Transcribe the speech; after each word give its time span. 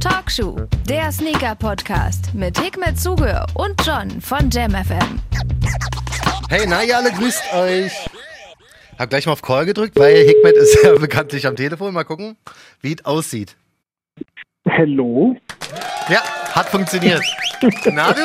Talkshow, 0.00 0.56
der 0.88 1.12
Sneaker-Podcast 1.12 2.34
mit 2.34 2.58
Hikmet 2.58 2.98
Zuge 2.98 3.44
und 3.54 3.74
John 3.86 4.20
von 4.20 4.50
JamFM. 4.50 5.20
Hey, 6.48 6.66
na 6.68 6.82
ihr 6.84 6.96
alle, 6.96 7.10
grüßt 7.12 7.54
euch. 7.54 7.92
Hab 8.98 9.10
gleich 9.10 9.26
mal 9.26 9.32
auf 9.32 9.42
Call 9.42 9.64
gedrückt, 9.66 9.98
weil 9.98 10.24
Hikmet 10.24 10.56
ist 10.56 10.78
ja 10.84 10.94
bekanntlich 10.94 11.46
am 11.46 11.56
Telefon. 11.56 11.94
Mal 11.94 12.04
gucken, 12.04 12.36
wie 12.80 12.94
es 12.94 13.04
aussieht. 13.04 13.56
Hello. 14.64 15.36
Ja, 16.08 16.22
hat 16.52 16.68
funktioniert. 16.68 17.22
Na 17.92 18.12
du? 18.12 18.20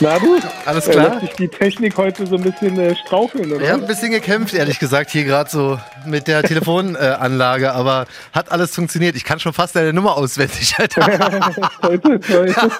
Na 0.00 0.18
du? 0.18 0.38
Alles 0.64 0.88
klar? 0.88 1.10
lässt 1.10 1.20
sich 1.20 1.30
die 1.36 1.48
Technik 1.48 1.96
heute 1.96 2.26
so 2.26 2.36
ein 2.36 2.42
bisschen 2.42 2.78
äh, 2.78 2.94
straucheln, 2.96 3.52
oder? 3.52 3.62
Ich 3.62 3.70
habe 3.70 3.82
ein 3.82 3.86
bisschen 3.88 4.10
gekämpft, 4.10 4.54
ehrlich 4.54 4.78
gesagt, 4.78 5.10
hier 5.10 5.24
gerade 5.24 5.50
so 5.50 5.78
mit 6.06 6.28
der 6.28 6.42
Telefonanlage, 6.42 7.64
äh, 7.66 7.68
aber 7.68 8.06
hat 8.32 8.50
alles 8.52 8.74
funktioniert. 8.74 9.16
Ich 9.16 9.24
kann 9.24 9.40
schon 9.40 9.52
fast 9.52 9.76
deine 9.76 9.92
Nummer 9.92 10.16
auswendig, 10.16 10.74
Alter. 10.78 11.06
heute, 11.82 12.20
heute. 12.28 12.70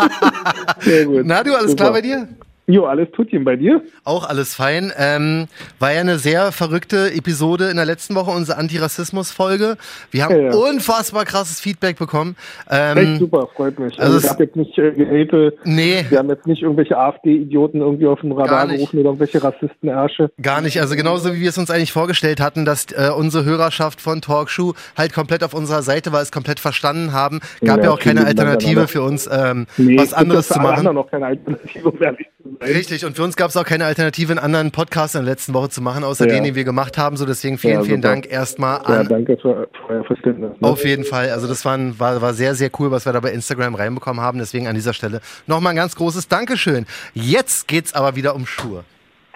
Sehr 0.81 1.05
gut. 1.07 1.23
Na 1.25 1.43
du, 1.43 1.55
alles 1.55 1.73
Super. 1.73 1.85
klar 1.85 1.93
bei 1.93 2.01
dir? 2.03 2.29
Jo, 2.71 2.85
alles 2.85 3.11
Tutchen 3.13 3.45
bei 3.45 3.57
dir? 3.57 3.81
Auch 4.05 4.29
alles 4.29 4.55
fein. 4.55 4.93
Ähm, 4.99 5.47
war 5.79 5.91
ja 5.95 6.01
eine 6.03 6.19
sehr 6.19 6.53
verrückte 6.53 7.11
Episode 7.15 7.71
in 7.71 7.77
der 7.77 7.87
letzten 7.87 8.15
Woche, 8.15 8.31
unsere 8.31 8.59
Antirassismus-Folge. 8.59 9.79
Wir 10.11 10.25
haben 10.25 10.35
Ja, 10.37 10.51
ja. 10.51 10.55
unfassbar 10.55 11.25
krasses 11.25 11.61
Feedback 11.61 11.97
bekommen. 11.99 12.37
Echt 12.69 12.99
Ähm, 12.99 13.19
super, 13.21 13.49
freut 13.57 13.79
mich. 13.79 13.99
also 13.99 14.17
Also, 14.17 14.27
ich 14.27 14.31
habe 14.31 14.45
jetzt 14.45 14.57
nicht 14.57 14.77
äh, 14.77 14.93
Geräte, 14.93 15.57
nee, 15.65 16.05
wir 16.11 16.19
haben 16.19 16.29
jetzt 16.29 16.47
nicht 16.47 16.61
irgendwelche 16.63 16.99
AfD-Idioten 16.99 17.81
irgendwie 17.81 18.07
auf 18.07 18.21
dem 18.21 18.33
Radar 18.33 18.67
gerufen 18.67 18.99
oder 18.99 19.09
irgendwelche 19.11 19.43
Rassistenersche. 19.43 20.31
Gar 20.43 20.61
nicht. 20.61 20.79
Also 20.81 20.95
genauso 20.95 21.33
wie 21.35 21.41
wir 21.41 21.49
es 21.49 21.57
uns 21.57 21.71
eigentlich 21.71 21.93
vorgestellt 21.93 22.39
hatten, 22.41 22.67
dass 22.67 22.85
äh, 22.93 23.09
unsere 23.17 23.47
Hörerschaft 23.47 24.01
von 24.03 24.21
Talkshow 24.21 24.75
halt 24.95 25.15
komplett 25.15 25.43
auf 25.43 25.55
unserer 25.55 25.81
Seite 25.83 26.13
war, 26.13 26.21
es 26.21 26.33
komplett 26.33 26.61
verstanden 26.61 27.15
haben. 27.15 27.41
Gab 27.65 27.79
ja, 27.79 27.85
Ja, 27.85 27.91
auch 27.93 27.99
keine 27.99 28.27
Alternative 28.27 28.89
für 28.89 29.01
uns, 29.01 29.27
ähm, 29.33 29.67
Nee, 29.79 29.97
was 29.97 30.09
es 30.09 30.13
anderes 30.13 30.49
zu 30.49 30.61
machen. 30.61 30.85
noch 30.95 31.11
keine 31.11 31.27
Alternative, 31.27 31.89
um 31.89 32.03
ehrlich 32.03 32.27
zu 32.43 32.49
sein. 32.51 32.58
Richtig, 32.61 33.05
und 33.05 33.17
für 33.17 33.23
uns 33.23 33.37
gab 33.37 33.51
es 33.51 33.57
auch 33.57 33.65
keine 33.65 33.85
Alternative, 33.85 34.33
einen 34.33 34.39
anderen 34.39 34.71
Podcast 34.73 35.15
in 35.15 35.23
der 35.25 35.31
letzten 35.33 35.55
Woche 35.55 35.69
zu 35.69 35.81
machen, 35.83 36.05
außer 36.05 36.27
Ja. 36.27 36.35
den, 36.35 36.45
den 36.45 36.55
wir 36.55 36.65
gemacht 36.65 36.99
haben. 36.99 37.17
So 37.17 37.25
deswegen 37.27 37.59
vielen, 37.59 37.75
Ja, 37.75 37.83
vielen. 37.83 38.01
Dank 38.03 38.31
erstmal 38.31 38.79
Ja, 38.89 39.01
an 39.01 39.09
danke 39.09 39.37
für, 39.37 39.69
für 39.87 39.93
euer 39.95 40.05
Verständnis. 40.05 40.51
Ne? 40.61 40.69
Auf 40.69 40.85
jeden 40.85 41.05
Fall. 41.05 41.31
Also 41.31 41.47
das 41.47 41.65
war, 41.65 41.75
ein, 41.77 41.99
war, 42.01 42.21
war 42.21 42.35
sehr, 42.35 42.55
sehr 42.55 42.71
cool, 42.79 42.91
was 42.91 43.07
wir 43.07 43.13
da 43.13 43.21
bei 43.21 43.31
Instagram 43.33 43.75
reinbekommen 43.75 44.21
haben. 44.23 44.39
Deswegen 44.39 44.67
an 44.67 44.75
dieser 44.75 44.93
Stelle 44.93 45.21
nochmal 45.47 45.73
ein 45.73 45.77
ganz 45.77 45.95
großes 45.97 46.29
Dankeschön. 46.29 46.87
Jetzt 47.15 47.69
geht's 47.69 47.95
aber 47.95 48.17
wieder 48.17 48.35
um 48.35 48.47
Schuhe. 48.47 48.85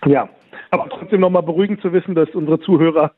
Ja, 0.07 0.29
aber 0.71 0.89
trotzdem 0.89 1.21
nochmal 1.21 1.43
beruhigend 1.43 1.81
zu 1.83 1.93
wissen, 1.93 2.15
dass 2.15 2.29
unsere 2.35 2.59
Zuhörer 2.61 3.13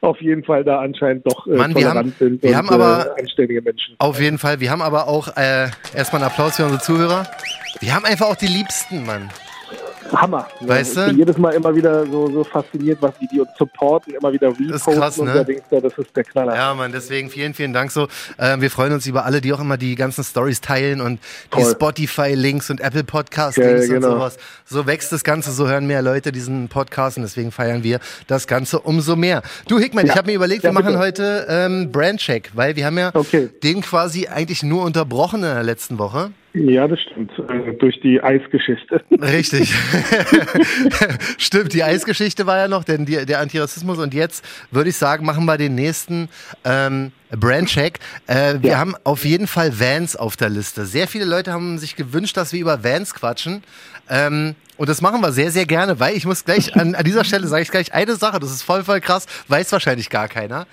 auf 0.00 0.20
jeden 0.20 0.44
Fall 0.44 0.64
da 0.64 0.80
anscheinend 0.80 1.26
doch 1.26 1.46
äh, 1.46 1.50
Mann, 1.50 1.70
wir 1.70 1.82
tolerant 1.82 1.98
haben- 1.98 2.14
sind 2.18 2.42
wir 2.42 2.50
und 2.50 2.56
haben 2.56 2.70
aber- 2.70 3.16
äh, 3.16 3.20
anständige 3.20 3.62
Menschen. 3.62 3.94
Auf 3.98 4.20
jeden 4.20 4.38
Fall. 4.38 4.60
Wir 4.60 4.70
haben 4.70 4.82
aber 4.82 5.08
auch 5.08 5.28
äh, 5.36 5.68
erstmal 5.94 6.22
einen 6.22 6.30
Applaus 6.30 6.56
für 6.56 6.64
unsere 6.64 6.80
Zuhörer. 6.82 7.26
Wir 7.80 7.94
haben 7.94 8.04
einfach 8.04 8.26
auch 8.26 8.36
die 8.36 8.46
Liebsten, 8.46 9.04
Mann. 9.06 9.28
Hammer. 10.12 10.46
Weißt 10.60 10.90
ich 10.92 10.98
du? 10.98 11.06
bin 11.06 11.18
jedes 11.18 11.38
Mal 11.38 11.50
immer 11.54 11.74
wieder 11.74 12.06
so, 12.06 12.30
so 12.30 12.44
fasziniert, 12.44 12.98
was 13.00 13.12
die, 13.20 13.28
die 13.28 13.40
uns 13.40 13.50
supporten, 13.58 14.14
immer 14.14 14.32
wieder 14.32 14.48
reposten 14.48 14.74
ist 14.74 14.84
krass, 14.84 15.18
und 15.18 15.26
ne? 15.26 15.46
da 15.70 15.80
das 15.80 15.92
ist 15.98 16.16
der 16.16 16.24
Knaller. 16.24 16.54
Ja, 16.54 16.74
Mann, 16.74 16.92
deswegen 16.92 17.30
vielen, 17.30 17.54
vielen 17.54 17.72
Dank 17.72 17.90
so. 17.90 18.08
Ähm, 18.38 18.60
wir 18.60 18.70
freuen 18.70 18.92
uns 18.92 19.06
über 19.06 19.24
alle, 19.24 19.40
die 19.40 19.52
auch 19.52 19.60
immer 19.60 19.76
die 19.76 19.94
ganzen 19.94 20.24
Stories 20.24 20.60
teilen 20.60 21.00
und 21.00 21.20
die 21.54 21.62
Toll. 21.62 21.72
Spotify-Links 21.72 22.70
und 22.70 22.80
Apple 22.80 23.04
Podcast-Links 23.04 23.88
Ja, 23.88 23.94
und 23.96 24.00
genau. 24.02 24.14
sowas. 24.16 24.36
So 24.64 24.86
wächst 24.86 25.12
das 25.12 25.24
Ganze, 25.24 25.52
so 25.52 25.68
hören 25.68 25.86
mehr 25.86 26.02
Leute 26.02 26.32
diesen 26.32 26.68
Podcast 26.68 27.16
und 27.16 27.22
deswegen 27.24 27.52
feiern 27.52 27.82
wir 27.82 28.00
das 28.26 28.46
Ganze 28.46 28.80
umso 28.80 29.16
mehr. 29.16 29.42
Du, 29.68 29.78
Hickman, 29.78 30.04
ich 30.06 30.10
Ja. 30.12 30.16
habe 30.18 30.28
mir 30.28 30.34
überlegt, 30.34 30.62
wir 30.62 30.68
Ja, 30.70 30.72
machen 30.74 30.86
bitte. 30.86 30.98
heute 30.98 31.46
ähm, 31.48 31.92
Brandcheck, 31.92 32.50
weil 32.54 32.76
wir 32.76 32.86
haben 32.86 32.98
ja 32.98 33.10
Okay. 33.14 33.48
den 33.62 33.80
quasi 33.82 34.26
eigentlich 34.28 34.62
nur 34.62 34.84
unterbrochen 34.84 35.42
in 35.42 35.54
der 35.54 35.62
letzten 35.62 35.98
Woche. 35.98 36.30
Ja, 36.66 36.88
das 36.88 36.98
stimmt. 37.00 37.30
Äh, 37.38 37.74
durch 37.78 38.00
die 38.00 38.20
Eisgeschichte. 38.22 39.02
Richtig. 39.10 39.74
Stimmt, 41.38 41.72
die 41.72 41.82
Eisgeschichte 41.84 42.46
war 42.46 42.56
ja 42.58 42.68
noch, 42.68 42.84
denn 42.84 43.04
die, 43.06 43.24
der 43.26 43.40
Antirassismus. 43.40 43.98
Und 43.98 44.14
jetzt 44.14 44.44
würde 44.70 44.90
ich 44.90 44.96
sagen, 44.96 45.24
machen 45.24 45.44
wir 45.44 45.56
den 45.56 45.74
nächsten 45.74 46.28
ähm, 46.64 47.12
Brandcheck. 47.30 47.98
Äh, 48.26 48.54
wir 48.60 48.70
Ja. 48.72 48.78
haben 48.78 48.94
auf 49.04 49.24
jeden 49.24 49.46
Fall 49.46 49.78
Vans 49.78 50.16
auf 50.16 50.36
der 50.36 50.48
Liste. 50.48 50.86
Sehr 50.86 51.06
viele 51.08 51.24
Leute 51.24 51.52
haben 51.52 51.78
sich 51.78 51.96
gewünscht, 51.96 52.36
dass 52.36 52.52
wir 52.52 52.60
über 52.60 52.82
Vans 52.82 53.14
quatschen. 53.14 53.62
Ähm, 54.08 54.54
und 54.76 54.88
das 54.88 55.00
machen 55.00 55.20
wir 55.20 55.32
sehr, 55.32 55.50
sehr 55.50 55.66
gerne, 55.66 56.00
weil 56.00 56.16
ich 56.16 56.24
muss 56.24 56.44
gleich, 56.44 56.74
an, 56.76 56.94
an 56.94 57.04
dieser 57.04 57.24
Stelle 57.24 57.46
sage 57.46 57.62
ich 57.62 57.70
gleich 57.70 57.92
eine 57.92 58.16
Sache, 58.16 58.38
das 58.40 58.50
ist 58.50 58.62
voll, 58.62 58.84
voll 58.84 59.00
krass, 59.00 59.26
weiß 59.48 59.70
wahrscheinlich 59.72 60.08
gar 60.08 60.28
keiner. 60.28 60.66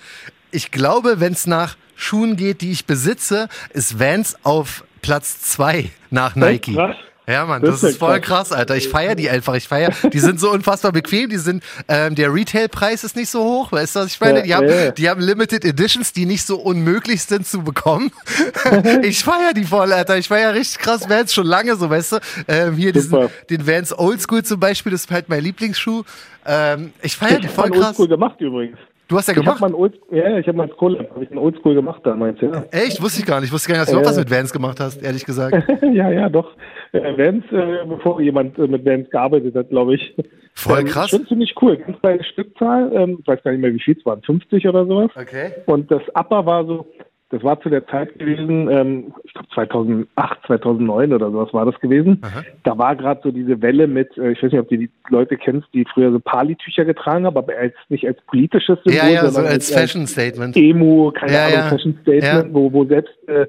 Ich 0.52 0.70
glaube, 0.70 1.20
wenn 1.20 1.32
es 1.32 1.46
nach 1.46 1.76
Schuhen 1.96 2.36
geht, 2.36 2.60
die 2.60 2.70
ich 2.70 2.86
besitze, 2.86 3.48
ist 3.70 3.98
Vans 3.98 4.36
auf 4.42 4.84
Platz 5.02 5.40
zwei 5.40 5.90
nach 6.10 6.34
Nike. 6.36 6.74
krass. 6.74 6.96
Ja, 7.28 7.44
Mann, 7.44 7.60
Das 7.60 7.80
das, 7.80 7.90
ist 7.90 7.98
voll 7.98 8.20
krass. 8.20 8.50
krass, 8.50 8.52
Alter. 8.52 8.76
Ich 8.76 8.88
feiere 8.88 9.16
die 9.16 9.28
einfach. 9.28 9.54
Ich 9.54 9.66
feiere. 9.66 9.90
Die 10.12 10.20
sind 10.20 10.38
so 10.38 10.52
unfassbar 10.52 10.92
bequem. 10.92 11.28
Die 11.28 11.38
sind, 11.38 11.64
ähm, 11.88 12.14
der 12.14 12.32
Retailpreis 12.32 13.02
ist 13.02 13.16
nicht 13.16 13.30
so 13.30 13.42
hoch. 13.42 13.72
Weißt 13.72 13.96
du, 13.96 14.00
was 14.00 14.06
ich 14.12 14.20
meine? 14.20 14.44
Die 14.44 14.54
haben, 14.54 14.94
die 14.96 15.08
haben 15.10 15.20
Limited 15.20 15.64
Editions, 15.64 16.12
die 16.12 16.24
nicht 16.24 16.46
so 16.46 16.56
unmöglich 16.56 17.22
sind 17.22 17.44
zu 17.44 17.62
bekommen. 17.64 18.12
ich 19.02 19.24
feiere 19.24 19.54
die 19.54 19.64
voll, 19.64 19.92
Alter. 19.92 20.16
Ich 20.18 20.28
feiere 20.28 20.54
richtig 20.54 20.78
krass 20.78 21.08
Vans 21.08 21.34
schon 21.34 21.48
lange, 21.48 21.74
so, 21.74 21.90
weißt 21.90 22.12
du. 22.12 22.16
Ähm, 22.46 22.76
hier 22.76 22.92
diesen, 22.92 23.28
den 23.50 23.66
Vans 23.66 23.92
Oldschool 23.98 24.44
zum 24.44 24.60
Beispiel, 24.60 24.92
das 24.92 25.00
ist 25.06 25.10
halt 25.10 25.28
mein 25.28 25.42
Lieblingsschuh. 25.42 26.04
Ähm, 26.46 26.92
ich 27.02 27.16
feiere 27.16 27.40
die 27.40 27.48
voll 27.48 27.70
krass. 27.72 27.86
Oldschool 27.86 28.06
gemacht 28.08 28.40
übrigens. 28.40 28.78
Du 29.08 29.16
hast 29.16 29.28
ja 29.28 29.34
Ich 29.34 29.38
gemacht. 29.40 29.60
mal 29.60 29.68
ein 29.68 29.74
Old, 29.74 29.94
ja, 30.10 30.36
ich 30.38 30.48
habe 30.48 30.58
mal 30.58 30.68
Collab, 30.68 31.10
habe 31.10 31.22
ich 31.22 31.30
einen 31.30 31.38
Oldschool 31.38 31.74
gemacht 31.74 32.00
damals, 32.04 32.40
ja. 32.40 32.64
Echt? 32.72 33.00
Wusste 33.00 33.20
ich 33.20 33.26
gar 33.26 33.38
nicht. 33.40 33.48
Ich 33.48 33.52
wusste 33.52 33.68
gar 33.68 33.74
nicht, 33.76 33.82
dass 33.82 33.90
du 33.90 33.98
überhaupt 34.00 34.06
Ja. 34.16 34.20
was 34.22 34.28
mit 34.30 34.30
Vans 34.36 34.52
gemacht 34.52 34.80
hast, 34.80 35.00
ehrlich 35.02 35.24
gesagt. 35.24 35.56
ja, 35.92 36.10
ja, 36.10 36.28
doch. 36.28 36.50
Äh, 36.92 37.16
Vans, 37.16 37.44
äh, 37.52 37.86
bevor 37.86 38.20
jemand 38.20 38.58
äh, 38.58 38.66
mit 38.66 38.84
Vans 38.84 39.08
gearbeitet 39.10 39.54
hat, 39.54 39.68
glaube 39.70 39.94
ich. 39.94 40.14
Voll 40.54 40.80
Ähm, 40.80 40.86
krass. 40.86 41.10
Schon 41.10 41.26
ziemlich 41.26 41.54
cool. 41.62 41.76
Ganz 41.76 42.00
kleine 42.00 42.24
Stückzahl. 42.24 42.90
Ähm, 42.94 43.18
ich 43.20 43.26
weiß 43.28 43.42
gar 43.44 43.52
nicht 43.52 43.60
mehr, 43.60 43.72
wie 43.72 43.78
viel 43.80 43.96
es 43.96 44.04
waren. 44.06 44.22
50 44.22 44.66
oder 44.66 44.86
sowas. 44.86 45.10
Okay. 45.14 45.52
Und 45.66 45.88
das 45.90 46.02
Upper 46.14 46.44
war 46.46 46.64
so, 46.64 46.86
das 47.30 47.42
war 47.42 47.60
zu 47.60 47.68
der 47.70 47.84
Zeit 47.88 48.18
gewesen, 48.18 48.68
ähm, 48.70 49.12
ich 49.24 49.32
glaube 49.32 49.48
2008, 49.52 50.38
2009 50.46 51.12
oder 51.12 51.30
sowas 51.30 51.52
war 51.52 51.64
das 51.66 51.78
gewesen. 51.80 52.22
Da 52.62 52.78
war 52.78 52.94
gerade 52.94 53.20
so 53.24 53.32
diese 53.32 53.60
Welle 53.62 53.88
mit, 53.88 54.16
äh, 54.16 54.30
ich 54.30 54.42
weiß 54.42 54.52
nicht, 54.52 54.60
ob 54.60 54.68
du 54.68 54.78
die 54.78 54.90
Leute 55.08 55.36
kennst, 55.36 55.66
die 55.74 55.84
früher 55.92 56.12
so 56.12 56.20
Pali-Tücher 56.20 56.84
getragen 56.84 57.26
haben, 57.26 57.36
aber 57.36 57.52
als, 57.58 57.74
nicht 57.88 58.06
als 58.06 58.18
politisches 58.28 58.78
Symbol, 58.84 58.94
Ja, 58.94 59.08
ja, 59.08 59.24
so 59.24 59.30
sondern 59.30 59.52
als 59.54 59.72
Fashion 59.72 60.06
Statement. 60.06 60.56
Emo, 60.56 61.12
keine 61.12 61.32
Ja, 61.32 61.44
Ahnung, 61.46 61.52
ja. 61.58 61.68
Fashion 61.68 61.98
Statement, 62.02 62.24
Ja. 62.48 62.54
wo, 62.54 62.72
wo 62.72 62.84
selbst 62.84 63.28
äh, 63.28 63.46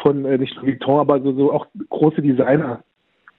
von, 0.00 0.24
äh, 0.24 0.38
nicht 0.38 0.56
Vuitton, 0.62 1.00
aber 1.00 1.20
so, 1.20 1.34
so 1.34 1.52
auch 1.52 1.66
große 1.90 2.22
Designer 2.22 2.82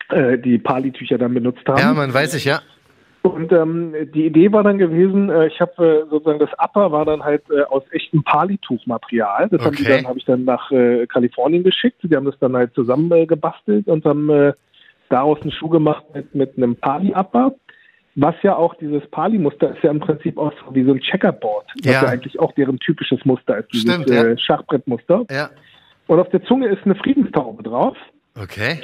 äh, 0.09 0.37
die 0.37 0.59
Pali-Tücher 0.59 1.17
dann 1.17 1.33
benutzt 1.33 1.67
haben. 1.67 1.79
Ja, 1.79 1.93
man 1.93 2.13
weiß 2.13 2.35
ich, 2.35 2.45
ja. 2.45 2.61
Und 3.23 3.51
ähm, 3.51 3.93
die 4.15 4.25
Idee 4.25 4.51
war 4.51 4.63
dann 4.63 4.79
gewesen, 4.79 5.29
äh, 5.29 5.45
ich 5.47 5.61
habe 5.61 6.05
äh, 6.05 6.09
sozusagen 6.09 6.39
das 6.39 6.49
Upper 6.57 6.91
war 6.91 7.05
dann 7.05 7.23
halt 7.23 7.43
äh, 7.51 7.61
aus 7.63 7.83
echtem 7.91 8.23
Palituchmaterial. 8.23 9.47
Das 9.49 9.63
haben 9.63 9.75
die 9.75 9.83
Okay. 9.83 9.97
dann 9.97 10.07
habe 10.07 10.17
ich 10.17 10.25
dann 10.25 10.43
nach 10.43 10.71
äh, 10.71 11.05
Kalifornien 11.05 11.63
geschickt. 11.63 11.99
Die 12.01 12.15
haben 12.15 12.25
das 12.25 12.39
dann 12.39 12.55
halt 12.55 12.73
zusammen 12.73 13.11
äh, 13.11 13.27
gebastelt 13.27 13.87
und 13.87 14.05
haben 14.05 14.29
äh, 14.31 14.53
daraus 15.09 15.39
einen 15.41 15.51
Schuh 15.51 15.69
gemacht 15.69 16.03
mit 16.15 16.33
mit 16.33 16.57
einem 16.57 16.75
Pali 16.75 17.13
Upper. 17.13 17.53
Was 18.15 18.35
ja 18.41 18.55
auch 18.57 18.75
dieses 18.75 19.07
Pali-Muster 19.11 19.73
ist 19.73 19.83
ja 19.83 19.91
im 19.91 19.99
Prinzip 20.01 20.37
auch 20.37 20.51
so 20.65 20.75
wie 20.75 20.83
so 20.83 20.91
ein 20.91 20.99
Checkerboard, 20.99 21.65
was 21.75 21.85
Ja. 21.85 22.03
ja, 22.03 22.09
eigentlich 22.09 22.39
auch 22.39 22.51
deren 22.53 22.77
typisches 22.79 23.23
Muster 23.23 23.59
ist, 23.59 23.71
dieses 23.71 23.89
Stimmt, 23.89 24.09
ja. 24.09 24.25
äh, 24.25 24.37
Schachbrettmuster. 24.37 25.25
Ja. 25.31 25.49
Und 26.07 26.19
auf 26.19 26.27
der 26.29 26.43
Zunge 26.43 26.67
ist 26.67 26.83
eine 26.83 26.95
Friedenstaube 26.95 27.63
drauf. 27.63 27.95
Okay. 28.41 28.79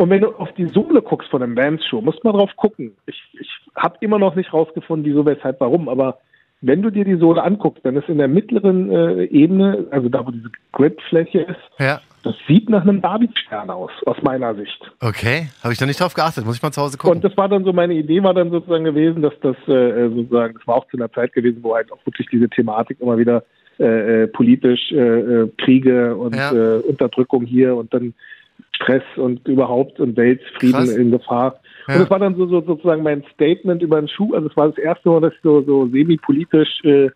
Und 0.00 0.08
wenn 0.08 0.22
du 0.22 0.28
auf 0.28 0.50
die 0.54 0.64
Sohle 0.64 1.02
guckst 1.02 1.28
von 1.28 1.42
einem 1.42 1.54
Vans-Schuh, 1.58 2.00
musst 2.00 2.24
man 2.24 2.32
drauf 2.32 2.48
gucken. 2.56 2.92
Ich, 3.04 3.22
ich 3.38 3.50
habe 3.76 3.98
immer 4.00 4.18
noch 4.18 4.34
nicht 4.34 4.50
rausgefunden, 4.50 5.04
wieso, 5.04 5.26
weshalb, 5.26 5.60
warum, 5.60 5.90
aber 5.90 6.20
wenn 6.62 6.80
du 6.80 6.88
dir 6.88 7.04
die 7.04 7.16
Sohle 7.16 7.42
anguckst, 7.42 7.84
dann 7.84 7.96
ist 7.96 8.08
in 8.08 8.16
der 8.16 8.26
mittleren 8.28 8.90
äh, 8.90 9.24
Ebene, 9.24 9.86
also 9.90 10.08
da, 10.08 10.26
wo 10.26 10.30
diese 10.30 10.50
Gridfläche 10.72 11.40
ist, 11.40 11.60
Ja. 11.78 12.00
das 12.22 12.34
sieht 12.48 12.70
nach 12.70 12.80
einem 12.80 13.02
Davidstern 13.02 13.68
aus, 13.68 13.90
aus 14.06 14.16
meiner 14.22 14.54
Sicht. 14.54 14.90
Okay. 15.02 15.48
Habe 15.62 15.74
ich 15.74 15.80
noch 15.82 15.86
nicht 15.86 16.00
drauf 16.00 16.14
geachtet. 16.14 16.46
Muss 16.46 16.56
ich 16.56 16.62
mal 16.62 16.72
zu 16.72 16.80
Hause 16.80 16.96
gucken. 16.96 17.16
Und 17.18 17.22
das 17.22 17.36
war 17.36 17.50
dann 17.50 17.64
so, 17.64 17.74
meine 17.74 17.92
Idee 17.92 18.22
war 18.22 18.32
dann 18.32 18.50
sozusagen 18.50 18.84
gewesen, 18.84 19.20
dass 19.20 19.34
das 19.42 19.56
äh, 19.68 20.08
sozusagen, 20.08 20.54
das 20.54 20.66
war 20.66 20.76
auch 20.76 20.88
zu 20.88 20.96
einer 20.96 21.12
Zeit 21.12 21.34
gewesen, 21.34 21.58
wo 21.62 21.74
halt 21.74 21.92
auch 21.92 22.04
wirklich 22.06 22.26
diese 22.32 22.48
Thematik 22.48 23.00
immer 23.00 23.18
wieder 23.18 23.42
äh, 23.78 24.22
äh, 24.22 24.26
politisch 24.28 24.92
äh, 24.92 24.96
äh, 24.96 25.48
Kriege 25.58 26.16
und 26.16 26.34
Ja. 26.34 26.52
äh, 26.52 26.78
Unterdrückung 26.80 27.44
hier 27.44 27.76
und 27.76 27.92
dann 27.92 28.14
Stress 28.74 29.02
und 29.16 29.46
überhaupt 29.46 30.00
und 30.00 30.16
Weltfrieden 30.16 30.72
Krass. 30.86 30.96
in 30.96 31.10
Gefahr. 31.10 31.60
Ja. 31.88 31.94
Und 31.94 32.00
das 32.02 32.10
war 32.10 32.18
dann 32.18 32.36
so, 32.36 32.46
so 32.46 32.60
sozusagen 32.62 33.02
mein 33.02 33.24
Statement 33.34 33.82
über 33.82 34.00
den 34.00 34.08
Schuh. 34.08 34.34
Also 34.34 34.48
es 34.48 34.56
war 34.56 34.68
das 34.68 34.78
erste 34.78 35.08
Mal, 35.08 35.20
dass 35.20 35.34
ich 35.34 35.40
so, 35.42 35.62
so 35.62 35.86
semi-politisch 35.88 36.84
äh, 36.84 37.10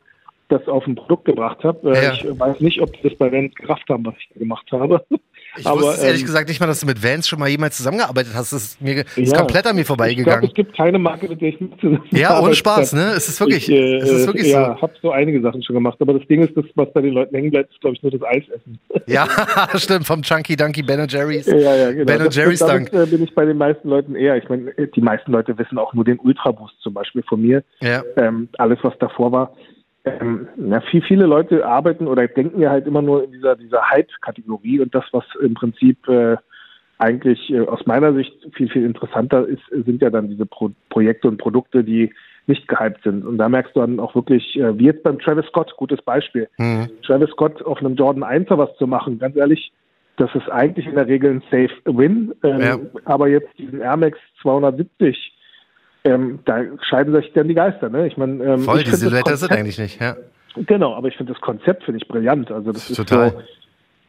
das 0.49 0.67
auf 0.69 0.87
ein 0.87 0.95
Produkt 0.95 1.25
gebracht 1.25 1.65
habe. 1.65 1.93
Äh, 1.93 2.05
Ja. 2.05 2.13
Ich 2.13 2.25
weiß 2.39 2.61
nicht, 2.61 2.81
ob 2.81 2.93
die 2.93 3.09
das 3.09 3.17
bei 3.17 3.33
Vans 3.33 3.55
gerafft 3.55 3.89
haben, 3.89 4.05
was 4.07 4.15
ich 4.19 4.29
da 4.35 4.41
gemacht 4.41 4.71
habe. 4.73 5.05
Ich 5.57 5.67
aber, 5.67 5.81
wusste 5.83 6.07
ehrlich 6.07 6.23
ähm, 6.23 6.27
gesagt 6.27 6.49
nicht 6.49 6.61
mal, 6.61 6.67
dass 6.67 6.81
du 6.81 6.87
mit 6.87 7.03
Vans 7.03 7.29
schon 7.29 7.39
mal 7.39 7.49
jemals 7.49 7.77
zusammengearbeitet 7.77 8.33
hast. 8.35 8.53
Das 8.53 8.65
ist, 8.65 8.81
mir, 8.81 9.05
ist 9.17 9.17
ja, 9.17 9.39
komplett 9.39 9.67
an 9.67 9.77
mir 9.77 9.85
vorbeigegangen. 9.85 10.25
Ich 10.25 10.25
glaube, 10.25 10.47
es 10.47 10.55
gibt 10.55 10.77
keine 10.77 10.99
Marke, 10.99 11.29
mit 11.29 11.41
der 11.41 11.51
ich 11.51 11.61
nicht 11.61 11.75
zusammenarbeite. 11.81 12.19
Ja, 12.19 12.41
ohne 12.41 12.55
Spaß, 12.55 12.93
ne? 12.95 13.13
Es 13.17 13.29
ist 13.29 13.39
wirklich, 13.41 13.69
ich, 13.69 13.75
äh, 13.75 13.97
es 13.99 14.11
ist 14.11 14.27
wirklich 14.27 14.49
ja, 14.49 14.65
so. 14.65 14.71
Ja, 14.73 14.83
habe 14.83 14.93
so 15.01 15.11
einige 15.13 15.41
Sachen 15.41 15.63
schon 15.63 15.75
gemacht. 15.75 15.97
Aber 16.01 16.15
das 16.15 16.27
Ding 16.29 16.43
ist, 16.43 16.57
das, 16.57 16.65
was 16.75 16.93
bei 16.93 17.03
den 17.03 17.15
Leuten 17.15 17.35
hängen 17.35 17.51
bleibt, 17.51 17.73
ist, 17.73 17.81
glaube 17.81 17.97
ich, 17.97 18.03
nur 18.03 18.13
das 18.13 18.23
Eisessen. 18.23 18.79
Ja, 19.07 19.29
stimmt. 19.75 20.07
Vom 20.07 20.23
Chunky 20.23 20.57
Dunky 20.57 20.83
Ben 20.83 21.07
Jerry's. 21.07 21.47
Ja, 21.47 21.77
ja, 21.77 21.93
genau. 21.93 22.07
Ben 22.07 22.31
Jerry's 22.31 22.61
Dunk. 22.61 22.91
Damit, 22.91 23.09
äh, 23.09 23.11
bin 23.11 23.25
ich 23.25 23.35
bei 23.35 23.45
den 23.45 23.59
meisten 23.59 23.89
Leuten 23.89 24.15
eher. 24.17 24.37
Ich 24.37 24.49
meine, 24.49 24.73
die 24.73 25.01
meisten 25.01 25.31
Leute 25.31 25.57
wissen 25.59 25.77
auch 25.77 25.93
nur 25.93 26.05
den 26.05 26.19
Ultra 26.21 26.53
Boost 26.53 26.75
zum 26.81 26.95
Beispiel 26.95 27.23
von 27.29 27.43
mir. 27.43 27.63
Ja. 27.83 28.03
Ähm, 28.17 28.49
alles, 28.57 28.79
was 28.83 28.95
davor 28.99 29.31
war 29.31 29.55
ähm, 30.05 30.49
na, 30.57 30.81
viel, 30.81 31.03
viele 31.03 31.27
Leute 31.27 31.67
arbeiten 31.67 32.07
oder 32.07 32.27
denken 32.29 32.61
ja 32.61 32.71
halt 32.71 32.87
immer 32.87 33.03
nur 33.03 33.25
in 33.25 33.33
dieser, 33.33 33.57
dieser 33.57 33.91
Hype-Kategorie 33.91 34.81
und 34.81 34.95
das, 34.95 35.05
was 35.13 35.25
im 35.41 35.55
Prinzip 35.55 36.07
äh, 36.09 36.37
eigentlich 36.99 37.51
äh, 37.51 37.61
aus 37.61 37.87
meiner 37.87 38.13
Sicht 38.13 38.35
viel, 38.55 38.69
viel 38.69 38.85
interessanter 38.85 39.47
ist, 39.47 39.63
sind 39.71 40.03
ja 40.03 40.11
dann 40.11 40.29
diese 40.29 40.47
Pro 40.47 40.71
Projekte 40.91 41.29
und 41.29 41.39
Produkte, 41.39 41.85
die 41.85 42.13
nicht 42.47 42.69
gehypt 42.69 43.03
sind. 43.03 43.25
Und 43.25 43.39
da 43.39 43.49
merkst 43.49 43.75
du 43.75 43.81
dann 43.81 43.99
auch 43.99 44.15
wirklich, 44.15 44.57
äh, 44.57 44.79
wie 44.79 44.85
jetzt 44.85 45.03
beim 45.03 45.19
Travis 45.19 45.47
Scott, 45.47 45.75
gutes 45.77 46.03
Beispiel. 46.03 46.49
Mhm. 46.59 46.89
Travis 47.03 47.31
Scott 47.31 47.63
auf 47.63 47.79
einem 47.79 47.95
Jordan 47.95 48.23
1er 48.23 48.59
was 48.59 48.77
zu 48.77 48.87
machen, 48.87 49.19
ganz 49.19 49.37
ehrlich, 49.37 49.73
das 50.17 50.33
ist 50.35 50.49
eigentlich 50.49 50.87
in 50.87 50.95
der 50.95 51.09
Regel 51.09 51.31
ein 51.31 51.43
Safe 51.51 51.75
Win. 51.87 52.35
Ähm, 52.45 52.61
ja. 52.61 52.79
Aber 53.05 53.29
jetzt 53.29 53.49
diesen 53.59 53.81
Air 53.81 53.97
Max 53.97 54.19
270 54.43 55.33
ähm, 56.05 56.39
da 56.45 56.63
scheiden 56.89 57.15
sich 57.15 57.33
dann 57.33 57.49
die 57.49 57.55
Geister. 57.55 57.89
Ne? 57.89 58.07
Ich 58.07 58.17
meine, 58.17 58.43
ähm, 58.45 58.59
voll, 58.61 58.85
diese 58.85 58.97
Silhouette 58.97 59.33
ist 59.33 59.43
es 59.43 59.51
eigentlich 59.51 59.79
nicht. 59.79 60.01
Ja. 60.01 60.17
Genau, 60.57 60.95
aber 60.95 61.09
ich 61.09 61.17
finde 61.17 61.33
das 61.33 61.41
Konzept 61.41 61.85
finde 61.85 61.99
ich 62.01 62.09
brillant. 62.09 62.51
Also 62.51 62.73
das 62.73 62.89
Total. 62.89 63.29
ist 63.29 63.35
so 63.35 63.41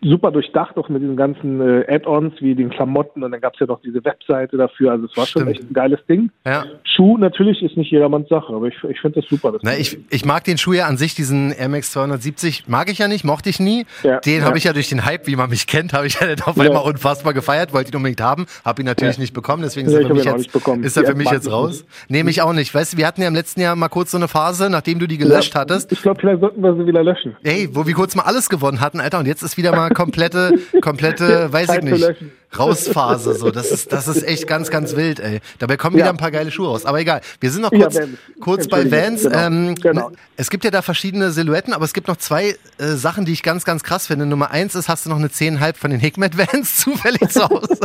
super 0.01 0.31
durchdacht, 0.31 0.77
auch 0.77 0.89
mit 0.89 1.01
diesen 1.01 1.15
ganzen 1.15 1.62
äh, 1.62 1.86
Add-ons 1.88 2.33
wie 2.39 2.56
den 2.56 2.69
Klamotten 2.69 3.24
und 3.24 3.31
dann 3.31 3.42
gab 3.42 3.53
es 3.53 3.59
ja 3.59 3.65
noch 3.65 3.81
diese 3.81 4.03
Webseite 4.03 4.57
dafür. 4.57 4.92
Also 4.92 5.06
es 5.06 5.18
war 5.18 5.25
Stimmt. 5.25 5.45
schon 5.45 5.53
echt 5.53 5.63
ein 5.63 5.74
geiles 5.74 6.00
Ding. 6.07 6.31
Ja. 6.45 6.65
Schuh 6.83 7.18
natürlich 7.18 7.62
ist 7.63 7.75
nicht 7.77 7.92
jedermanns 7.92 8.30
Sache, 8.30 8.53
aber 8.53 8.68
ich, 8.68 8.75
ich 8.83 9.00
finde 9.00 9.21
das 9.21 9.30
super. 9.30 9.51
Das 9.51 9.62
Na, 9.63 9.75
ich, 9.77 9.97
ich 10.09 10.25
mag 10.25 10.44
den 10.44 10.57
Schuh 10.57 10.74
ja 10.74 10.86
an 10.86 10.97
sich, 10.97 11.15
diesen 11.15 11.51
Air 11.51 11.69
Max 11.69 11.92
270, 11.92 12.68
mag 12.68 12.92
ich 12.92 13.00
ja 13.00 13.07
nicht, 13.07 13.24
mochte 13.24 13.50
ich 13.50 13.59
nie. 13.59 13.86
Ja. 14.03 14.19
Den 14.19 14.42
ja. 14.42 14.45
habe 14.45 14.57
ich 14.57 14.65
ja 14.65 14.74
durch 14.74 14.89
den 14.89 15.06
Hype, 15.06 15.27
wie 15.27 15.36
man 15.36 15.50
mich 15.50 15.68
kennt, 15.68 15.94
habe 15.94 16.07
ich 16.07 16.19
ja 16.19 16.27
auf 16.45 16.59
einmal 16.59 16.83
unfassbar 16.83 17.33
gefeiert, 17.33 17.74
wollte 17.74 17.91
ihn 17.91 17.95
unbedingt 17.95 18.21
haben, 18.21 18.45
habe 18.63 18.81
ihn 18.81 18.86
natürlich 18.86 19.18
nicht 19.18 19.33
bekommen, 19.33 19.63
deswegen 19.63 19.88
ist 19.88 19.94
er 19.94 20.07
für 20.07 20.13
mich 20.13 20.25
jetzt, 20.25 20.56
ist 20.56 20.98
er 20.98 21.06
für 21.06 21.15
mich 21.15 21.31
jetzt 21.31 21.51
raus. 21.51 21.86
Nehme 22.09 22.30
ich 22.30 22.41
auch 22.41 22.53
nicht. 22.53 22.74
Weißt 22.74 22.94
du, 22.94 22.98
wir 22.98 23.07
hatten 23.07 23.21
ja 23.21 23.27
im 23.27 23.36
letzten 23.36 23.62
Jahr 23.62 23.75
mal 23.75 23.89
kurz 23.89 24.12
so 24.12 24.18
eine 24.18 24.27
Phase, 24.27 24.69
nachdem 24.69 25.00
du 25.00 25.07
die 25.07 25.18
gelöscht 25.18 25.56
hattest. 25.56 25.91
Ich 25.91 26.01
glaube, 26.01 26.19
vielleicht 26.19 26.41
sollten 26.41 26.62
wir 26.62 26.75
sie 26.75 26.86
wieder 26.86 27.03
löschen. 27.03 27.36
Ey, 27.44 27.69
wo 27.74 27.88
wir 27.88 27.94
kurz 27.94 28.15
mal 28.15 28.24
alles 28.24 28.50
gewonnen 28.50 28.81
hatten, 28.81 29.00
Alter, 29.00 29.19
und 29.19 29.25
jetzt 29.25 29.41
ist 29.41 29.57
wieder 29.57 29.75
mal 29.75 29.85
komplette 29.90 30.54
komplette, 30.82 31.52
weiß 31.52 31.70
ich 31.78 31.82
nicht, 31.82 32.16
Rausphase. 32.58 33.34
So, 33.36 33.52
das 33.52 33.72
ist, 33.72 33.92
das 33.92 34.08
ist 34.08 34.24
echt 34.24 34.48
ganz, 34.48 34.70
ganz 34.70 34.96
wild, 34.96 35.20
ey. 35.20 35.40
Dabei 35.60 35.78
kommen 35.78 35.96
wieder 35.98 36.10
ein 36.10 36.18
paar 36.18 36.32
geile 36.32 36.52
Schuhe 36.52 36.68
raus. 36.68 36.86
Aber 36.86 37.00
egal. 37.00 37.22
Wir 37.40 37.52
sind 37.52 37.62
noch 37.62 37.72
kurz, 37.72 37.96
ja, 37.96 38.04
kurz 38.40 38.68
bei 38.68 38.90
Vans. 38.90 39.24
Genau. 39.24 39.38
Ähm, 39.38 39.76
genau. 39.76 40.12
Es 40.38 40.50
gibt 40.50 40.64
ja 40.64 40.72
da 40.72 40.82
verschiedene 40.82 41.32
Silhouetten, 41.32 41.74
aber 41.74 41.86
es 41.86 41.94
gibt 41.94 42.08
noch 42.08 42.18
zwei 42.18 42.50
äh, 42.50 42.56
Sachen, 42.94 43.26
die 43.26 43.34
ich 43.34 43.44
ganz, 43.44 43.66
ganz 43.66 43.84
krass 43.84 44.08
finde. 44.08 44.26
Nummer 44.26 44.52
eins 44.52 44.76
ist, 44.76 44.90
hast 44.90 45.06
du 45.06 45.10
noch 45.10 45.18
eine 45.18 45.28
10,5 45.28 45.76
von 45.76 45.92
den 45.92 46.00
Hikmet 46.00 46.38
Vans 46.38 46.78
zufällig 46.82 47.30
zu 47.30 47.48
Hause? 47.48 47.78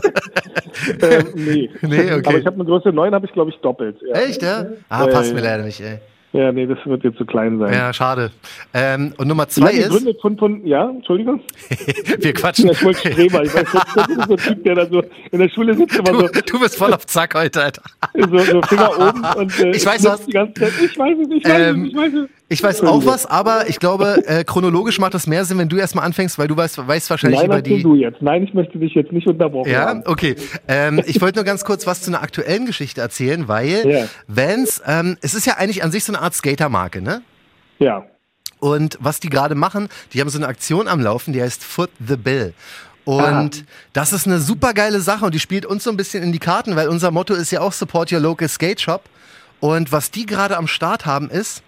ähm, 1.02 1.26
nee. 1.34 1.70
nee 1.82 2.12
okay. 2.12 2.22
Aber 2.26 2.38
ich 2.38 2.46
habe 2.46 2.56
eine 2.56 2.64
Größe 2.64 2.90
9, 2.90 3.14
habe 3.14 3.26
ich 3.26 3.32
glaube 3.32 3.50
ich 3.50 3.56
doppelt. 3.60 3.96
Ja. 4.06 4.20
Echt, 4.20 4.42
ja? 4.42 4.66
Ah, 4.88 5.06
passt 5.06 5.34
mir 5.34 5.40
leider 5.40 5.64
nicht, 5.64 5.80
ey. 5.80 5.98
Ja, 6.32 6.52
nee, 6.52 6.64
das 6.64 6.78
wird 6.84 7.02
jetzt 7.02 7.18
zu 7.18 7.26
klein 7.26 7.58
sein. 7.58 7.72
Ja, 7.72 7.92
schade. 7.92 8.30
Ähm, 8.72 9.12
und 9.16 9.26
Nummer 9.26 9.48
zwei 9.48 9.72
Nein, 9.72 9.80
ist. 9.80 9.90
Gründe 9.90 10.14
von, 10.20 10.38
von, 10.38 10.64
ja, 10.64 10.88
Entschuldigung. 10.88 11.40
Wir 12.18 12.32
quatschen. 12.32 12.66
Ja, 12.66 12.72
ich 12.72 12.84
wollte 12.84 13.00
Streber. 13.00 13.42
Ich 13.42 13.52
weiß, 13.52 13.66
das 13.72 14.08
ist 14.08 14.26
so 14.28 14.34
ein 14.34 14.36
Typ, 14.36 14.62
der 14.62 14.74
da 14.76 14.86
so 14.86 15.02
in 15.32 15.40
der 15.40 15.48
Schule 15.48 15.74
sitzt. 15.74 15.98
Immer 15.98 16.12
du, 16.12 16.26
so, 16.28 16.40
du 16.40 16.60
bist 16.60 16.76
voll 16.76 16.94
auf 16.94 17.04
Zack 17.06 17.34
heute, 17.34 17.64
Alter. 17.64 17.82
So, 18.14 18.38
so 18.38 18.62
Finger 18.62 18.92
oben 19.08 19.24
und. 19.36 19.58
Äh, 19.58 19.70
ich 19.70 19.84
weiß 19.84 20.04
was. 20.04 20.24
Die 20.26 20.32
ganze 20.32 20.54
Zeit, 20.54 20.72
ich 20.84 20.96
weiß 20.96 21.18
es, 21.18 21.30
ich 21.36 21.44
weiß 21.44 21.68
ähm, 21.68 21.84
es, 21.84 21.90
ich 21.90 21.96
weiß 21.96 22.12
es. 22.14 22.39
Ich 22.52 22.62
weiß 22.64 22.82
auch 22.82 23.06
was, 23.06 23.26
aber 23.26 23.68
ich 23.68 23.78
glaube, 23.78 24.26
äh, 24.26 24.42
chronologisch 24.42 24.98
macht 24.98 25.14
das 25.14 25.28
mehr 25.28 25.44
Sinn, 25.44 25.58
wenn 25.58 25.68
du 25.68 25.76
erstmal 25.76 26.04
anfängst, 26.04 26.36
weil 26.36 26.48
du 26.48 26.56
weißt, 26.56 26.84
weißt 26.84 27.08
wahrscheinlich 27.08 27.38
Nein, 27.38 27.46
über 27.48 27.62
die. 27.62 27.80
du 27.80 27.94
jetzt. 27.94 28.20
Nein, 28.22 28.42
ich 28.42 28.52
möchte 28.52 28.76
dich 28.76 28.92
jetzt 28.94 29.12
nicht 29.12 29.28
unterbrochen 29.28 29.70
Ja, 29.70 29.86
haben. 29.86 30.02
okay. 30.04 30.34
Ähm, 30.66 31.00
ich 31.06 31.20
wollte 31.20 31.38
nur 31.38 31.44
ganz 31.44 31.64
kurz 31.64 31.86
was 31.86 32.02
zu 32.02 32.10
einer 32.10 32.22
aktuellen 32.22 32.66
Geschichte 32.66 33.00
erzählen, 33.00 33.46
weil 33.46 33.88
ja. 33.88 34.06
Vans, 34.26 34.82
ähm, 34.84 35.16
es 35.22 35.34
ist 35.34 35.46
ja 35.46 35.58
eigentlich 35.58 35.84
an 35.84 35.92
sich 35.92 36.02
so 36.02 36.12
eine 36.12 36.20
Art 36.22 36.34
Skatermarke, 36.34 37.00
ne? 37.00 37.22
Ja. 37.78 38.04
Und 38.58 38.98
was 39.00 39.20
die 39.20 39.30
gerade 39.30 39.54
machen, 39.54 39.88
die 40.12 40.20
haben 40.20 40.28
so 40.28 40.36
eine 40.38 40.48
Aktion 40.48 40.88
am 40.88 41.00
Laufen, 41.00 41.32
die 41.32 41.40
heißt 41.40 41.62
Foot 41.62 41.90
the 42.04 42.16
Bill. 42.16 42.52
Und 43.04 43.20
Aha. 43.20 43.50
das 43.92 44.12
ist 44.12 44.26
eine 44.26 44.40
super 44.40 44.74
geile 44.74 45.00
Sache 45.00 45.24
und 45.24 45.34
die 45.34 45.40
spielt 45.40 45.66
uns 45.66 45.84
so 45.84 45.90
ein 45.90 45.96
bisschen 45.96 46.22
in 46.24 46.32
die 46.32 46.40
Karten, 46.40 46.74
weil 46.74 46.88
unser 46.88 47.12
Motto 47.12 47.32
ist 47.34 47.52
ja 47.52 47.60
auch 47.60 47.72
Support 47.72 48.12
Your 48.12 48.20
Local 48.20 48.48
Skate 48.48 48.80
Shop. 48.80 49.04
Und 49.60 49.92
was 49.92 50.10
die 50.10 50.26
gerade 50.26 50.56
am 50.56 50.66
Start 50.66 51.06
haben 51.06 51.30
ist, 51.30 51.62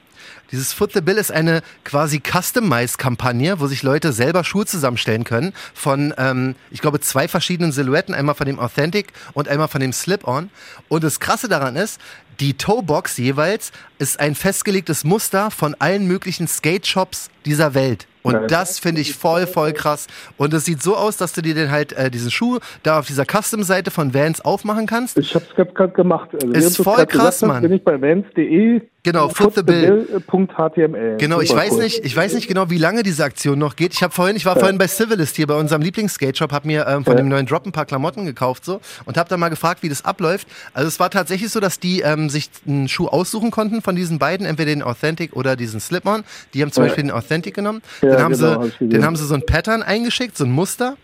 dieses 0.50 0.72
Foot 0.72 0.92
the 0.92 1.00
Bill 1.00 1.16
ist 1.16 1.32
eine 1.32 1.62
quasi 1.84 2.20
Customized-Kampagne, 2.20 3.60
wo 3.60 3.66
sich 3.66 3.82
Leute 3.82 4.12
selber 4.12 4.44
Schuhe 4.44 4.66
zusammenstellen 4.66 5.24
können 5.24 5.52
von, 5.74 6.14
ähm, 6.18 6.56
ich 6.70 6.80
glaube, 6.80 7.00
zwei 7.00 7.28
verschiedenen 7.28 7.72
Silhouetten, 7.72 8.14
einmal 8.14 8.34
von 8.34 8.46
dem 8.46 8.58
Authentic 8.58 9.12
und 9.32 9.48
einmal 9.48 9.68
von 9.68 9.80
dem 9.80 9.92
Slip-On. 9.92 10.50
Und 10.88 11.04
das 11.04 11.20
Krasse 11.20 11.48
daran 11.48 11.76
ist, 11.76 12.00
die 12.40 12.54
Toebox 12.54 13.16
jeweils 13.18 13.72
ist 14.02 14.18
ein 14.18 14.34
festgelegtes 14.34 15.04
Muster 15.04 15.52
von 15.52 15.76
allen 15.78 16.08
möglichen 16.08 16.48
Skate-Shops 16.48 17.30
dieser 17.46 17.72
Welt. 17.74 18.08
Und 18.22 18.50
das 18.50 18.80
finde 18.80 19.00
ich 19.00 19.14
voll, 19.14 19.46
voll 19.46 19.72
krass. 19.72 20.08
Und 20.36 20.52
es 20.54 20.64
sieht 20.64 20.82
so 20.82 20.96
aus, 20.96 21.16
dass 21.16 21.32
du 21.32 21.40
dir 21.40 21.54
dann 21.54 21.70
halt 21.70 21.92
äh, 21.92 22.10
diesen 22.10 22.30
Schuh 22.30 22.58
da 22.82 22.98
auf 22.98 23.06
dieser 23.06 23.24
Custom-Seite 23.24 23.90
von 23.92 24.12
Vans 24.12 24.40
aufmachen 24.40 24.86
kannst. 24.86 25.18
Ich 25.18 25.34
habe 25.34 25.44
es 25.48 25.74
gerade 25.74 25.92
gemacht. 25.92 26.30
Also, 26.34 26.46
ist 26.52 26.76
voll 26.78 27.06
krass, 27.06 27.40
gesagt, 27.40 27.42
Mann. 27.42 27.62
Bin 27.62 27.72
ich 27.72 27.84
bei 27.84 28.00
Vans.de 28.00 28.82
Genau, 29.04 29.28
Foot 29.30 29.56
the 29.56 29.62
Bill. 29.64 30.06
.html. 30.28 31.16
Genau, 31.18 31.40
ich 31.40 31.52
weiß 31.52 31.78
nicht, 31.78 32.04
ich 32.04 32.16
weiß 32.16 32.34
nicht 32.34 32.46
genau, 32.46 32.70
wie 32.70 32.78
lange 32.78 33.02
diese 33.02 33.24
Aktion 33.24 33.58
noch 33.58 33.74
geht. 33.74 33.92
Ich 33.94 34.02
habe 34.04 34.14
vorhin, 34.14 34.36
ich 34.36 34.46
war 34.46 34.54
ja. 34.54 34.60
vorhin 34.60 34.78
bei 34.78 34.86
Civilist 34.86 35.34
hier 35.34 35.48
bei 35.48 35.56
unserem 35.56 35.82
Lieblings-Skate-Shop, 35.82 36.52
habe 36.52 36.68
mir 36.68 36.86
ähm, 36.86 37.04
von 37.04 37.14
ja. 37.14 37.22
dem 37.22 37.28
neuen 37.28 37.46
Drop 37.46 37.66
ein 37.66 37.72
paar 37.72 37.84
Klamotten 37.84 38.26
gekauft 38.26 38.64
so 38.64 38.80
und 39.04 39.16
habe 39.16 39.28
da 39.28 39.36
mal 39.36 39.48
gefragt, 39.48 39.82
wie 39.82 39.88
das 39.88 40.04
abläuft. 40.04 40.46
Also 40.72 40.86
es 40.86 41.00
war 41.00 41.10
tatsächlich 41.10 41.50
so, 41.50 41.58
dass 41.58 41.80
die 41.80 42.02
ähm, 42.02 42.30
sich 42.30 42.48
einen 42.64 42.88
Schuh 42.88 43.08
aussuchen 43.08 43.50
konnten 43.50 43.82
von 43.82 43.91
diesen 43.96 44.18
beiden, 44.18 44.46
entweder 44.46 44.70
den 44.70 44.82
Authentic 44.82 45.34
oder 45.34 45.56
diesen 45.56 45.80
Slip-On. 45.80 46.24
Die 46.54 46.62
haben 46.62 46.72
zum 46.72 46.84
ja. 46.84 46.88
Beispiel 46.88 47.04
den 47.04 47.12
Authentic 47.12 47.54
genommen. 47.54 47.82
dann 48.00 48.22
haben 48.22 48.34
genau, 48.34 48.64
sie, 48.64 48.88
dann 48.88 49.04
haben 49.04 49.16
sie 49.16 49.26
so 49.26 49.34
ein 49.34 49.46
Pattern 49.46 49.82
eingeschickt, 49.82 50.36
so 50.36 50.44
ein 50.44 50.50
Muster. 50.50 50.96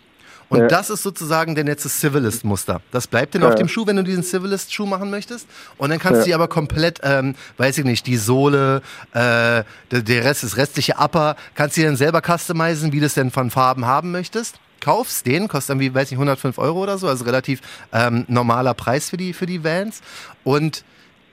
Und 0.49 0.61
ja. 0.61 0.67
das 0.67 0.89
ist 0.89 1.03
sozusagen 1.03 1.55
der 1.55 1.65
letzte 1.65 1.89
Civilist-Muster. 1.89 2.81
Das 2.91 3.07
bleibt 3.07 3.35
dann 3.35 3.43
ja. 3.43 3.49
auf 3.49 3.55
dem 3.55 3.69
Schuh, 3.69 3.87
wenn 3.87 3.97
du 3.97 4.03
diesen 4.03 4.23
Civilist-Schuh 4.23 4.87
machen 4.87 5.11
möchtest. 5.11 5.47
Und 5.77 5.91
dann 5.91 5.99
kannst 5.99 6.21
ja. 6.21 6.21
du 6.21 6.25
die 6.29 6.35
aber 6.35 6.49
komplett, 6.49 7.01
ähm, 7.03 7.35
weiß 7.59 7.79
ich 7.79 7.85
nicht, 7.85 8.07
die 8.07 8.17
Sohle, 8.17 8.83
äh, 9.13 9.63
der 9.91 10.25
Rest, 10.25 10.45
das 10.45 10.57
restliche 10.57 10.95
Upper, 10.99 11.37
kannst 11.55 11.77
du 11.77 11.83
dann 11.83 11.97
selber 11.97 12.23
customizen, 12.23 12.93
wie 12.93 13.01
du 13.01 13.07
es 13.07 13.15
denn 13.15 13.31
von 13.31 13.51
Farben 13.51 13.85
haben 13.87 14.11
möchtest. 14.11 14.59
Kaufst 14.81 15.27
den, 15.27 15.49
kostet 15.49 15.71
irgendwie, 15.75 15.95
weiß 15.95 16.11
nicht, 16.11 16.19
105 16.19 16.57
Euro 16.59 16.83
oder 16.83 16.99
so, 16.99 17.09
also 17.09 17.25
relativ 17.25 17.61
ähm, 17.93 18.25
normaler 18.29 18.75
Preis 18.75 19.11
für 19.11 19.17
die, 19.17 19.33
für 19.33 19.47
die 19.47 19.65
Vans. 19.65 20.01
Und 20.45 20.85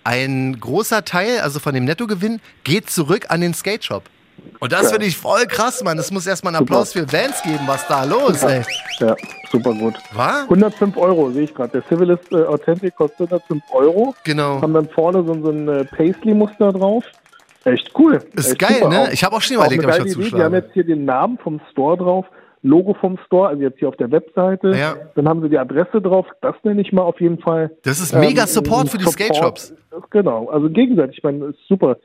ein 0.06 0.58
großer 0.60 1.04
Teil, 1.04 1.40
also 1.40 1.60
von 1.60 1.74
dem 1.74 1.84
Nettogewinn, 1.84 2.40
geht 2.64 2.90
zurück 2.90 3.26
an 3.30 3.42
den 3.42 3.54
Skate 3.54 3.84
Shop. 3.84 4.04
Und 4.60 4.72
das 4.72 4.92
finde 4.92 5.08
ich 5.08 5.18
voll 5.18 5.46
krass, 5.48 5.84
Mann. 5.84 5.98
Es 5.98 6.12
muss 6.12 6.28
erstmal 6.28 6.56
einen 6.56 6.64
Applaus 6.64 6.92
super. 6.92 7.08
für 7.08 7.18
Vans 7.18 7.42
geben. 7.42 7.62
Was 7.66 7.88
da 7.88 8.04
los, 8.04 8.44
ey? 8.44 8.62
Ja, 9.00 9.16
super 9.52 9.74
gut. 9.74 9.96
Was? 10.14 10.44
105 10.44 10.96
Euro 10.98 11.32
sehe 11.32 11.44
ich 11.44 11.54
gerade. 11.54 11.72
Der 11.72 11.88
Civilist 11.88 12.32
äh, 12.32 12.44
Authentic 12.44 12.96
kostet 12.96 13.32
105 13.32 13.64
Euro. 13.72 14.16
Genau. 14.24 14.62
Haben 14.62 14.74
dann 14.74 14.90
vorne 14.90 15.24
so, 15.24 15.34
so 15.42 15.50
ein 15.50 15.68
äh, 15.68 15.86
Paisley-Muster 15.86 16.72
drauf. 16.72 17.04
Echt 17.64 17.92
cool. 17.98 18.24
Ist 18.34 18.52
Echt 18.52 18.60
geil, 18.60 18.88
ne? 18.88 19.10
Ich 19.12 19.24
habe 19.24 19.36
auch 19.36 19.42
schon 19.42 19.56
überlegt, 19.56 19.84
ob 19.84 19.92
ich 19.92 19.98
dazu 19.98 20.22
Die 20.22 20.44
haben 20.44 20.54
jetzt 20.54 20.74
hier 20.74 20.86
den 20.86 21.06
Namen 21.06 21.40
vom 21.40 21.60
Store 21.72 21.98
drauf. 21.98 22.26
Logo 22.66 22.96
vom 22.96 23.18
Store, 23.26 23.50
also 23.50 23.62
jetzt 23.62 23.80
hier 23.80 23.88
auf 23.88 23.98
der 23.98 24.12
Webseite. 24.12 24.72
Ja. 24.72 24.96
Dann 25.16 25.28
haben 25.28 25.42
sie 25.42 25.50
die 25.50 25.58
Adresse 25.58 26.02
drauf. 26.02 26.26
Das 26.42 26.56
nenne 26.64 26.82
ich 26.82 26.92
mal 26.92 27.04
auf 27.04 27.22
jeden 27.22 27.40
Fall. 27.40 27.72
Das 27.84 28.00
ist 28.00 28.14
mega 28.14 28.42
ähm, 28.42 28.48
Support 28.48 28.90
für 28.90 28.98
die 28.98 29.06
Skate 29.06 29.36
Shops. 29.36 29.74
Genau, 30.10 30.50
also 30.50 30.70
gegenseitig. 30.70 31.18
Ich 31.18 31.24
meine, 31.24 31.46
ist 31.46 31.60
super 31.68 31.98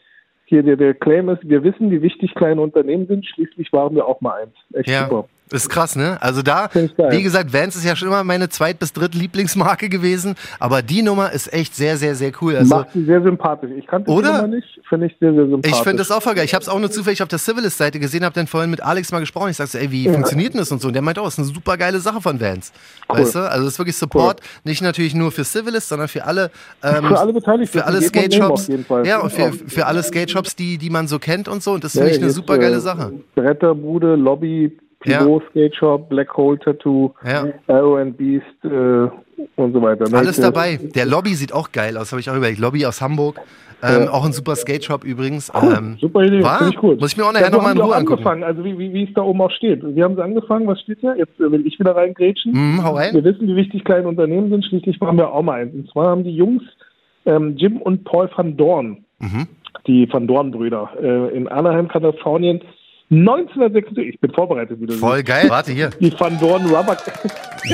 hier 0.51 0.65
der, 0.65 0.77
der 0.77 0.95
Claim 0.95 1.29
ist, 1.29 1.49
wir 1.49 1.63
wissen, 1.63 1.93
wie 1.93 2.03
wichtig 2.03 2.35
kleine 2.35 2.61
Unternehmen 2.61 3.07
sind. 3.07 3.25
Schließlich 3.25 3.73
waren 3.73 3.95
wir 3.95 4.07
auch 4.07 4.21
mal 4.21 4.43
eins. 4.43 4.55
Echt 4.75 4.89
ja. 4.89 5.05
super. 5.05 5.29
Ist 5.53 5.69
krass, 5.69 5.97
ne? 5.97 6.17
Also 6.21 6.43
da, 6.43 6.71
wie 6.73 7.23
gesagt, 7.23 7.53
Vans 7.53 7.75
ist 7.75 7.85
ja 7.85 7.97
schon 7.97 8.09
immer 8.09 8.23
meine 8.23 8.49
zweit- 8.49 8.79
bis 8.79 8.93
dritt 8.93 9.15
Lieblingsmarke 9.15 9.89
gewesen, 9.89 10.37
aber 10.59 10.83
die 10.83 11.03
Nummer 11.03 11.33
ist 11.33 11.53
echt 11.53 11.75
sehr, 11.75 11.97
sehr, 11.97 12.15
sehr 12.15 12.33
cool. 12.41 12.57
Also, 12.57 12.77
Macht 12.77 12.93
sie 12.93 13.05
sehr 13.05 13.21
sympathisch. 13.23 13.71
Ich 13.77 13.87
kannte 13.87 14.11
oder? 14.11 14.29
die 14.29 14.35
Nummer 14.37 14.49
nicht, 14.49 14.81
finde 14.89 15.07
ich 15.07 15.17
sehr, 15.19 15.33
sehr 15.33 15.47
sympathisch. 15.47 15.73
Ich 15.73 15.83
finde 15.83 15.99
das 15.99 16.11
auch 16.11 16.23
voll 16.23 16.35
geil. 16.35 16.45
Ich 16.45 16.55
habe 16.55 16.63
es 16.63 16.69
auch 16.69 16.79
nur 16.79 16.91
zufällig 16.91 17.23
auf 17.23 17.29
der 17.29 17.39
Civilist-Seite 17.39 17.99
gesehen, 17.99 18.25
habe 18.25 18.35
dann 18.35 18.47
vorhin 18.47 18.71
mit 18.71 18.81
Alex 18.83 19.11
mal 19.11 19.19
gesprochen. 19.21 19.51
Ich 19.51 19.57
sagte, 19.57 19.81
ey, 19.81 19.91
wie 19.91 20.05
ja. 20.05 20.13
funktioniert 20.13 20.55
denn 20.55 20.61
das 20.61 20.71
und 20.71 20.81
so? 20.81 20.89
Und 20.89 20.95
der 20.95 21.03
meinte, 21.03 21.21
oh, 21.21 21.25
das 21.25 21.35
ist 21.35 21.41
eine 21.41 21.49
super 21.49 21.77
geile 21.77 21.99
Sache 22.01 22.21
von 22.21 22.41
Vans. 22.41 22.73
Cool. 23.09 23.19
Weißt 23.19 23.35
du? 23.35 23.39
Also 23.41 23.65
das 23.65 23.75
ist 23.75 23.79
wirklich 23.79 23.97
Support, 23.97 24.41
cool. 24.41 24.61
nicht 24.65 24.83
natürlich 24.83 25.15
nur 25.15 25.33
für 25.33 25.45
Civilist, 25.45 25.89
sondern 25.89 26.09
für 26.09 26.25
alle, 26.25 26.51
ähm, 26.83 27.07
für 27.07 27.19
alle 27.19 27.33
Beteiligten. 27.33 27.79
Für 27.79 27.87
alle 27.87 28.03
Skate-Shops. 28.03 28.69
Ja, 29.05 29.21
und 29.21 29.33
für, 29.33 29.53
für 29.53 29.87
alle 29.87 30.03
Skate-Shops, 30.03 30.55
die, 30.55 30.79
die 30.79 30.91
man 30.91 31.09
so 31.09 31.19
kennt 31.19 31.49
und 31.49 31.63
so. 31.63 31.73
Und 31.73 31.85
das 31.85 31.93
finde 31.93 32.09
ja, 32.09 32.15
ich 32.15 32.23
eine 32.23 32.31
super 32.31 32.59
geile 32.59 32.77
äh, 32.77 32.81
Sache. 32.81 33.13
Bretterbude, 33.35 34.15
Lobby, 34.15 34.77
Pivot 35.01 35.43
Skate 35.51 35.75
Shop, 35.75 36.09
Black 36.09 36.37
Hole 36.37 36.59
Tattoo, 36.59 37.13
Ja. 37.25 37.47
Arrow 37.69 37.99
and 37.99 38.17
Beast 38.17 38.45
äh, 38.65 38.69
und 39.57 39.73
so 39.73 39.81
weiter. 39.83 40.05
Alles 40.17 40.39
Äh, 40.39 40.43
dabei. 40.43 40.79
Der 40.95 41.07
Lobby 41.07 41.35
sieht 41.35 41.53
auch 41.53 41.73
geil 41.73 41.97
aus, 41.97 42.13
habe 42.13 42.21
ich 42.21 42.29
auch 42.31 42.37
überlegt. 42.37 42.59
Lobby 42.61 42.85
aus 42.87 43.01
Hamburg. 43.01 43.41
Ähm, 43.83 44.09
Auch 44.09 44.27
ein 44.27 44.33
super 44.33 44.57
Skate 44.57 44.85
Shop 44.85 45.05
übrigens. 45.05 45.51
Cool, 45.55 45.75
Ähm, 45.75 45.97
super 45.99 46.23
Idee, 46.23 46.43
war? 46.43 46.59
finde 46.59 46.75
ich 46.75 46.79
gut. 46.79 47.01
Muss 47.01 47.13
ich 47.13 47.17
mir 47.17 47.25
auch 47.25 47.33
nachher 47.33 47.49
nochmal 47.49 47.75
in 47.75 47.81
Ruhe 47.81 47.95
angucken. 47.97 48.13
angefangen, 48.27 48.45
also 48.45 48.63
wie, 48.63 48.79
wie, 48.79 48.93
wie 48.93 49.05
es 49.05 49.15
da 49.15 49.23
oben 49.23 49.41
auch 49.41 49.51
steht. 49.53 49.81
Wie 49.83 50.03
haben 50.03 50.17
sie 50.17 50.23
angefangen? 50.23 50.67
Was 50.67 50.83
steht 50.83 50.99
hier? 51.01 51.15
Jetzt 51.17 51.41
äh, 51.41 51.51
will 51.51 51.67
ich 51.67 51.81
wieder 51.81 51.97
reingrätschen. 51.97 52.53
Mhm, 52.53 52.85
hau 52.85 52.97
rein. 52.97 53.15
Wir 53.15 53.25
wissen, 53.25 53.49
wie 53.49 53.57
wichtig 53.57 53.83
kleine 53.85 54.07
Unternehmen 54.07 54.51
sind. 54.51 54.67
Schließlich 54.67 55.01
waren 55.01 55.17
wir 55.17 55.33
auch 55.33 55.41
mal 55.41 55.63
eins. 55.63 55.73
Und 55.73 55.89
zwar 55.91 56.09
haben 56.11 56.25
die 56.25 56.37
Jungs 56.37 56.63
ähm, 57.25 57.57
Jim 57.57 57.79
und 57.79 58.05
Paul 58.05 58.29
van 58.37 58.55
Dorn, 58.59 58.99
Mhm. 59.19 59.47
die 59.87 60.07
Van 60.13 60.27
Dorn-Brüder, 60.27 60.91
äh, 61.03 61.35
in 61.35 61.49
Anaheim, 61.49 61.89
Kalifornien, 61.89 62.61
1976, 63.11 64.15
ich 64.15 64.21
bin 64.21 64.31
vorbereitet, 64.33 64.81
wie 64.81 64.87
du 64.87 64.93
Voll 64.95 65.25
geil. 65.25 65.47
Warte 65.49 65.73
hier. 65.73 65.91
die 65.99 66.13
Van 66.17 66.39
Dorn 66.39 66.65
Rubber. 66.67 66.97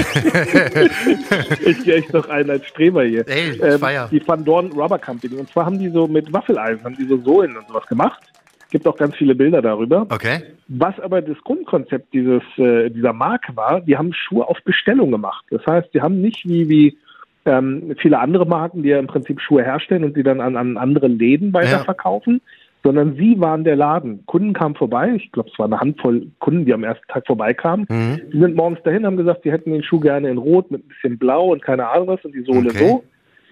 ich 1.67 1.85
gehe 1.85 1.97
echt 1.97 2.11
noch 2.15 2.27
ein 2.31 2.49
als 2.49 2.67
Streber 2.67 3.05
hier. 3.05 3.29
Ey, 3.29 3.51
ähm, 3.61 3.79
feier. 3.79 4.09
die 4.11 4.27
Van 4.27 4.43
Dorn 4.47 4.73
Rubber 4.73 4.99
Company. 4.99 5.37
Und 5.37 5.51
zwar 5.51 5.67
haben 5.67 5.79
die 5.79 5.91
so 5.91 6.07
mit 6.07 6.33
Waffeleisen, 6.33 6.83
haben 6.85 6.97
die 6.97 7.07
so 7.07 7.19
Sohlen 7.19 7.55
und 7.55 7.69
sowas 7.69 7.87
gemacht. 7.87 8.23
Gibt 8.71 8.89
auch 8.89 8.97
ganz 8.97 9.15
viele 9.15 9.35
Bilder 9.35 9.61
darüber. 9.61 10.07
Okay. 10.09 10.43
Was 10.69 10.99
aber 11.01 11.21
das 11.21 11.37
Grundkonzept 11.45 12.15
dieses, 12.15 12.43
äh, 12.57 12.89
dieser 12.89 13.13
Marke 13.13 13.55
war, 13.55 13.83
die 13.83 13.99
haben 13.99 14.15
Schuhe 14.15 14.49
auf 14.49 14.57
Bestellung 14.65 15.11
gemacht. 15.11 15.45
Das 15.51 15.67
heißt, 15.67 15.93
die 15.93 16.01
haben 16.01 16.23
nicht 16.23 16.49
wie, 16.49 16.69
wie 16.71 16.99
ähm, 17.45 17.95
viele 18.01 18.19
andere 18.19 18.47
Marken, 18.47 18.83
die 18.83 18.89
ja 18.89 18.99
im 18.99 19.07
Prinzip 19.07 19.41
Schuhe 19.41 19.63
herstellen 19.63 20.03
und 20.03 20.17
die 20.17 20.23
dann 20.23 20.41
an, 20.41 20.57
an 20.57 20.79
andere 20.79 21.09
Läden 21.09 21.53
weiterverkaufen, 21.53 22.41
sondern 22.87 23.17
sie 23.17 23.35
waren 23.41 23.65
der 23.65 23.75
Laden. 23.75 24.25
Kunden 24.27 24.53
kamen 24.53 24.77
vorbei, 24.77 25.15
ich 25.17 25.33
glaube, 25.33 25.51
es 25.53 25.59
war 25.59 25.67
eine 25.67 25.81
Handvoll 25.81 26.29
Kunden, 26.39 26.65
die 26.67 26.73
am 26.73 26.85
ersten 26.85 27.05
Tag 27.09 27.27
vorbeikamen. 27.27 27.85
Mhm. 27.89 28.21
Die 28.33 28.39
sind 28.39 28.55
morgens 28.55 28.81
dahin, 28.85 29.05
haben 29.05 29.17
gesagt, 29.17 29.41
sie 29.43 29.51
hätten 29.51 29.73
den 29.73 29.83
Schuh 29.83 29.99
gerne 29.99 30.31
in 30.31 30.39
Rot 30.39 30.71
mit 30.71 30.85
ein 30.85 30.89
bisschen 30.89 31.19
Blau 31.19 31.49
und 31.53 31.63
keine 31.63 31.89
Ahnung 31.89 32.07
was 32.07 32.25
und 32.25 32.33
die 32.33 32.45
Sohle 32.45 32.71
Okay. 32.71 32.89
so 32.89 33.05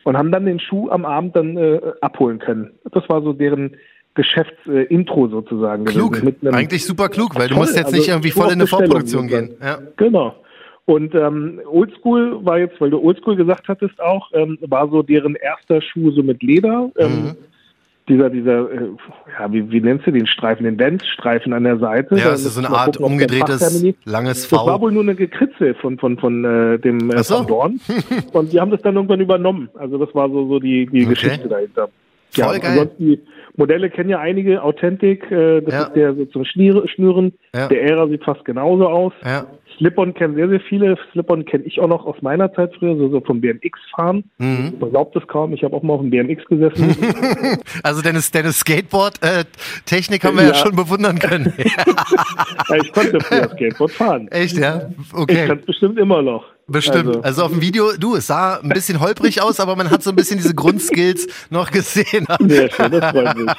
und 0.05 0.17
haben 0.17 0.31
dann 0.31 0.47
den 0.47 0.61
Schuh 0.61 0.89
am 0.89 1.05
Abend 1.05 1.35
dann 1.35 1.57
äh, 1.57 1.81
abholen 2.01 2.39
können. 2.39 2.71
Das 2.93 3.09
war 3.09 3.23
so 3.23 3.33
deren 3.33 3.77
Geschäftsintro 4.15 5.27
äh, 5.27 5.31
sozusagen. 5.31 5.85
Klug. 5.85 6.23
Eigentlich 6.53 6.85
super 6.85 7.09
klug, 7.09 7.35
weil 7.35 7.49
du 7.49 7.55
Toll, 7.55 7.65
musst 7.65 7.77
jetzt 7.77 7.87
also 7.87 7.97
nicht 7.97 8.09
irgendwie 8.09 8.31
Schuhe 8.31 8.43
voll 8.45 8.53
in 8.53 8.61
eine 8.61 8.69
Vorproduktion 8.69 9.27
gehen. 9.27 9.51
Ja. 9.61 9.79
Genau. 9.97 10.37
Und 10.85 11.15
ähm, 11.17 11.61
Oldschool 11.67 12.45
war 12.45 12.59
jetzt, 12.59 12.81
weil 12.81 12.91
du 12.91 13.01
Oldschool 13.03 13.35
gesagt 13.35 13.67
hattest 13.67 14.01
auch, 14.01 14.31
ähm, 14.33 14.59
war 14.61 14.89
so 14.91 15.03
deren 15.03 15.35
erster 15.35 15.81
Schuh 15.81 16.13
so 16.13 16.23
mit 16.23 16.41
Leder. 16.41 16.93
Ähm, 16.99 17.11
Mhm. 17.11 17.37
Dieser, 18.07 18.29
dieser, 18.29 18.71
äh, 18.71 18.89
ja, 19.39 19.51
wie, 19.51 19.71
wie 19.71 19.81
nennst 19.81 20.07
du 20.07 20.11
den 20.11 20.27
Streifen? 20.27 20.65
Den 20.65 20.79
Vents-Streifen 20.79 21.55
an 21.55 21.65
der 21.65 21.79
Seite. 21.79 22.17
Ja, 22.17 22.33
es 22.33 22.45
ist 22.45 22.55
so 22.55 22.61
eine 22.61 22.69
Art 22.69 22.99
gucken, 22.99 23.13
umgedrehtes, 23.13 23.83
langes 24.05 24.43
das 24.43 24.53
war 24.53 24.67
V. 24.67 24.81
wohl 24.83 24.93
nur 24.93 25.05
eine 25.05 25.15
Gekritze 25.15 25.75
von, 25.75 25.99
von, 25.99 26.19
von 26.19 26.45
äh, 26.45 26.79
dem 26.79 27.11
äh, 27.11 27.23
so. 27.23 27.45
Dorn. 27.45 27.81
Und 28.33 28.53
die 28.53 28.61
haben 28.61 28.71
das 28.71 28.83
dann 28.83 28.97
irgendwann 28.97 29.21
übernommen. 29.21 29.71
Also 29.75 29.97
das 29.97 30.15
war 30.15 30.29
so, 30.29 30.47
so 30.49 30.59
die, 30.61 30.87
die 30.87 31.05
Okay. 31.05 31.15
Geschichte 31.15 31.49
dahinter. 31.49 31.89
Voll 32.43 32.59
geil. 32.61 32.71
Ansonsten 32.73 33.05
die 33.07 33.21
Modelle 33.57 33.89
kennen 33.91 34.11
ja 34.11 34.19
einige. 34.19 34.63
Authentic, 34.63 35.31
äh, 35.31 35.61
das 35.61 35.73
Ja. 35.75 35.83
ist 35.85 35.93
der 35.95 36.15
so 36.15 36.25
zum 36.27 36.45
Schnüre, 36.45 36.89
Schnüren. 36.89 37.33
Ja. 37.55 37.69
Der 37.69 37.83
Ära 37.85 38.09
sieht 38.09 38.25
fast 38.25 38.45
genauso 38.45 38.89
aus. 38.89 39.13
Ja. 39.25 39.47
Slip-On 39.79 40.15
kennen 40.15 40.37
sehr, 40.37 40.49
sehr 40.49 40.61
viele. 40.61 40.97
Slip-On 41.13 41.45
kenne 41.45 41.65
ich 41.65 41.81
auch 41.81 41.89
noch 41.89 42.07
aus 42.07 42.15
meiner 42.21 42.53
Zeit 42.53 42.73
früher, 42.79 42.97
so, 42.97 43.09
so 43.09 43.21
vom 43.21 43.41
BMX-Fahren. 43.41 44.23
Mhm. 44.39 44.75
Man 44.79 44.91
glaubt 44.91 45.17
es 45.17 45.27
kaum, 45.27 45.53
ich 45.53 45.65
habe 45.65 45.75
auch 45.75 45.83
mal 45.83 45.95
auf 45.95 46.01
dem 46.01 46.11
BMX 46.11 46.45
gesessen. 46.47 46.97
Also 47.83 48.01
deine, 48.01 48.21
deine 48.33 48.53
Skateboard-Technik 48.53 50.25
haben 50.25 50.37
wir 50.37 50.45
ja. 50.45 50.49
Ja. 50.51 50.55
schon 50.55 50.77
bewundern 50.77 51.19
können. 51.19 51.53
Ja, 52.69 52.77
ich 52.83 52.93
konnte 52.93 53.21
früher 53.21 53.49
Skateboard 53.51 53.91
fahren. 53.91 54.29
Echt, 54.29 54.57
ja? 54.57 54.89
Ich 55.01 55.15
Okay. 55.15 55.47
kann 55.47 55.59
es 55.59 55.67
bestimmt 55.67 55.99
immer 55.99 56.23
noch. 56.23 56.45
Bestimmt. 56.67 57.09
Also, 57.09 57.21
Also, 57.23 57.45
auf 57.45 57.51
dem 57.53 57.61
Video, 57.61 57.93
du, 57.99 58.17
es 58.17 58.27
sah 58.29 58.57
ein 58.57 58.71
bisschen 58.71 58.99
holprig 59.01 59.43
aus, 59.43 59.61
aber 59.61 59.77
man 59.77 59.91
hat 59.91 60.03
so 60.03 60.11
ein 60.11 60.17
bisschen 60.17 60.39
diese 60.39 60.55
Grundskills 60.55 61.27
noch 61.51 61.71
gesehen. 61.71 62.27
sehr 62.41 62.71
schön, 62.71 62.91
das 62.91 63.11
freut 63.11 63.37
mich. 63.37 63.51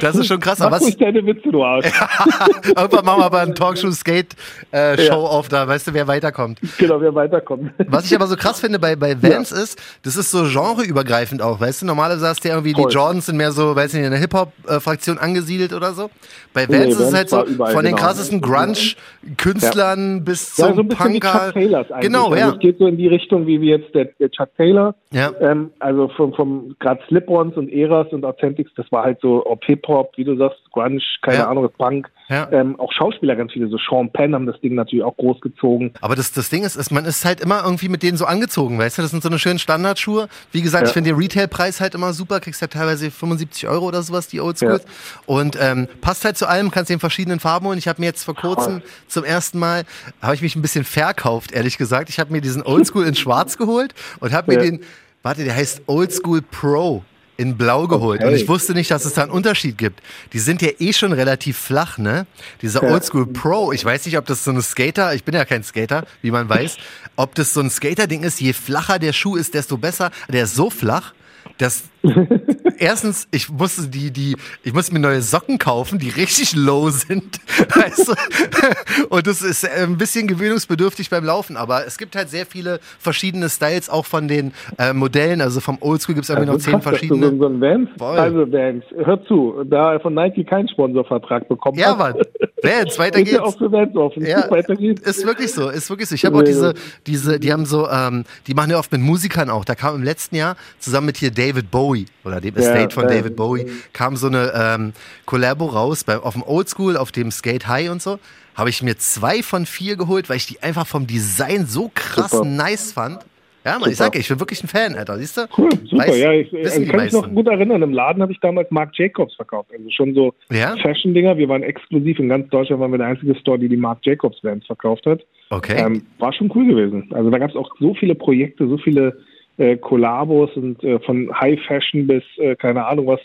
Das 0.00 0.16
ist 0.16 0.26
schon 0.26 0.40
krass. 0.40 0.58
Mach 0.60 0.66
Aber 0.66 0.80
was, 0.80 0.96
deine 0.96 1.24
Witze, 1.26 1.50
du 1.50 1.62
Arsch. 1.62 1.86
irgendwann 2.64 3.04
machen 3.04 3.20
wir 3.20 3.26
aber 3.26 3.40
eine 3.40 3.52
Talkshow-Skate-Show 3.54 5.02
Ja. 5.02 5.12
auf, 5.14 5.48
da 5.48 5.68
weißt 5.68 5.88
du, 5.88 5.94
wer 5.94 6.06
weiterkommt. 6.06 6.58
Genau, 6.78 7.00
wir 7.00 7.14
weiterkommen. 7.14 7.70
Was 7.88 8.06
ich 8.06 8.14
aber 8.14 8.26
so 8.28 8.36
krass 8.36 8.60
finde 8.60 8.78
bei, 8.78 8.96
bei 8.96 9.20
Vans 9.22 9.52
ist, 9.52 9.78
das 10.02 10.16
ist 10.16 10.30
so 10.30 10.44
genreübergreifend 10.44 11.42
auch, 11.42 11.60
weißt 11.60 11.82
du? 11.82 11.86
Normalerweise 11.86 12.28
hast 12.28 12.44
du 12.44 12.48
ja 12.48 12.54
irgendwie, 12.54 12.72
die 12.72 12.82
Voll. 12.82 12.92
Jordans 12.92 13.26
sind 13.26 13.36
mehr 13.36 13.52
so, 13.52 13.76
weiß 13.76 13.92
nicht, 13.92 14.04
in 14.04 14.10
der 14.10 14.20
Hip-Hop-Fraktion 14.20 15.18
angesiedelt 15.18 15.72
oder 15.74 15.92
so. 15.92 16.10
Bei 16.54 16.66
Vans 16.68 16.86
Nee, 16.86 16.92
ist 16.92 17.00
es 17.00 17.12
halt 17.12 17.28
so, 17.28 17.44
von 17.44 17.84
den 17.84 17.94
krassesten 17.96 18.40
Grunge-Künstlern 18.40 20.24
bis 20.24 20.56
Ja, 20.56 20.66
zum 20.66 20.74
so 20.76 20.80
ein 20.82 20.88
bisschen 20.88 21.04
wie 21.12 21.20
Punker. 21.20 21.52
Taylors 21.58 21.90
eigentlich. 21.90 22.12
Genau, 22.12 22.26
also 22.30 22.36
ja. 22.36 22.52
Es 22.52 22.58
geht 22.58 22.78
so 22.78 22.86
in 22.86 22.96
die 22.96 23.08
Richtung 23.08 23.46
wie, 23.46 23.60
wie 23.60 23.70
jetzt 23.70 23.94
der, 23.94 24.06
der 24.18 24.30
Chuck 24.30 24.48
Taylor. 24.56 24.94
Ja. 25.12 25.32
Ähm, 25.40 25.70
also 25.78 26.08
vom, 26.08 26.32
vom 26.34 26.76
gerade 26.78 27.00
Slip-Ons 27.08 27.56
und 27.56 27.72
Eras 27.72 28.08
und 28.12 28.24
Authentics, 28.24 28.70
das 28.76 28.90
war 28.92 29.04
halt 29.04 29.18
so 29.20 29.44
ob 29.46 29.64
Hip-Hop, 29.64 30.12
wie 30.16 30.24
du 30.24 30.36
sagst, 30.36 30.60
Grunge, 30.72 31.00
keine 31.22 31.38
Ja. 31.38 31.48
Ahnung, 31.48 31.68
Punk. 31.76 32.10
Ja. 32.28 32.46
Ähm, 32.52 32.78
auch 32.78 32.92
Schauspieler 32.92 33.36
ganz 33.36 33.52
viele, 33.52 33.68
so 33.68 33.78
Sean 33.78 34.12
Penn 34.12 34.34
haben 34.34 34.44
das 34.46 34.60
Ding 34.60 34.74
natürlich 34.74 35.04
auch 35.04 35.16
großgezogen. 35.16 35.92
Aber 36.02 36.14
das, 36.14 36.32
das 36.32 36.50
Ding 36.50 36.62
ist, 36.62 36.76
ist, 36.76 36.90
man 36.90 37.04
ist 37.06 37.24
halt 37.24 37.40
immer 37.40 37.62
irgendwie 37.64 37.88
mit 37.88 38.02
denen 38.02 38.18
so 38.18 38.26
angezogen, 38.26 38.78
weißt 38.78 38.98
du? 38.98 39.02
Das 39.02 39.10
sind 39.10 39.22
so 39.22 39.28
eine 39.30 39.38
schönen 39.38 39.58
Standardschuhe. 39.58 40.28
Wie 40.52 40.60
gesagt, 40.60 40.82
Ja. 40.82 40.88
ich 40.88 40.92
finde 40.94 41.10
den 41.10 41.18
Retailpreis 41.18 41.80
halt 41.80 41.94
immer 41.94 42.12
super. 42.12 42.40
Kriegst 42.40 42.60
halt 42.60 42.72
teilweise 42.74 43.10
75 43.10 43.66
Euro 43.68 43.86
oder 43.86 44.02
sowas, 44.02 44.28
die 44.28 44.40
Oldschools. 44.40 44.84
Und 45.26 45.56
ähm, 45.60 45.88
passt 46.02 46.24
halt 46.24 46.36
zu 46.36 46.46
allem, 46.46 46.70
kannst 46.70 46.90
den 46.90 46.94
in 46.94 47.00
verschiedenen 47.00 47.40
Farben 47.40 47.66
holen. 47.66 47.78
Ich 47.78 47.88
habe 47.88 48.00
mir 48.00 48.06
jetzt 48.06 48.24
vor 48.24 48.34
kurzem 48.34 48.82
zum 49.06 49.24
ersten 49.24 49.58
Mal, 49.58 49.84
habe 50.20 50.34
ich 50.34 50.42
mich 50.42 50.54
ein 50.54 50.62
bisschen 50.62 50.84
verkauft, 50.84 51.52
ehrlich 51.52 51.78
gesagt. 51.78 52.08
Ich 52.10 52.18
habe 52.20 52.30
mir 52.32 52.40
diesen 52.40 52.62
Oldschool 52.62 53.06
in 53.06 53.14
schwarz 53.14 53.56
geholt 53.56 53.94
und 54.20 54.32
habe 54.32 54.52
mir 54.52 54.58
Ja. 54.62 54.70
den, 54.70 54.80
warte, 55.22 55.44
der 55.44 55.54
heißt 55.56 55.82
Oldschool 55.86 56.42
Pro 56.42 57.02
in 57.38 57.56
blau 57.56 57.86
geholt. 57.86 58.20
Okay. 58.20 58.28
Und 58.28 58.36
ich 58.36 58.48
wusste 58.48 58.74
nicht, 58.74 58.90
dass 58.90 59.04
es 59.04 59.14
da 59.14 59.22
einen 59.22 59.30
Unterschied 59.30 59.78
gibt. 59.78 60.02
Die 60.32 60.40
sind 60.40 60.60
ja 60.60 60.70
eh 60.80 60.92
schon 60.92 61.12
relativ 61.12 61.56
flach, 61.56 61.96
ne? 61.96 62.26
Dieser 62.60 62.82
Ja. 62.82 62.92
Oldschool 62.92 63.26
Pro, 63.28 63.70
ich 63.72 63.84
weiß 63.84 64.04
nicht, 64.06 64.18
ob 64.18 64.26
das 64.26 64.42
so 64.42 64.50
eine 64.50 64.60
Skater, 64.60 65.14
ich 65.14 65.22
bin 65.22 65.34
ja 65.34 65.44
kein 65.44 65.62
Skater, 65.62 66.04
wie 66.20 66.32
man 66.32 66.48
weiß, 66.48 66.76
ob 67.14 67.36
das 67.36 67.54
so 67.54 67.60
ein 67.60 67.70
Skater-Ding 67.70 68.24
ist, 68.24 68.40
je 68.40 68.52
flacher 68.52 68.98
der 68.98 69.12
Schuh 69.12 69.36
ist, 69.36 69.54
desto 69.54 69.78
besser. 69.78 70.10
Der 70.28 70.44
ist 70.44 70.56
so 70.56 70.68
flach, 70.68 71.14
dass 71.58 71.84
erstens, 72.78 73.28
ich 73.30 73.50
musste 73.50 73.88
die, 73.88 74.10
die, 74.10 74.36
ich 74.62 74.72
musste 74.72 74.92
mir 74.92 75.00
neue 75.00 75.22
Socken 75.22 75.58
kaufen, 75.58 75.98
die 75.98 76.10
richtig 76.10 76.54
low 76.54 76.90
sind. 76.90 77.38
Weißt 77.74 78.08
du? 78.08 79.06
Und 79.08 79.26
das 79.26 79.42
ist 79.42 79.64
äh, 79.64 79.82
ein 79.82 79.98
bisschen 79.98 80.26
gewöhnungsbedürftig 80.26 81.10
beim 81.10 81.24
Laufen, 81.24 81.56
aber 81.56 81.86
es 81.86 81.98
gibt 81.98 82.16
halt 82.16 82.30
sehr 82.30 82.46
viele 82.46 82.80
verschiedene 82.98 83.48
Styles, 83.48 83.90
auch 83.90 84.06
von 84.06 84.28
den 84.28 84.52
äh, 84.78 84.92
Modellen. 84.92 85.40
Also 85.40 85.60
vom 85.60 85.78
Oldschool 85.80 86.14
gibt 86.14 86.24
es 86.24 86.30
irgendwie 86.30 86.46
noch 86.46 86.54
Also 86.54 86.70
zehn 86.70 86.80
verschiedene. 86.82 87.36
So, 87.38 87.46
ein 87.46 87.60
Vans, 87.60 87.88
Voll. 87.98 88.18
also 88.18 88.52
Vans, 88.52 88.84
hör 89.04 89.24
zu, 89.26 89.64
da 89.64 89.94
er 89.94 90.00
von 90.00 90.14
Nike 90.14 90.44
keinen 90.44 90.68
Sponsorvertrag 90.68 91.48
bekommen 91.48 91.78
Ja, 91.78 91.94
Mann. 91.94 92.14
Vans, 92.62 92.98
weiter 92.98 93.18
ist 93.20 93.32
er 93.32 93.38
geht's. 93.38 93.40
auch 93.40 93.58
für 93.58 93.70
Vans 93.70 93.94
offen. 93.96 94.24
Ja, 94.24 94.50
Weiter 94.50 94.74
geht's. 94.76 95.02
ist 95.02 95.26
wirklich 95.26 95.52
so, 95.52 95.68
ist 95.68 95.88
wirklich 95.90 96.08
so. 96.08 96.14
Ich 96.14 96.24
habe 96.24 96.38
auch 96.38 96.42
diese, 96.42 96.74
diese, 97.06 97.38
die 97.38 97.52
haben 97.52 97.66
so, 97.66 97.88
ähm, 97.88 98.24
die 98.46 98.54
machen 98.54 98.70
ja 98.70 98.78
oft 98.78 98.90
mit 98.92 99.00
Musikern 99.00 99.50
auch. 99.50 99.64
Da 99.64 99.74
kam 99.74 99.96
im 99.96 100.02
letzten 100.02 100.36
Jahr 100.36 100.56
zusammen 100.78 101.06
mit 101.06 101.16
hier 101.16 101.30
David 101.30 101.70
Bowie 101.70 101.87
oder 102.24 102.40
dem 102.40 102.56
Estate 102.56 102.94
von 102.94 103.04
ja. 103.04 103.10
David 103.16 103.36
Bowie 103.36 103.66
kam 103.92 104.16
so 104.16 104.26
eine 104.28 104.52
ähm, 104.54 104.92
Collabo 105.26 105.66
raus 105.66 106.04
bei, 106.04 106.18
auf 106.18 106.34
dem 106.34 106.42
Oldschool, 106.42 106.96
auf 106.96 107.12
dem 107.12 107.30
Skate 107.30 107.66
High 107.68 107.90
und 107.90 108.02
so. 108.02 108.18
Habe 108.54 108.70
ich 108.70 108.82
mir 108.82 108.96
zwei 108.98 109.42
von 109.42 109.66
vier 109.66 109.96
geholt, 109.96 110.28
weil 110.28 110.36
ich 110.36 110.46
die 110.46 110.62
einfach 110.62 110.86
vom 110.86 111.06
Design 111.06 111.66
so 111.66 111.90
krass 111.94 112.32
Super. 112.32 112.44
nice 112.44 112.92
fand. 112.92 113.24
Ja, 113.64 113.78
man, 113.78 113.90
ich 113.90 113.96
Super. 113.96 114.06
sag, 114.06 114.14
ja, 114.14 114.20
ich 114.20 114.28
bin 114.28 114.40
wirklich 114.40 114.62
ein 114.64 114.68
Fan, 114.68 114.94
Alter. 114.94 115.18
Siehst 115.18 115.36
du? 115.36 115.42
Cool, 115.56 115.68
super. 115.84 116.04
Weiß- 116.04 116.16
ja, 116.16 116.32
ich, 116.32 116.50
wissen 116.52 116.84
ich 116.84 116.88
kann 116.88 117.04
mich 117.04 117.12
noch 117.12 117.28
gut 117.28 117.46
erinnern. 117.48 117.82
Im 117.82 117.92
Laden 117.92 118.22
habe 118.22 118.32
ich 118.32 118.40
damals 118.40 118.70
Marc 118.70 118.96
Jacobs 118.98 119.34
verkauft. 119.34 119.70
Also 119.76 119.90
schon 119.90 120.14
so 120.14 120.32
Ja? 120.50 120.76
Fashion-Dinger. 120.76 121.36
Wir 121.36 121.48
waren 121.48 121.62
exklusiv 121.62 122.18
in 122.18 122.28
ganz 122.28 122.48
Deutschland, 122.50 122.80
waren 122.80 122.92
wir 122.92 122.98
der 122.98 123.08
einzige 123.08 123.34
Store, 123.36 123.58
die 123.58 123.68
die 123.68 123.76
Marc 123.76 123.98
Jacobs 124.04 124.42
Vans 124.42 124.64
verkauft 124.66 125.06
hat. 125.06 125.20
Okay. 125.50 125.76
Ähm, 125.76 126.02
war 126.18 126.32
schon 126.32 126.50
cool 126.54 126.66
gewesen. 126.66 127.08
Also 127.12 127.30
da 127.30 127.38
gab 127.38 127.50
es 127.50 127.56
auch 127.56 127.70
so 127.78 127.94
viele 127.94 128.14
Projekte, 128.14 128.66
so 128.68 128.78
viele 128.78 129.18
äh, 129.58 129.76
Kollabos 129.76 130.50
und 130.56 130.82
äh, 130.82 130.98
von 131.00 131.30
High 131.38 131.60
Fashion 131.66 132.06
bis 132.06 132.22
äh, 132.38 132.56
keine 132.56 132.86
Ahnung 132.86 133.06
was. 133.06 133.20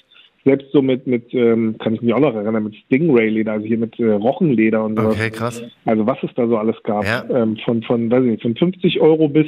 Selbst 0.46 0.74
so 0.74 0.82
mit, 0.82 1.08
mit 1.08 1.34
ähm, 1.34 1.78
kann 1.80 1.94
ich 1.94 2.02
mich 2.02 2.13
auch 2.13 2.20
noch 2.20 2.36
erinnern, 2.36 2.66
mit 2.66 2.75
Stingray-Leder, 2.75 3.54
also 3.54 3.66
hier 3.66 3.78
mit 3.78 3.98
äh, 3.98 4.12
Rochenleder 4.12 4.84
und 4.84 4.98
sowas. 4.98 5.16
Okay, 5.16 5.30
krass. 5.30 5.63
Also 5.86 6.06
was 6.06 6.18
es 6.22 6.32
da 6.36 6.46
so 6.48 6.58
alles 6.58 6.75
gab. 6.84 7.06
Ja. 7.06 7.24
Ähm, 7.30 7.56
von, 7.63 7.82
von, 7.84 8.12
weiß 8.12 8.25
ich 8.25 8.32
nicht, 8.32 8.42
von 8.42 8.56
50 8.56 9.00
Euro 9.00 9.30
bis, 9.30 9.48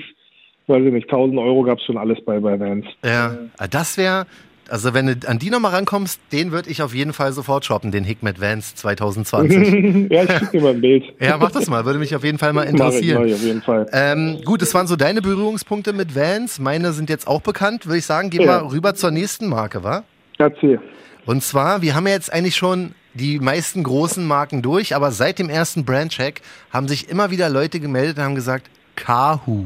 weiß 0.67 0.85
ich 0.85 0.93
nicht, 0.93 1.11
1000 1.11 1.37
Euro 1.37 1.63
gab 1.63 1.79
es 1.79 1.83
schon 1.83 1.97
alles 1.97 2.23
bei, 2.23 2.39
bei 2.39 2.57
Vans. 2.57 2.85
Ja, 3.03 3.37
das 3.69 3.97
wäre, 3.97 4.25
also 4.69 4.93
wenn 4.93 5.07
du 5.19 5.27
an 5.27 5.39
die 5.39 5.49
nochmal 5.49 5.71
rankommst, 5.71 6.19
den 6.31 6.51
würde 6.51 6.69
ich 6.69 6.81
auf 6.81 6.93
jeden 6.93 7.13
Fall 7.13 7.31
sofort 7.33 7.65
shoppen, 7.65 7.91
den 7.91 8.03
Hikmet 8.03 8.39
Vans 8.41 8.75
2020. 8.75 10.11
ja, 10.11 10.23
ich 10.23 10.31
schicke 10.31 10.51
dir 10.53 10.61
mal 10.61 10.73
ein 10.73 10.81
Bild. 10.81 11.03
ja, 11.19 11.37
mach 11.37 11.51
das 11.51 11.67
mal, 11.67 11.85
würde 11.85 11.99
mich 11.99 12.15
auf 12.15 12.23
jeden 12.23 12.37
Fall 12.37 12.53
mal 12.53 12.65
Mach 12.65 12.71
ich, 12.73 12.79
mach 12.79 12.85
interessieren. 12.87 13.27
ich 13.27 13.33
auf 13.35 13.41
jeden 13.43 13.61
Fall. 13.61 13.87
Ähm, 13.91 14.41
gut, 14.45 14.61
das 14.61 14.73
waren 14.73 14.87
so 14.87 14.95
deine 14.95 15.21
Berührungspunkte 15.21 15.93
mit 15.93 16.15
Vans. 16.15 16.59
Meine 16.59 16.93
sind 16.93 17.09
jetzt 17.09 17.27
auch 17.27 17.41
bekannt, 17.41 17.85
würde 17.85 17.97
ich 17.99 18.05
sagen. 18.05 18.29
Gehen 18.29 18.41
Ja. 18.41 18.63
wir 18.63 18.71
rüber 18.71 18.95
zur 18.95 19.11
nächsten 19.11 19.47
Marke, 19.47 19.83
wa? 19.83 20.03
Erzähl. 20.37 20.79
Und 21.25 21.43
zwar, 21.43 21.81
wir 21.81 21.95
haben 21.95 22.05
ja 22.07 22.13
jetzt 22.13 22.31
eigentlich 22.31 22.55
schon 22.55 22.93
die 23.13 23.39
meisten 23.39 23.81
großen 23.83 24.25
Marken 24.27 24.61
durch, 24.61 24.93
aber 24.95 25.11
seit 25.11 25.39
dem 25.39 25.49
ersten 25.49 25.85
Brandcheck 25.85 26.41
haben 26.71 26.87
sich 26.87 27.09
immer 27.09 27.31
wieder 27.31 27.49
Leute 27.49 27.79
gemeldet 27.79 28.17
und 28.17 28.23
haben 28.23 28.35
gesagt, 28.35 28.69
Kahu. 28.95 29.65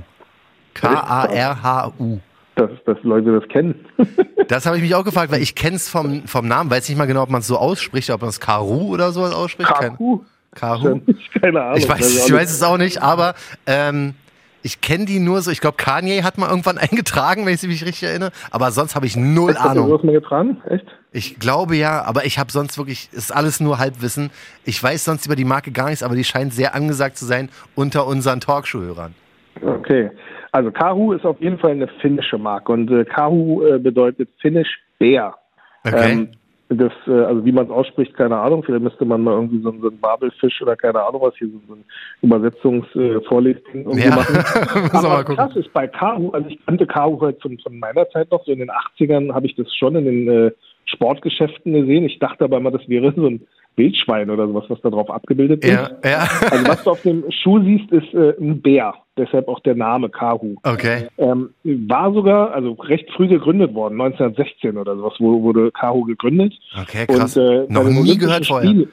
K-A-R-H-U. 0.75 2.19
Dass, 2.59 2.69
dass 2.85 2.97
Leute 3.03 3.39
das 3.39 3.47
kennen. 3.49 3.75
Das 4.47 4.65
habe 4.65 4.77
ich 4.77 4.81
mich 4.81 4.95
auch 4.95 5.03
gefragt, 5.03 5.31
weil 5.31 5.43
ich 5.43 5.53
kenne 5.53 5.75
es 5.75 5.87
vom, 5.87 6.23
vom 6.25 6.47
Namen, 6.47 6.71
weiß 6.71 6.89
nicht 6.89 6.97
mal 6.97 7.05
genau, 7.05 7.21
ob 7.21 7.29
man 7.29 7.41
es 7.41 7.47
so 7.47 7.57
ausspricht, 7.57 8.09
ob 8.09 8.21
man 8.21 8.31
es 8.31 8.39
Karu 8.39 8.91
oder 8.91 9.11
sowas 9.11 9.31
ausspricht. 9.31 9.69
Kahu? 9.69 10.23
Kahu? 10.55 11.01
Keine 11.39 11.61
Ahnung. 11.61 11.77
Ich 11.77 11.87
weiß, 11.87 12.27
ich 12.27 12.33
weiß 12.33 12.49
es 12.51 12.63
auch 12.63 12.79
nicht, 12.79 12.99
aber 12.99 13.35
ähm, 13.67 14.15
ich 14.63 14.81
kenne 14.81 15.05
die 15.05 15.19
nur 15.19 15.41
so. 15.41 15.51
Ich 15.51 15.61
glaube, 15.61 15.77
Kanye 15.77 16.23
hat 16.23 16.39
mal 16.39 16.49
irgendwann 16.49 16.77
eingetragen, 16.79 17.45
wenn 17.45 17.53
ich 17.53 17.61
mich 17.63 17.85
richtig 17.85 18.09
erinnere. 18.09 18.31
Aber 18.49 18.71
sonst 18.71 18.95
habe 18.95 19.05
ich 19.05 19.15
null 19.15 19.51
Echt, 19.51 19.59
hat 19.59 19.65
er 19.65 19.71
Ahnung. 19.71 19.87
sowas 19.89 20.03
mal 20.03 20.13
getragen? 20.13 20.61
Echt? 20.67 20.85
Ich 21.11 21.39
glaube 21.39 21.75
ja, 21.75 22.03
aber 22.03 22.25
ich 22.25 22.39
habe 22.39 22.51
sonst 22.51 22.77
wirklich, 22.77 23.09
ist 23.11 23.31
alles 23.31 23.59
nur 23.59 23.77
Halbwissen. 23.77 24.31
Ich 24.65 24.81
weiß 24.81 25.05
sonst 25.05 25.25
über 25.27 25.35
die 25.35 25.45
Marke 25.45 25.71
gar 25.71 25.89
nichts, 25.89 26.01
aber 26.01 26.15
die 26.15 26.23
scheint 26.23 26.53
sehr 26.53 26.75
angesagt 26.75 27.17
zu 27.17 27.25
sein 27.25 27.49
unter 27.75 28.07
unseren 28.07 28.41
Talkshow-Hörern. 28.41 29.13
Okay. 29.61 30.11
Also 30.51 30.71
Kahu 30.71 31.13
ist 31.13 31.25
auf 31.25 31.39
jeden 31.41 31.59
Fall 31.59 31.71
eine 31.71 31.87
finnische 32.01 32.37
Marke 32.37 32.71
und 32.71 32.89
äh, 32.91 33.05
Kahu 33.05 33.63
äh, 33.65 33.77
bedeutet 33.79 34.29
finnisch 34.39 34.79
Bär. 34.97 35.35
Okay. 35.83 36.11
Ähm, 36.11 36.29
das, 36.69 36.91
äh, 37.07 37.11
also 37.11 37.43
wie 37.45 37.51
man 37.51 37.65
es 37.65 37.71
ausspricht, 37.71 38.13
keine 38.15 38.37
Ahnung. 38.37 38.63
Vielleicht 38.63 38.83
müsste 38.83 39.03
man 39.05 39.21
mal 39.23 39.33
irgendwie 39.33 39.61
so, 39.61 39.69
einen- 39.71 39.81
so 39.81 39.87
einen 39.89 39.99
Babelfisch 39.99 40.61
oder 40.61 40.75
keine 40.75 41.01
Ahnung 41.03 41.21
was 41.21 41.35
hier 41.37 41.47
so, 41.47 41.59
so 41.67 41.73
ein 41.73 41.83
Übersetzungsvorlesding 42.21 43.83
irgendwie 43.85 44.07
Ja, 44.07 44.15
machen. 44.15 44.35
Aber 44.93 45.23
krass 45.23 45.55
ist 45.55 45.71
bei 45.73 45.87
Kahu, 45.87 46.29
also 46.31 46.47
ich 46.49 46.63
kannte 46.65 46.85
Kahu 46.85 47.19
halt 47.21 47.41
von, 47.41 47.57
von 47.59 47.79
meiner 47.79 48.07
Zeit 48.09 48.29
noch, 48.31 48.43
so 48.45 48.51
in 48.51 48.59
den 48.59 48.69
80ern 48.71 49.33
habe 49.33 49.47
ich 49.47 49.55
das 49.55 49.73
schon 49.75 49.95
in 49.95 50.05
den 50.05 50.27
äh, 50.29 50.51
Sportgeschäften 50.85 51.73
gesehen. 51.73 52.05
Ich 52.05 52.19
dachte 52.19 52.43
aber 52.43 52.57
immer, 52.57 52.71
das 52.71 52.87
wäre 52.87 53.13
so 53.15 53.27
ein 53.27 53.41
Wildschwein 53.79 54.29
oder 54.29 54.45
sowas, 54.47 54.65
was 54.67 54.79
da 54.81 54.91
drauf 54.91 55.09
abgebildet 55.09 55.63
ist. 55.65 55.71
Ja, 55.71 55.89
ja. 56.05 56.27
Also 56.51 56.67
was 56.67 56.83
du 56.83 56.91
auf 56.91 57.01
dem 57.01 57.23
Schuh 57.31 57.59
siehst, 57.63 57.91
ist 57.91 58.13
äh, 58.13 58.35
ein 58.39 58.61
Bär. 58.61 58.93
Deshalb 59.17 59.47
auch 59.47 59.59
der 59.61 59.75
Name 59.75 60.09
Kahu. 60.09 60.55
Okay. 60.63 61.07
Ähm, 61.17 61.49
war 61.63 62.13
sogar, 62.13 62.53
also 62.53 62.73
recht 62.73 63.09
früh 63.11 63.27
gegründet 63.27 63.73
worden, 63.73 63.99
1916 63.99 64.77
oder 64.77 64.95
sowas, 64.95 65.13
wo, 65.19 65.41
wurde 65.41 65.71
Kahu 65.71 66.03
gegründet. 66.03 66.53
Okay, 66.79 67.07
krass. 67.07 67.35
Und, 67.35 67.43
äh, 67.43 67.65
Noch 67.69 67.83
nie 67.83 67.89
Olympischen 67.97 68.19
gehört 68.19 68.45
vorher. 68.45 68.69
Spiele- 68.69 68.87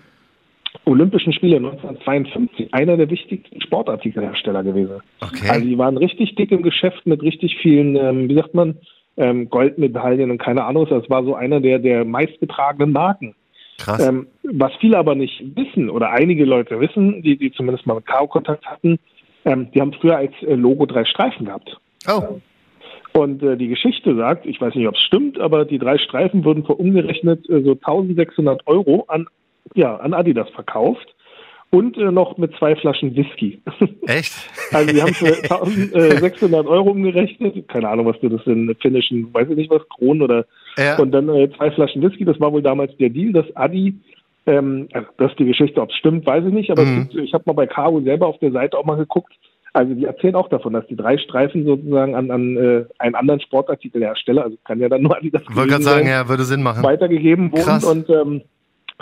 Olympischen 0.84 1.32
Spiele 1.32 1.56
1952, 1.56 2.72
einer 2.74 2.96
der 2.96 3.08
wichtigsten 3.10 3.60
Sportartikelhersteller 3.62 4.62
gewesen. 4.62 5.00
Okay. 5.20 5.48
Also 5.48 5.64
die 5.66 5.78
waren 5.78 5.96
richtig 5.96 6.34
dick 6.36 6.52
im 6.52 6.62
Geschäft 6.62 7.06
mit 7.06 7.22
richtig 7.22 7.56
vielen, 7.62 7.96
ähm, 7.96 8.28
wie 8.28 8.34
sagt 8.34 8.54
man, 8.54 8.76
ähm, 9.16 9.48
Goldmedaillen 9.48 10.30
und 10.30 10.38
keine 10.38 10.64
Ahnung. 10.64 10.86
Das 10.88 11.08
war 11.08 11.24
so 11.24 11.34
einer 11.34 11.60
der, 11.60 11.78
der 11.78 12.04
meistgetragenen 12.04 12.92
Marken. 12.92 13.34
Krass. 13.78 14.06
Ähm, 14.06 14.28
was 14.42 14.72
viele 14.80 14.98
aber 14.98 15.14
nicht 15.14 15.42
wissen, 15.54 15.90
oder 15.90 16.10
einige 16.10 16.44
Leute 16.44 16.80
wissen, 16.80 17.22
die, 17.22 17.36
die 17.36 17.52
zumindest 17.52 17.86
mal 17.86 17.94
mit 17.94 18.06
Kao 18.06 18.26
Kontakt 18.26 18.64
hatten, 18.66 18.98
ähm, 19.44 19.70
die 19.72 19.80
haben 19.80 19.92
früher 19.92 20.16
als 20.16 20.32
äh, 20.42 20.54
Logo 20.54 20.86
drei 20.86 21.04
Streifen 21.04 21.46
gehabt. 21.46 21.78
Oh, 22.08 22.40
Und 23.12 23.42
äh, 23.42 23.56
die 23.56 23.68
Geschichte 23.68 24.14
sagt, 24.16 24.46
ich 24.46 24.60
weiß 24.60 24.74
nicht, 24.74 24.88
ob 24.88 24.94
es 24.94 25.00
stimmt, 25.00 25.38
aber 25.38 25.64
die 25.64 25.78
drei 25.78 25.98
Streifen 25.98 26.44
wurden 26.44 26.64
für 26.64 26.74
umgerechnet 26.74 27.48
äh, 27.48 27.62
so 27.62 27.72
1600 27.72 28.66
Euro 28.66 29.04
an, 29.08 29.26
ja, 29.74 29.96
an 29.96 30.14
Adidas 30.14 30.48
verkauft 30.50 31.15
und 31.70 31.96
äh, 31.98 32.10
noch 32.12 32.38
mit 32.38 32.54
zwei 32.58 32.76
Flaschen 32.76 33.14
Whisky. 33.16 33.60
echt? 34.06 34.32
Also 34.72 34.92
die 34.92 35.02
haben 35.02 35.14
für 35.14 35.26
1600 35.50 36.66
Euro 36.66 36.90
umgerechnet, 36.90 37.68
keine 37.68 37.88
Ahnung, 37.88 38.06
was 38.06 38.18
du 38.20 38.28
das 38.28 38.46
in 38.46 38.74
finnischen, 38.80 39.32
weiß 39.34 39.48
ich 39.50 39.56
nicht 39.56 39.70
was, 39.70 39.86
Kronen 39.88 40.22
oder 40.22 40.46
Ja. 40.78 40.98
und 40.98 41.12
dann 41.12 41.28
äh, 41.28 41.50
zwei 41.56 41.70
Flaschen 41.70 42.02
Whisky, 42.02 42.24
das 42.24 42.40
war 42.40 42.52
wohl 42.52 42.62
damals 42.62 42.96
der 42.98 43.10
Deal, 43.10 43.32
dass 43.32 43.44
Adi, 43.56 43.94
ähm, 44.46 44.88
also 44.92 45.08
das 45.18 45.30
ist 45.32 45.38
die 45.40 45.44
Geschichte, 45.46 45.80
ob 45.82 45.90
es 45.90 45.96
stimmt, 45.96 46.24
weiß 46.26 46.44
ich 46.46 46.52
nicht, 46.52 46.70
aber 46.70 46.84
Mhm. 46.84 47.08
gibt, 47.08 47.14
ich 47.16 47.34
habe 47.34 47.44
mal 47.46 47.52
bei 47.54 47.66
Caro 47.66 48.00
selber 48.02 48.26
auf 48.28 48.38
der 48.38 48.52
Seite 48.52 48.78
auch 48.78 48.84
mal 48.84 48.96
geguckt, 48.96 49.32
also 49.72 49.92
die 49.92 50.04
erzählen 50.06 50.36
auch 50.36 50.48
davon, 50.48 50.72
dass 50.72 50.86
die 50.86 50.96
drei 50.96 51.18
Streifen 51.18 51.66
sozusagen 51.66 52.14
an, 52.14 52.30
an 52.30 52.56
äh, 52.56 52.84
einen 52.98 53.14
anderen 53.14 53.40
Sportartikelhersteller, 53.40 54.44
also 54.44 54.56
kann 54.64 54.80
ja 54.80 54.88
dann 54.88 55.02
nur 55.02 55.14
Adidas 55.16 55.42
Ich 55.50 55.54
wollte 55.56 55.70
gerade 55.72 55.82
sagen, 55.84 56.06
ja, 56.06 56.28
würde 56.28 56.44
Sinn 56.44 56.62
machen. 56.62 56.82
weitergegeben 56.82 57.52
wurden 57.52 57.62
Krass. 57.64 57.84
und 57.84 58.08
ähm, 58.08 58.40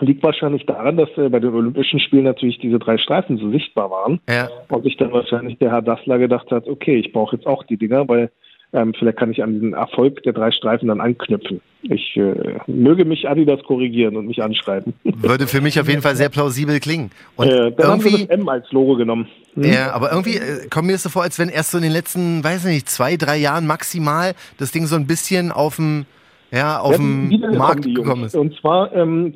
liegt 0.01 0.23
wahrscheinlich 0.23 0.67
daran, 0.67 0.97
dass 0.97 1.09
äh, 1.17 1.29
bei 1.29 1.41
den 1.41 1.55
Olympischen 1.55 2.01
Spielen 2.01 2.25
natürlich 2.25 2.59
diese 2.59 2.79
drei 2.79 2.99
Streifen 2.99 3.39
so 3.39 3.51
sichtbar 3.51 3.91
waren 3.91 4.21
Ja. 4.29 4.49
und 4.69 4.85
sich 4.85 4.97
dann 4.97 5.13
wahrscheinlich 5.13 5.59
der 5.59 5.71
Herr 5.71 5.83
Dassler 5.83 6.19
gedacht 6.19 6.51
hat, 6.51 6.67
okay, 6.67 6.97
ich 6.97 7.13
brauche 7.13 7.37
jetzt 7.37 7.47
auch 7.47 7.63
die 7.65 7.77
Dinger, 7.77 8.09
weil 8.09 8.31
ähm, 8.73 8.93
vielleicht 8.99 9.19
kann 9.19 9.31
ich 9.31 9.41
an 9.43 9.53
diesen 9.53 9.73
Erfolg 9.73 10.23
der 10.25 10.33
drei 10.33 10.51
Streifen 10.51 10.89
dann 10.89 11.01
anknüpfen. 11.01 11.61
Ich 11.83 12.17
äh, 12.17 12.59
möge 12.67 13.05
mich 13.05 13.29
Adidas 13.29 13.63
korrigieren 13.63 14.17
und 14.17 14.27
mich 14.27 14.43
anschreiben. 14.43 14.95
Würde 15.05 15.47
für 15.47 15.61
mich 15.61 15.79
auf 15.79 15.89
jeden 15.89 16.03
Fall 16.03 16.17
sehr 16.17 16.29
plausibel 16.29 16.81
klingen. 16.81 17.13
Und 17.37 17.49
äh, 17.49 17.71
dann 17.71 17.87
haben 17.87 18.01
sie 18.01 18.09
irgendwie, 18.09 18.27
das 18.27 18.37
M 18.37 18.49
als 18.49 18.73
Logo 18.73 18.97
genommen. 18.97 19.29
Hm? 19.55 19.63
ja, 19.63 19.93
aber 19.93 20.11
irgendwie 20.11 20.39
äh, 20.39 20.67
kommt 20.71 20.87
mir 20.87 20.95
das 20.95 21.05
so 21.05 21.09
vor, 21.09 21.23
als 21.23 21.39
wenn 21.39 21.51
erst 21.51 21.71
so 21.71 21.79
in 21.79 21.85
den 21.85 21.93
letzten, 21.93 22.43
weiß 22.43 22.65
nicht, 22.65 22.89
zwei, 22.89 23.17
drei 23.17 23.37
Jahren 23.37 23.67
maximal 23.69 24.35
das 24.59 24.73
Ding 24.73 24.87
so 24.87 24.97
ein 24.97 25.07
bisschen 25.07 25.53
auf 25.53 25.77
dem, 25.77 26.07
ja, 26.55 26.79
auf 26.81 26.97
dem 26.97 27.29
Markt 27.57 27.85
die 27.85 27.91
Jungs. 27.91 28.05
gekommen 28.05 28.25
ist. 28.25 28.37
Und 28.37 28.55
zwar, 28.61 28.95
ähm, 28.95 29.35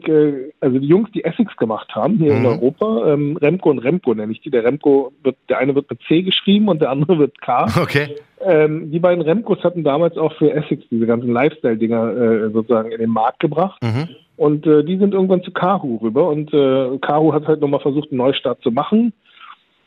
also 0.60 0.78
die 0.78 0.86
Jungs, 0.86 1.10
die 1.12 1.24
Essex 1.24 1.56
gemacht 1.56 1.94
haben 1.94 2.16
hier 2.18 2.32
in 2.32 2.40
Mhm. 2.40 2.46
Europa, 2.46 3.12
ähm, 3.12 3.36
Remco 3.36 3.70
und 3.70 3.80
Remco 3.80 4.14
nenne 4.14 4.32
ich 4.32 4.40
die. 4.40 4.50
Der 4.50 4.64
Remco 4.64 5.12
wird, 5.22 5.36
der 5.48 5.58
eine 5.58 5.74
wird 5.74 5.90
mit 5.90 6.00
C 6.06 6.22
geschrieben 6.22 6.68
und 6.68 6.80
der 6.80 6.90
andere 6.90 7.18
wird 7.18 7.40
K. 7.40 7.66
Okay. 7.82 8.16
Ähm, 8.40 8.90
die 8.92 9.00
beiden 9.00 9.22
Remcos 9.22 9.62
hatten 9.64 9.82
damals 9.82 10.16
auch 10.16 10.32
für 10.34 10.52
Essex 10.52 10.84
diese 10.90 11.06
ganzen 11.06 11.32
Lifestyle-Dinger 11.32 12.16
äh, 12.16 12.50
sozusagen 12.50 12.92
in 12.92 13.00
den 13.00 13.10
Markt 13.10 13.40
gebracht. 13.40 13.82
Mhm. 13.82 14.08
Und 14.36 14.66
äh, 14.66 14.84
die 14.84 14.96
sind 14.98 15.14
irgendwann 15.14 15.42
zu 15.42 15.50
Kahu 15.50 15.96
rüber 15.96 16.28
und 16.28 16.54
äh, 16.54 16.98
Kahu 16.98 17.32
hat 17.32 17.48
halt 17.48 17.60
nochmal 17.60 17.80
versucht, 17.80 18.12
einen 18.12 18.18
Neustart 18.18 18.62
zu 18.62 18.70
machen. 18.70 19.12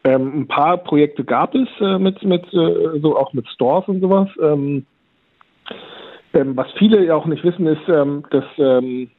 Ähm, 0.04 0.42
ein 0.42 0.48
paar 0.48 0.78
Projekte 0.78 1.24
gab 1.24 1.56
es 1.56 1.70
äh, 1.80 1.98
mit, 2.00 2.22
mit 2.24 2.44
äh, 2.54 3.00
so 3.02 3.16
auch 3.18 3.32
mit 3.34 3.48
Stores 3.48 3.88
und 3.88 4.02
sowas. 4.02 4.28
Ähm, 4.42 4.86
ähm, 6.34 6.56
was 6.56 6.68
viele 6.78 7.06
ja 7.06 7.16
auch 7.16 7.26
nicht 7.26 7.44
wissen, 7.44 7.68
ist, 7.68 7.88
ähm, 7.88 8.24
dass 8.32 8.46
ähm, 8.58 9.10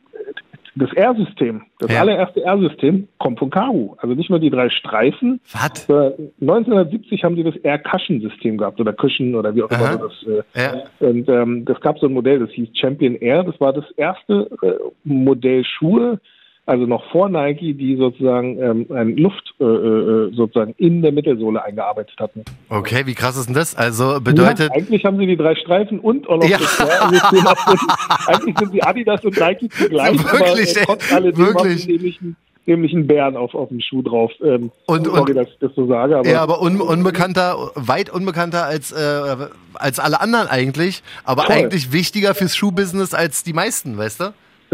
das 0.75 0.91
R-System, 0.95 1.63
das 1.81 1.93
Ja. 1.93 2.01
allererste 2.01 2.43
R-System 2.43 3.07
kommt 3.19 3.39
von 3.39 3.51
Kahu. 3.51 3.95
Also 3.99 4.15
nicht 4.15 4.31
nur 4.31 4.39
die 4.39 4.49
drei 4.49 4.71
Streifen. 4.71 5.39
Was? 5.53 5.87
Äh, 5.91 6.13
1970 6.41 7.25
haben 7.25 7.37
die 7.37 7.43
das 7.45 7.57
R-Cushion-System 7.57 8.57
gehabt 8.57 8.81
oder 8.81 8.95
Cushion 8.95 9.35
oder 9.35 9.55
wie 9.55 9.63
auch 9.63 9.71
immer 9.71 9.99
das 9.99 10.27
äh, 10.27 10.61
Ja. 10.61 10.83
und 11.01 11.29
ähm, 11.29 11.65
das 11.67 11.79
gab 11.83 11.99
so 11.99 12.07
ein 12.07 12.15
Modell, 12.15 12.39
das 12.39 12.51
hieß 12.53 12.69
Champion 12.75 13.17
Air. 13.17 13.45
Das 13.45 13.61
war 13.61 13.73
das 13.75 13.85
erste 13.99 14.49
äh, 14.63 14.73
Modell 15.05 15.63
Schuhe, 15.65 16.19
also 16.65 16.87
noch 16.87 17.03
vor 17.11 17.29
Nike, 17.29 17.75
die 17.75 17.97
sozusagen 17.97 18.59
ähm, 18.63 18.87
ein 18.95 19.17
Luft 19.17 19.53
äh, 19.61 19.65
äh, 19.65 20.33
sozusagen 20.35 20.75
in 20.79 21.03
der 21.03 21.11
Mittelsohle 21.11 21.63
eingearbeitet 21.63 22.15
hatten. 22.21 22.45
Okay, 22.69 23.03
wie 23.07 23.15
krass 23.15 23.37
ist 23.37 23.47
denn 23.47 23.55
das? 23.55 23.75
Also 23.75 24.21
bedeutet, 24.21 24.71
ja, 24.71 24.77
eigentlich 24.77 25.05
haben 25.05 25.19
sie 25.19 25.27
die 25.27 25.37
drei 25.37 25.55
Streifen 25.57 25.99
und 25.99 26.29
auch 26.29 26.37
noch 26.39 26.49
Ja. 26.49 26.59
das 26.59 26.81
auf 26.81 27.11
den- 27.31 28.35
Eigentlich 28.35 28.59
sind 28.59 28.73
die 28.75 28.83
Adidas 28.83 29.25
und 29.25 29.39
Nike 29.39 29.69
zugleich, 29.71 30.19
Wirklich, 30.33 30.77
aber 30.77 30.81
äh, 30.83 30.85
trotz 30.87 31.13
alledem 31.13 31.47
haben 31.47 31.55
wirklich. 31.55 31.83
sie 31.85 31.93
nämlich 31.93 32.21
nämlich 32.65 32.93
einen 32.95 33.09
Bären 33.09 33.37
auf, 33.37 33.57
auf 33.57 33.71
dem 33.71 33.81
Schuh 33.81 34.03
drauf. 34.03 34.31
Ähm, 34.41 34.71
Und- 34.87 35.07
sorry, 35.07 35.21
und- 35.33 35.35
dass 35.37 35.49
ich 35.49 35.59
das 35.59 35.73
so 35.75 35.89
sage, 35.89 36.17
aber 36.19 36.29
ja, 36.31 36.41
aber 36.43 36.63
un 36.63 36.81
unbekannter, 36.81 37.73
weit 37.75 38.09
unbekannter 38.09 38.65
als, 38.67 38.93
äh, 38.93 39.49
als 39.75 39.99
alle 39.99 40.21
anderen 40.21 40.47
eigentlich, 40.47 41.03
aber 41.25 41.43
Voll. 41.43 41.57
eigentlich 41.57 41.91
wichtiger 41.91 42.37
fürs 42.37 42.55
Schuhbusiness 42.57 43.15
als 43.15 43.43
die 43.43 43.53
meisten, 43.53 43.99
weißt 43.99 44.21
du? 44.21 44.25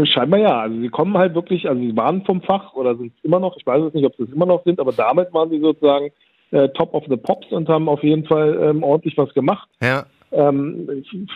Scheinbar 0.05 0.39
ja. 0.39 0.59
Also 0.61 0.79
sie 0.79 0.89
kommen 0.89 1.17
halt 1.17 1.35
wirklich, 1.35 1.67
also 1.67 1.79
sie 1.81 1.95
waren 1.95 2.23
vom 2.25 2.41
Fach 2.41 2.73
oder 2.73 2.95
sind 2.95 3.11
immer 3.23 3.39
noch, 3.39 3.57
ich 3.57 3.65
weiß 3.65 3.83
jetzt 3.83 3.95
nicht, 3.95 4.05
ob 4.05 4.15
sie 4.15 4.23
es 4.23 4.31
immer 4.33 4.45
noch 4.45 4.63
sind, 4.63 4.79
aber 4.79 4.91
damals 4.93 5.33
waren 5.33 5.49
sie 5.49 5.59
sozusagen 5.59 6.09
äh, 6.51 6.69
Top 6.69 6.93
of 6.93 7.03
the 7.09 7.17
Pops 7.17 7.51
und 7.51 7.67
haben 7.69 7.87
auf 7.89 8.03
jeden 8.03 8.25
Fall 8.25 8.57
ähm, 8.61 8.83
ordentlich 8.83 9.17
was 9.17 9.33
gemacht. 9.33 9.67
Ja. 9.81 10.05
Ähm, 10.31 10.87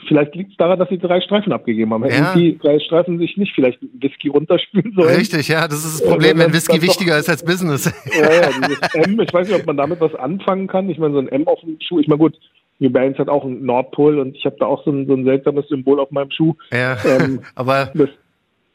vielleicht 0.08 0.36
liegt 0.36 0.52
es 0.52 0.58
daran, 0.58 0.78
dass 0.78 0.88
sie 0.90 1.00
drei 1.00 1.20
Streifen 1.22 1.52
abgegeben 1.52 1.92
haben. 1.94 2.04
Hätten 2.04 2.24
Ja. 2.24 2.34
die 2.36 2.58
drei 2.60 2.80
Streifen 2.80 3.18
sich 3.18 3.36
nicht 3.38 3.52
vielleicht 3.56 3.80
Whisky 4.00 4.28
runterspülen 4.28 4.94
sollen. 4.96 5.16
Richtig, 5.16 5.48
ja, 5.48 5.68
das 5.68 5.84
ist 5.84 6.00
das 6.00 6.08
Äh, 6.08 6.12
Problem, 6.12 6.38
wenn 6.38 6.54
Whisky 6.54 6.78
doch- 6.78 6.84
wichtiger 6.84 7.18
ist 7.18 7.28
als 7.28 7.44
Business. 7.44 7.86
Ja, 8.16 8.32
ja, 8.34 8.50
dieses 8.68 9.08
M, 9.08 9.20
ich 9.20 9.34
weiß 9.34 9.48
nicht, 9.50 9.60
ob 9.60 9.66
man 9.66 9.78
damit 9.78 10.00
was 10.00 10.14
anfangen 10.16 10.68
kann. 10.68 10.90
Ich 10.92 11.00
meine, 11.00 11.14
so 11.14 11.20
ein 11.20 11.28
M 11.28 11.48
auf 11.48 11.60
dem 11.62 11.78
Schuh, 11.82 12.00
ich 12.00 12.08
meine, 12.08 12.20
gut, 12.20 12.38
New 12.80 12.90
Balance 12.92 13.18
hat 13.18 13.30
auch 13.30 13.46
einen 13.46 13.66
Nordpol 13.66 14.20
und 14.20 14.36
ich 14.36 14.46
habe 14.46 14.58
da 14.60 14.66
auch 14.68 14.84
so 14.86 14.92
ein, 14.92 15.08
so 15.08 15.14
ein 15.14 15.26
seltsames 15.26 15.68
Symbol 15.70 16.00
auf 16.00 16.12
meinem 16.12 16.30
Schuh. 16.32 16.54
Ja, 16.72 16.96
Ähm, 17.06 17.42
aber 17.56 17.90
Das, 17.96 18.10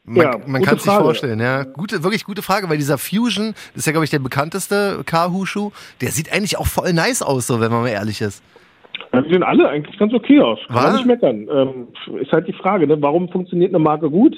man, 0.09 0.23
ja, 0.25 0.37
man 0.47 0.61
kann 0.63 0.77
es 0.77 0.83
sich 0.83 0.91
vorstellen, 0.93 1.39
ja. 1.39 1.63
Gute, 1.63 2.03
wirklich 2.03 2.25
gute 2.25 2.41
Frage, 2.41 2.69
weil 2.69 2.77
dieser 2.77 2.97
Fusion, 2.97 3.53
das 3.73 3.81
ist 3.81 3.85
ja, 3.85 3.91
glaube 3.91 4.05
ich, 4.05 4.11
der 4.11 4.19
bekannteste 4.19 5.01
Kahu-Schuh, 5.05 5.71
der 6.01 6.09
sieht 6.09 6.33
eigentlich 6.33 6.57
auch 6.57 6.67
voll 6.67 6.93
nice 6.93 7.21
aus, 7.21 7.47
so, 7.47 7.59
wenn 7.61 7.71
man 7.71 7.81
mal 7.83 7.89
ehrlich 7.89 8.21
ist. 8.21 8.43
Ja, 9.13 9.21
die 9.21 9.31
sehen 9.31 9.43
alle 9.43 9.69
eigentlich 9.69 9.97
ganz 9.97 10.13
okay 10.13 10.39
aus. 10.41 10.59
Kann 10.67 10.75
man 10.75 10.95
nicht 10.95 11.05
meckern. 11.05 11.47
Ähm, 11.51 11.87
ist 12.19 12.31
halt 12.31 12.47
die 12.47 12.53
Frage, 12.53 12.85
ne? 12.87 13.01
warum 13.01 13.29
funktioniert 13.29 13.71
eine 13.71 13.79
Marke 13.79 14.09
gut? 14.09 14.35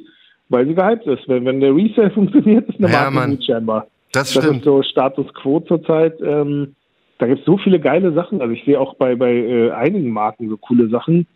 Weil 0.50 0.68
sie 0.68 0.76
gehypt 0.76 1.08
ist. 1.08 1.28
Wenn, 1.28 1.46
wenn 1.46 1.60
der 1.62 1.76
Resale 1.76 2.12
funktioniert, 2.14 2.68
ist 2.70 2.78
eine 2.80 2.92
Ja, 2.92 3.00
Marke 3.02 3.14
Mann. 3.16 3.30
gut 3.32 3.46
scheinbar. 3.46 3.88
Das 4.12 4.34
Das 4.34 4.44
stimmt. 4.44 4.58
ist 4.60 4.66
so 4.66 4.84
Status 4.84 5.34
Quo 5.34 5.62
zurzeit. 5.62 6.20
Ähm, 6.22 6.76
da 7.20 7.28
gibt 7.28 7.40
es 7.40 7.46
so 7.46 7.58
viele 7.58 7.80
geile 7.80 8.14
Sachen. 8.14 8.42
Also 8.42 8.54
ich 8.54 8.64
sehe 8.66 8.80
auch 8.80 8.96
bei, 8.96 9.16
bei 9.16 9.32
äh, 9.34 9.72
einigen 9.72 10.12
Marken 10.12 10.50
so 10.50 10.58
coole 10.58 10.90
Sachen. 10.90 11.28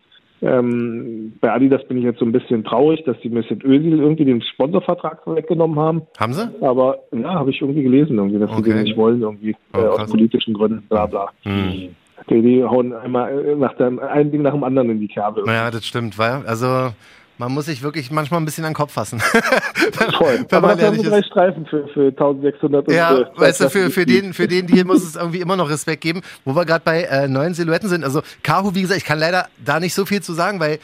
Ähm, 0.42 1.32
bei 1.40 1.50
Adidas 1.50 1.82
bin 1.88 1.96
ich 1.98 2.04
jetzt 2.04 2.18
so 2.18 2.26
ein 2.26 2.32
bisschen 2.32 2.62
traurig, 2.64 3.02
dass 3.04 3.18
die 3.20 3.30
Mesut 3.30 3.64
Özil 3.64 3.98
irgendwie 3.98 4.24
den 4.26 4.42
Sponsorvertrag 4.42 5.26
weggenommen 5.26 5.78
haben. 5.78 6.02
Haben 6.18 6.32
sie? 6.34 6.48
Aber 6.60 6.98
ja, 7.12 7.34
habe 7.34 7.50
ich 7.50 7.60
irgendwie 7.60 7.82
gelesen, 7.82 8.18
irgendwie, 8.18 8.38
dass 8.38 8.50
Okay. 8.50 8.62
sie 8.62 8.70
den 8.70 8.82
nicht 8.82 8.96
wollen, 8.96 9.22
irgendwie 9.22 9.56
Oh, 9.74 9.78
äh, 9.78 9.86
aus 9.86 10.10
politischen 10.10 10.54
Gründen, 10.54 10.82
bla 10.88 11.06
bla. 11.06 11.30
Hm. 11.42 11.88
Die, 12.30 12.42
die 12.42 12.64
hauen 12.64 12.92
einmal 12.94 13.46
äh, 13.46 13.54
nach 13.54 13.74
dem, 13.76 13.98
ein 13.98 14.30
Ding 14.30 14.42
nach 14.42 14.52
dem 14.52 14.64
anderen 14.64 14.90
in 14.90 15.00
die 15.00 15.08
Kerbe. 15.08 15.42
Naja, 15.46 15.70
das 15.70 15.86
stimmt, 15.86 16.18
weil, 16.18 16.42
also, 16.46 16.90
man 17.38 17.52
muss 17.52 17.66
sich 17.66 17.82
wirklich 17.82 18.10
manchmal 18.10 18.40
ein 18.40 18.44
bisschen 18.44 18.64
an 18.64 18.70
den 18.70 18.76
Kopf 18.76 18.92
fassen. 18.92 19.20
Voll. 20.18 20.44
Wenn 20.48 20.56
Aber 20.56 20.68
man 20.68 20.78
ehrlich 20.78 21.02
drei. 21.02 21.22
Streifen 21.22 21.66
für, 21.66 21.86
für 21.88 22.06
1600 22.08 22.88
und, 22.88 22.94
Ja, 22.94 23.18
äh, 23.18 23.26
weißt 23.36 23.60
du, 23.60 23.64
für, 23.64 23.90
2000 23.90 23.92
für, 23.92 24.06
den, 24.06 24.32
für 24.34 24.48
den 24.48 24.66
Deal 24.66 24.84
muss 24.84 25.02
es 25.02 25.16
irgendwie 25.16 25.40
immer 25.40 25.56
noch 25.56 25.68
Respekt 25.68 26.02
geben. 26.02 26.22
Wo 26.44 26.54
wir 26.54 26.64
gerade 26.64 26.82
bei 26.84 27.02
äh, 27.02 27.28
neuen 27.28 27.54
Silhouetten 27.54 27.88
sind. 27.88 28.04
Also, 28.04 28.22
Kahu, 28.42 28.74
wie 28.74 28.82
gesagt, 28.82 28.98
ich 28.98 29.06
kann 29.06 29.18
leider 29.18 29.48
da 29.64 29.80
nicht 29.80 29.94
so 29.94 30.06
viel 30.06 30.22
zu 30.22 30.32
sagen, 30.32 30.60
weil 30.60 30.78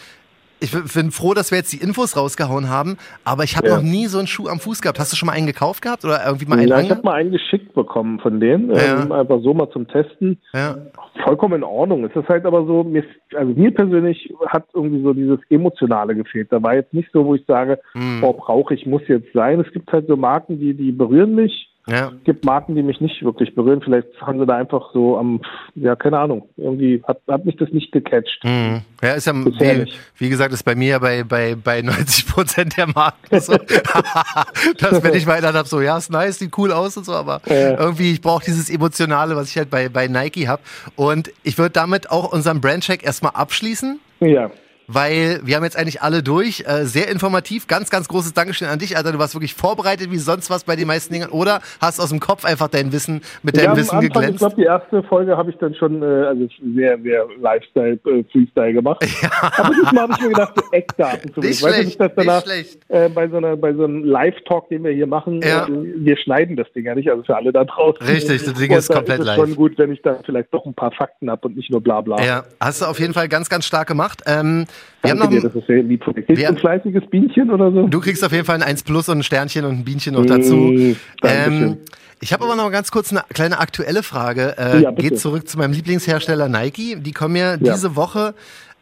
ich 0.63 0.73
bin 0.95 1.11
froh, 1.11 1.35
dass 1.35 1.51
wir 1.51 1.59
jetzt 1.59 1.73
die 1.73 1.83
Infos 1.83 2.17
rausgehauen 2.17 2.69
haben. 2.71 2.97
Aber 3.25 3.45
ich 3.45 3.57
habe 3.57 3.69
Ja. 3.69 3.77
noch 3.77 3.83
nie 3.83 4.07
so 4.07 4.19
einen 4.19 4.27
Schuh 4.27 4.49
am 4.49 4.61
Fuß 4.61 4.81
gehabt. 4.83 4.99
Hast 4.99 5.13
du 5.13 5.17
schon 5.17 5.27
mal 5.27 5.33
einen 5.33 5.47
gekauft 5.47 5.83
gehabt 5.83 6.05
oder 6.05 6.25
irgendwie 6.25 6.47
mal 6.47 6.59
einen 6.59 6.69
Ja, 6.69 6.81
ich 6.81 6.91
habe 6.91 7.03
mal 7.03 7.15
einen 7.15 7.33
geschickt 7.33 7.75
bekommen 7.75 8.21
von 8.21 8.41
denen, 8.41 8.71
Ja. 8.75 9.03
ähm, 9.03 9.13
einfach 9.13 9.41
so 9.43 9.53
mal 9.55 9.69
zum 9.71 9.89
Testen. 9.89 10.39
Ja. 10.55 10.77
Vollkommen 11.25 11.55
in 11.57 11.65
Ordnung. 11.65 12.05
Es 12.05 12.15
ist 12.17 12.29
halt 12.29 12.47
aber 12.47 12.65
so, 12.67 12.85
mir, 12.85 13.05
also 13.35 13.53
mir 13.53 13.73
persönlich 13.75 14.33
hat 14.47 14.65
irgendwie 14.75 15.03
so 15.03 15.13
dieses 15.13 15.39
Emotionale 15.51 16.15
gefehlt. 16.15 16.49
Da 16.53 16.63
war 16.63 16.75
jetzt 16.75 16.95
nicht 16.95 17.09
so, 17.13 17.25
wo 17.25 17.35
ich 17.35 17.45
sage, 17.47 17.79
Hm. 17.93 18.21
boah, 18.21 18.37
brauche 18.37 18.75
ich, 18.75 18.87
muss 18.87 19.03
jetzt 19.09 19.33
sein. 19.35 19.61
Es 19.61 19.73
gibt 19.73 19.93
halt 19.93 20.07
so 20.07 20.17
Marken, 20.17 20.59
die, 20.59 20.75
die 20.75 20.93
berühren 20.93 21.35
mich. 21.35 21.69
Ja. 21.89 22.13
Es 22.17 22.25
gibt 22.25 22.45
Marken, 22.45 22.77
die 22.77 22.83
mich 22.83 23.01
nicht 23.01 23.25
wirklich 23.25 23.55
berühren. 23.57 23.81
Vielleicht 23.83 24.07
haben 24.21 24.39
sie 24.39 24.47
da 24.47 24.57
einfach 24.57 24.93
so 24.93 25.19
am, 25.19 25.41
ja, 25.75 25.97
keine 25.97 26.19
Ahnung. 26.19 26.49
Irgendwie 26.57 27.03
hat, 27.07 27.21
hat 27.29 27.45
mich 27.45 27.57
das 27.57 27.71
nicht 27.71 27.91
gecatcht. 27.91 28.39
Mhm. 28.45 28.83
Ja, 29.03 29.15
ist 29.15 29.27
ja, 29.27 29.35
wie, 29.35 29.93
wie 30.19 30.29
gesagt, 30.29 30.53
ist 30.53 30.63
bei 30.63 30.77
mir 30.77 30.91
ja 30.91 30.99
bei, 31.01 31.25
bei, 31.25 31.57
bei 31.57 31.83
90 31.83 32.29
Prozent 32.29 32.77
der 32.77 32.87
Marken 32.87 33.41
so. 33.41 33.53
dass 34.79 35.03
wenn 35.03 35.15
ich 35.15 35.27
mal 35.27 35.37
gedacht 35.37 35.55
habe, 35.55 35.69
so, 35.69 35.81
ja, 35.81 35.99
ist 35.99 36.11
nice, 36.11 36.39
sieht 36.39 36.57
cool 36.57 36.71
aus 36.71 36.97
und 36.97 37.05
so, 37.05 37.15
aber 37.15 37.41
Ja. 37.47 37.79
irgendwie, 37.79 38.13
ich 38.13 38.21
brauche 38.21 38.45
dieses 38.45 38.71
Emotionale, 38.71 39.35
was 39.35 39.51
ich 39.51 39.57
halt 39.57 39.71
bei, 39.71 39.89
bei 39.89 40.07
Nike 40.07 40.47
habe. 40.47 40.63
Und 40.95 41.33
ich 41.43 41.59
würde 41.59 41.71
damit 41.71 42.11
auch 42.11 42.33
unseren 42.33 42.61
Brandcheck 42.61 43.05
erstmal 43.05 43.33
abschließen. 43.35 43.99
Ja. 44.21 44.51
Weil 44.93 45.41
wir 45.45 45.57
haben 45.57 45.65
jetzt 45.65 45.77
eigentlich 45.77 46.03
alle 46.03 46.23
durch. 46.23 46.65
Äh, 46.67 46.85
sehr 46.85 47.09
informativ. 47.09 47.67
Ganz, 47.67 47.91
ganz 47.91 48.09
großes 48.09 48.35
Dankeschön 48.35 48.69
an 48.69 48.79
dich, 48.79 48.97
Alter. 48.97 49.13
Du 49.13 49.19
warst 49.19 49.35
wirklich 49.35 49.55
vorbereitet 49.55 50.11
wie 50.11 50.19
sonst 50.19 50.51
was 50.51 50.65
bei 50.65 50.77
den 50.77 50.87
meisten 50.87 51.13
Dingen. 51.13 51.29
Oder 51.31 51.61
hast 51.81 52.01
aus 52.01 52.11
dem 52.11 52.21
Kopf 52.21 52.45
einfach 52.45 52.69
dein 52.69 52.93
Wissen 52.93 53.23
mit 53.43 53.57
Ja, 53.57 53.63
deinem 53.63 53.73
am 53.73 53.77
Wissen 53.79 53.91
Anfang, 53.97 54.05
ich 54.07 54.13
geglänzt. 54.13 54.39
glaube, 54.41 54.55
die 54.57 54.65
erste 54.65 55.03
Folge 55.05 55.37
habe 55.37 55.51
ich 55.51 55.57
dann 55.59 55.75
schon, 55.75 56.03
äh, 56.03 56.07
also 56.07 56.49
sehr, 56.75 56.99
sehr 57.03 57.27
Lifestyle, 57.41 57.99
äh, 58.07 58.25
Freestyle 58.33 58.73
gemacht. 58.73 59.05
Aber 59.57 59.75
diesmal 59.75 60.03
habe 60.03 60.13
ich 60.17 60.21
mir 60.23 60.29
gedacht, 60.29 60.53
so 60.57 60.63
Eckdaten 60.73 61.33
zu 61.35 61.41
Nicht 61.41 61.51
wissen. 61.51 61.65
Weißt 61.65 61.79
du, 61.79 61.83
schlecht, 61.83 62.01
dass 62.01 62.13
danach, 62.17 62.45
nicht 62.47 62.53
schlecht. 62.55 62.79
Äh, 62.89 63.09
bei 63.09 63.29
so 63.29 63.37
einer, 63.37 63.57
bei 63.57 63.73
so 63.75 63.85
einem 63.85 64.05
Live-Talk, 64.05 64.69
den 64.69 64.85
wir 64.85 64.93
hier 64.93 65.07
machen, 65.07 65.41
Ja. 65.43 65.67
äh, 65.67 65.69
wir 65.71 66.17
schneiden 66.19 66.57
das 66.57 66.71
Ding 66.75 66.85
ja 66.85 66.95
nicht, 66.95 67.11
also 67.11 67.23
für 67.23 67.37
alle 67.37 67.53
da 67.53 67.65
draußen. 67.65 68.07
Richtig, 68.07 68.45
das 68.45 68.55
Ding 68.55 68.71
ist 68.73 68.89
komplett 68.93 69.21
ist 69.21 69.21
es 69.21 69.27
live. 69.27 69.37
schon 69.49 69.57
gut, 69.57 69.79
wenn 69.79 69.93
ich 69.93 70.03
da 70.03 70.19
vielleicht 70.25 70.53
doch 70.53 70.67
ein 70.67 70.75
paar 70.75 70.93
Fakten 70.93 71.31
habe 71.31 71.49
und 71.49 71.57
nicht 71.57 71.71
nur 71.71 71.81
bla 71.81 72.01
bla. 72.01 72.23
Ja, 72.23 72.45
hast 72.61 72.83
du 72.83 72.87
auf 72.87 72.99
jeden 73.01 73.15
Fall 73.15 73.29
ganz, 73.29 73.49
ganz 73.49 73.65
stark 73.65 73.89
gemacht. 73.89 74.23
Ähm, 74.27 74.67
wir 75.03 75.11
haben 75.11 75.19
noch 75.19 75.31
dir, 75.31 75.41
das 75.41 75.55
ist 75.55 75.67
sehr 75.67 75.83
lieb 75.83 76.05
von 76.05 76.15
dir. 76.15 76.23
Kriegst 76.23 76.43
du 76.43 76.49
ein 76.49 76.57
fleißiges 76.59 77.05
Bienchen 77.11 77.51
oder 77.51 77.73
so? 77.73 77.87
Du 77.89 78.01
kriegst 78.01 78.25
auf 78.25 78.33
jeden 78.33 78.45
Fall 78.45 78.57
ein 78.57 78.63
1 78.63 78.83
Plus 78.85 79.09
und 79.09 79.19
ein 79.19 79.23
Sternchen 79.23 79.65
und 79.65 79.79
ein 79.81 79.85
Bienchen 79.85 80.15
noch 80.15 80.27
dazu. 80.27 80.55
Mm, 80.57 80.97
Dankeschön. 81.21 81.63
ähm, 81.63 81.77
ich 82.21 82.33
habe 82.33 82.45
aber 82.45 82.55
noch 82.55 82.71
ganz 82.71 82.93
kurz 82.93 83.11
eine 83.11 83.25
kleine 83.35 83.59
aktuelle 83.59 84.03
Frage. 84.05 84.55
Äh, 84.57 84.81
Ja, 84.83 84.91
geht 84.93 85.19
zurück 85.19 85.49
zu 85.49 85.59
meinem 85.59 85.73
Lieblingshersteller 85.73 86.49
Nike. 86.49 86.97
Die 87.01 87.13
kommen 87.13 87.35
ja, 87.35 87.53
Ja. 87.55 87.75
diese 87.75 87.97
Woche 87.97 88.35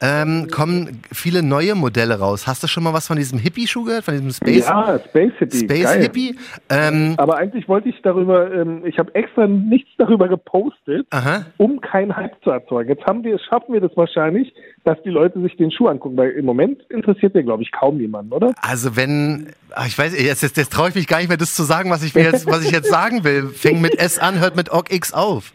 ähm, 0.03 0.49
kommen 0.51 1.03
viele 1.13 1.43
neue 1.43 1.75
Modelle 1.75 2.19
raus. 2.19 2.47
Hast 2.47 2.63
du 2.63 2.67
schon 2.67 2.83
mal 2.83 2.95
was 2.95 3.07
von 3.07 3.17
diesem 3.17 3.39
Hippie-Schuh 3.39 3.85
gehört? 3.85 4.05
Von 4.05 4.15
diesem 4.15 4.31
Space, 4.31 4.67
ja, 4.67 4.99
Space 4.99 5.33
Hippie. 5.39 5.59
Space 5.59 5.83
geil. 5.83 6.03
Hippie? 6.03 6.39
Ähm, 6.71 7.15
Aber 7.19 7.37
eigentlich 7.37 7.69
wollte 7.69 7.91
ich 7.91 8.01
darüber, 8.03 8.51
ähm, 8.53 8.83
ich 8.87 8.99
habe 8.99 9.15
extra 9.15 9.47
nichts 9.47 9.91
darüber 9.99 10.29
gepostet, 10.29 11.07
aha. 11.11 11.45
um 11.59 11.81
keinen 11.83 12.17
Hype 12.17 12.43
zu 12.43 12.51
erzeugen. 12.51 12.89
Jetzt 12.89 13.05
haben 13.05 13.23
wir, 13.25 13.39
schaffen 13.39 13.75
wir 13.75 13.81
das 13.81 13.95
wahrscheinlich, 13.95 14.55
dass 14.85 14.97
die 15.03 15.11
Leute 15.11 15.41
sich 15.43 15.57
den 15.57 15.71
Schuh 15.71 15.89
angucken, 15.89 16.17
weil 16.17 16.31
im 16.31 16.47
Moment 16.47 16.81
interessiert 16.89 17.35
der, 17.35 17.43
glaube 17.43 17.63
ich, 17.63 17.71
kaum 17.71 18.01
jemanden, 18.01 18.33
oder? 18.33 18.55
Also 18.63 18.97
wenn, 18.97 19.53
ach, 19.75 19.87
ich 19.87 19.99
weiß, 19.99 20.19
jetzt, 20.19 20.43
jetzt, 20.43 20.57
jetzt 20.57 20.73
traue 20.73 20.89
ich 20.89 20.95
mich 20.95 21.09
gar 21.09 21.19
nicht 21.19 21.29
mehr, 21.29 21.37
das 21.37 21.55
zu 21.55 21.63
sagen, 21.63 21.91
was 21.91 22.03
ich 22.03 22.15
mir 22.15 22.23
jetzt, 22.23 22.47
was 22.47 22.65
ich 22.65 22.71
jetzt 22.71 22.89
sagen 22.89 23.23
will. 23.25 23.49
Fängt 23.49 23.83
mit 23.83 23.99
S 23.99 24.19
an, 24.19 24.41
hört 24.41 24.57
mit 24.57 24.73
OG 24.73 24.93
X 24.93 25.13
auf. 25.13 25.53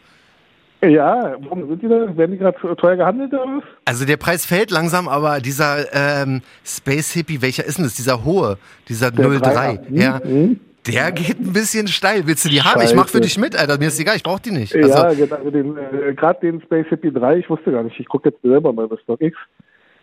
Ja, 0.90 1.36
warum 1.42 1.68
sind 1.68 1.82
die 1.82 1.88
da? 1.88 2.16
Werden 2.18 2.32
die 2.32 2.38
gerade 2.38 2.58
teuer 2.76 2.96
gehandelt 2.96 3.34
oder 3.34 3.44
was? 3.44 3.64
Also 3.86 4.06
der 4.06 4.18
Preis 4.18 4.46
fällt 4.46 4.72
langsam, 4.72 5.08
aber 5.08 5.40
dieser 5.40 5.94
ähm, 5.94 6.42
Space 6.64 7.12
Hippie, 7.14 7.42
welcher 7.42 7.66
ist 7.66 7.78
denn 7.78 7.86
das? 7.86 7.96
Dieser 7.96 8.24
hohe, 8.24 8.58
dieser 8.90 9.12
Der 9.12 9.30
03, 9.30 9.40
Dreier. 9.40 9.80
Hm, 9.88 9.96
ja, 9.96 10.20
hm. 10.24 10.60
der 10.88 11.12
geht 11.12 11.40
ein 11.40 11.54
bisschen 11.54 11.88
steil. 11.88 12.28
Willst 12.28 12.46
du 12.46 12.50
die 12.50 12.62
haben? 12.62 12.82
Ich 12.82 12.94
mach 12.96 13.08
für 13.08 13.18
Scheiße. 13.18 13.22
dich 13.22 13.38
mit, 13.38 13.56
Alter. 13.58 13.78
Mir 13.78 13.88
ist 13.88 14.00
egal, 14.00 14.16
ich 14.16 14.24
brauch 14.24 14.40
die 14.40 14.52
nicht. 14.52 14.74
ja, 14.76 14.82
Also, 14.82 15.24
genau, 15.24 15.36
also 15.36 15.52
den, 15.52 15.78
äh, 15.78 16.14
gerade 16.14 16.40
den 16.42 16.62
Space 16.62 16.88
Hippie 16.90 17.12
3, 17.12 17.38
ich 17.38 17.50
wusste 17.50 17.72
gar 17.72 17.84
nicht, 17.84 18.00
ich 18.00 18.08
gucke 18.08 18.30
jetzt 18.30 18.42
selber 18.42 18.74
mal 18.74 18.88
bei 18.88 18.98
StockX. 18.98 19.38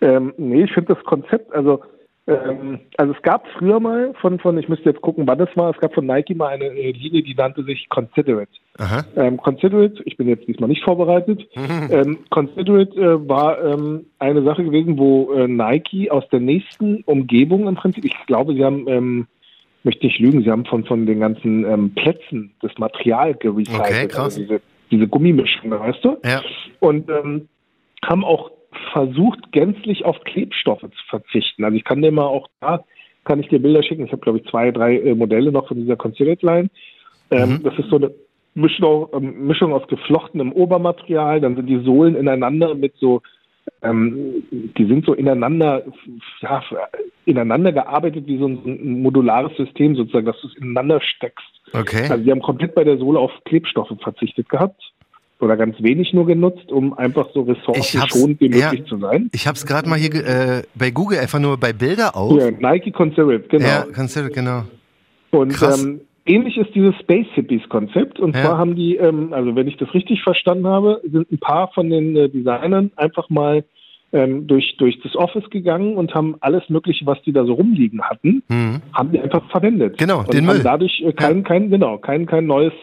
Ähm, 0.01 0.33
nee, 0.37 0.65
ich 0.65 0.73
finde 0.73 0.95
das 0.95 1.05
Konzept, 1.05 1.53
also 1.55 1.83
ähm, 2.27 2.79
also 2.99 3.13
es 3.15 3.23
gab 3.23 3.49
früher 3.59 3.81
mal 3.81 4.15
von, 4.21 4.39
von, 4.39 4.57
ich 4.57 4.69
müsste 4.69 4.91
jetzt 4.91 5.01
gucken, 5.01 5.27
wann 5.27 5.39
das 5.39 5.49
war, 5.57 5.71
es 5.71 5.81
gab 5.81 5.93
von 5.93 6.07
Nike 6.07 6.35
mal 6.37 6.49
eine 6.49 6.67
äh, 6.67 6.93
Linie, 6.93 7.23
die 7.23 7.35
nannte 7.35 7.65
sich 7.65 7.89
Considerate. 7.89 8.49
Ähm, 9.17 9.39
Considerate, 9.39 10.03
ich 10.05 10.17
bin 10.17 10.29
jetzt 10.29 10.47
diesmal 10.47 10.69
nicht 10.69 10.85
vorbereitet. 10.85 11.49
ähm, 11.57 12.19
Considerate 12.31 12.99
äh, 12.99 13.29
war 13.29 13.63
ähm, 13.65 14.07
eine 14.21 14.43
Sache 14.45 14.63
gewesen, 14.63 14.99
wo 14.99 15.33
äh, 15.33 15.49
Nike 15.49 16.11
aus 16.11 16.29
der 16.31 16.41
nächsten 16.41 17.03
Umgebung 17.05 17.67
im 17.67 17.75
Prinzip, 17.75 18.05
ich 18.05 18.15
glaube, 18.27 18.55
sie 18.55 18.65
haben, 18.65 18.87
ähm, 18.89 19.27
möchte 19.83 20.07
nicht 20.07 20.21
lügen, 20.21 20.43
sie 20.45 20.51
haben 20.51 20.65
von, 20.65 20.85
von 20.85 21.07
den 21.07 21.19
ganzen 21.19 21.65
ähm, 21.65 21.93
Plätzen 21.93 22.55
das 22.61 22.79
Material 22.79 23.35
gerecycelt. 23.35 23.81
Okay, 23.81 24.07
krass. 24.07 24.37
Also 24.37 24.43
diese, 24.43 24.61
diese 24.93 25.09
Gummimischung, 25.09 25.73
weißt 25.73 26.05
du? 26.05 26.19
Ja. 26.25 26.41
Und 26.79 27.11
ähm, 27.11 27.49
haben 28.05 28.25
auch 28.25 28.53
versucht, 28.93 29.53
gänzlich 29.53 30.05
auf 30.05 30.19
Klebstoffe 30.25 30.83
zu 30.83 31.07
verzichten. 31.09 31.65
Also 31.65 31.77
ich 31.77 31.85
kann 31.85 32.03
dir 32.03 32.13
mal 32.13 32.27
auch 32.27 32.49
da, 32.61 32.85
kann 33.25 33.41
ich 33.41 33.49
dir 33.49 33.61
Bilder 33.61 33.83
schicken. 33.83 34.05
Ich 34.05 34.13
habe, 34.13 34.23
glaube 34.23 34.39
ich, 34.39 34.51
zwei, 34.51 34.71
drei 34.71 34.99
äh, 34.99 35.15
Modelle 35.15 35.53
noch 35.53 35.69
von 35.69 35.77
dieser 35.77 35.97
Considerate 35.97 36.45
Line. 36.45 36.71
Ähm, 37.31 37.51
Mhm. 37.51 37.63
Das 37.63 37.79
ist 37.79 37.89
so 37.89 37.97
eine 37.97 38.13
Mischung, 38.55 39.09
ähm, 39.15 39.47
Mischung 39.47 39.73
aus 39.73 39.87
geflochtenem 39.89 40.53
Obermaterial, 40.53 41.41
dann 41.41 41.57
sind 41.57 41.67
die 41.67 41.83
Sohlen 41.83 42.15
ineinander 42.17 42.75
mit 42.75 42.95
so, 42.97 43.23
ähm, 43.83 44.43
die 44.51 44.85
sind 44.85 45.07
so 45.07 45.15
ineinander, 45.15 45.85
ja, 46.41 46.63
ineinander 47.25 47.73
gearbeitet 47.73 48.27
wie 48.27 48.39
so 48.39 48.47
ein, 48.47 48.61
ein 48.67 49.03
modulares 49.03 49.57
System 49.57 49.95
sozusagen, 49.97 50.27
dass 50.27 50.41
du 50.41 50.49
es 50.49 50.57
ineinander 50.57 51.01
steckst. 51.01 51.47
Okay. 51.73 52.09
Also 52.11 52.23
die 52.23 52.31
haben 52.31 52.43
komplett 52.43 52.75
bei 52.75 52.85
der 52.85 52.99
Sohle 52.99 53.19
auf 53.19 53.33
Klebstoffe 53.45 53.95
verzichtet 54.03 54.49
gehabt 54.49 54.92
oder 55.43 55.57
ganz 55.57 55.77
wenig 55.83 56.13
nur 56.13 56.27
genutzt, 56.27 56.71
um 56.71 56.97
einfach 56.97 57.29
so 57.35 57.43
ressourcenschonend 57.43 58.41
wie 58.41 58.47
ja. 58.57 58.71
möglich 58.71 58.87
zu 58.89 58.99
sein. 58.99 59.29
Ich 59.33 59.47
hab's 59.47 59.67
gerade 59.67 59.89
mal 59.89 59.99
hier 59.99 60.15
äh, 60.15 60.63
bei 60.75 60.91
Google 60.91 61.19
einfach 61.19 61.41
nur 61.41 61.59
bei 61.59 61.73
Bilder 61.73 62.17
auf. 62.17 62.39
Ja, 62.41 62.51
Nike 62.51 62.93
Considerate, 62.93 63.45
genau. 63.49 63.67
Ja, 63.67 63.87
consider, 63.95 64.31
genau. 64.31 64.63
Und 65.31 65.53
Krass. 65.53 65.83
ähm, 65.83 66.01
ähnlich 66.27 66.57
ist 66.57 66.75
dieses 66.75 66.95
Space 67.01 67.27
Hippies 67.35 67.69
Konzept. 67.69 68.21
Und 68.21 68.37
Ja. 68.37 68.43
zwar 68.43 68.59
haben 68.59 68.77
die, 68.77 68.97
ähm, 68.97 69.33
also 69.33 69.55
wenn 69.57 69.67
ich 69.67 69.77
das 69.79 69.93
richtig 69.95 70.23
verstanden 70.23 70.67
habe, 70.67 71.01
sind 71.11 71.31
ein 71.33 71.39
paar 71.39 71.73
von 71.73 71.91
den 71.91 72.15
äh, 72.17 72.29
Designern 72.29 72.91
einfach 72.97 73.29
mal 73.31 73.65
ähm, 74.15 74.47
durch, 74.47 74.77
durch 74.77 75.01
das 75.03 75.17
Office 75.17 75.49
gegangen 75.49 75.97
und 75.97 76.15
haben 76.15 76.37
alles 76.41 76.63
Mögliche, 76.69 77.07
was 77.07 77.21
die 77.23 77.33
da 77.33 77.47
so 77.47 77.55
rumliegen 77.55 78.03
hatten, 78.03 78.43
Mhm. 78.49 78.83
haben 78.93 79.11
die 79.11 79.19
einfach 79.19 79.43
verwendet. 79.51 79.97
Genau, 79.99 80.19
und 80.21 80.35
den 80.35 80.47
haben 80.47 80.57
Müll. 80.57 80.63
dadurch 80.63 81.01
äh, 81.03 81.13
kein, 81.15 81.43
kein, 81.45 81.71
genau, 81.71 81.97
kein, 81.99 82.27
kein 82.27 82.47
neues 82.47 82.75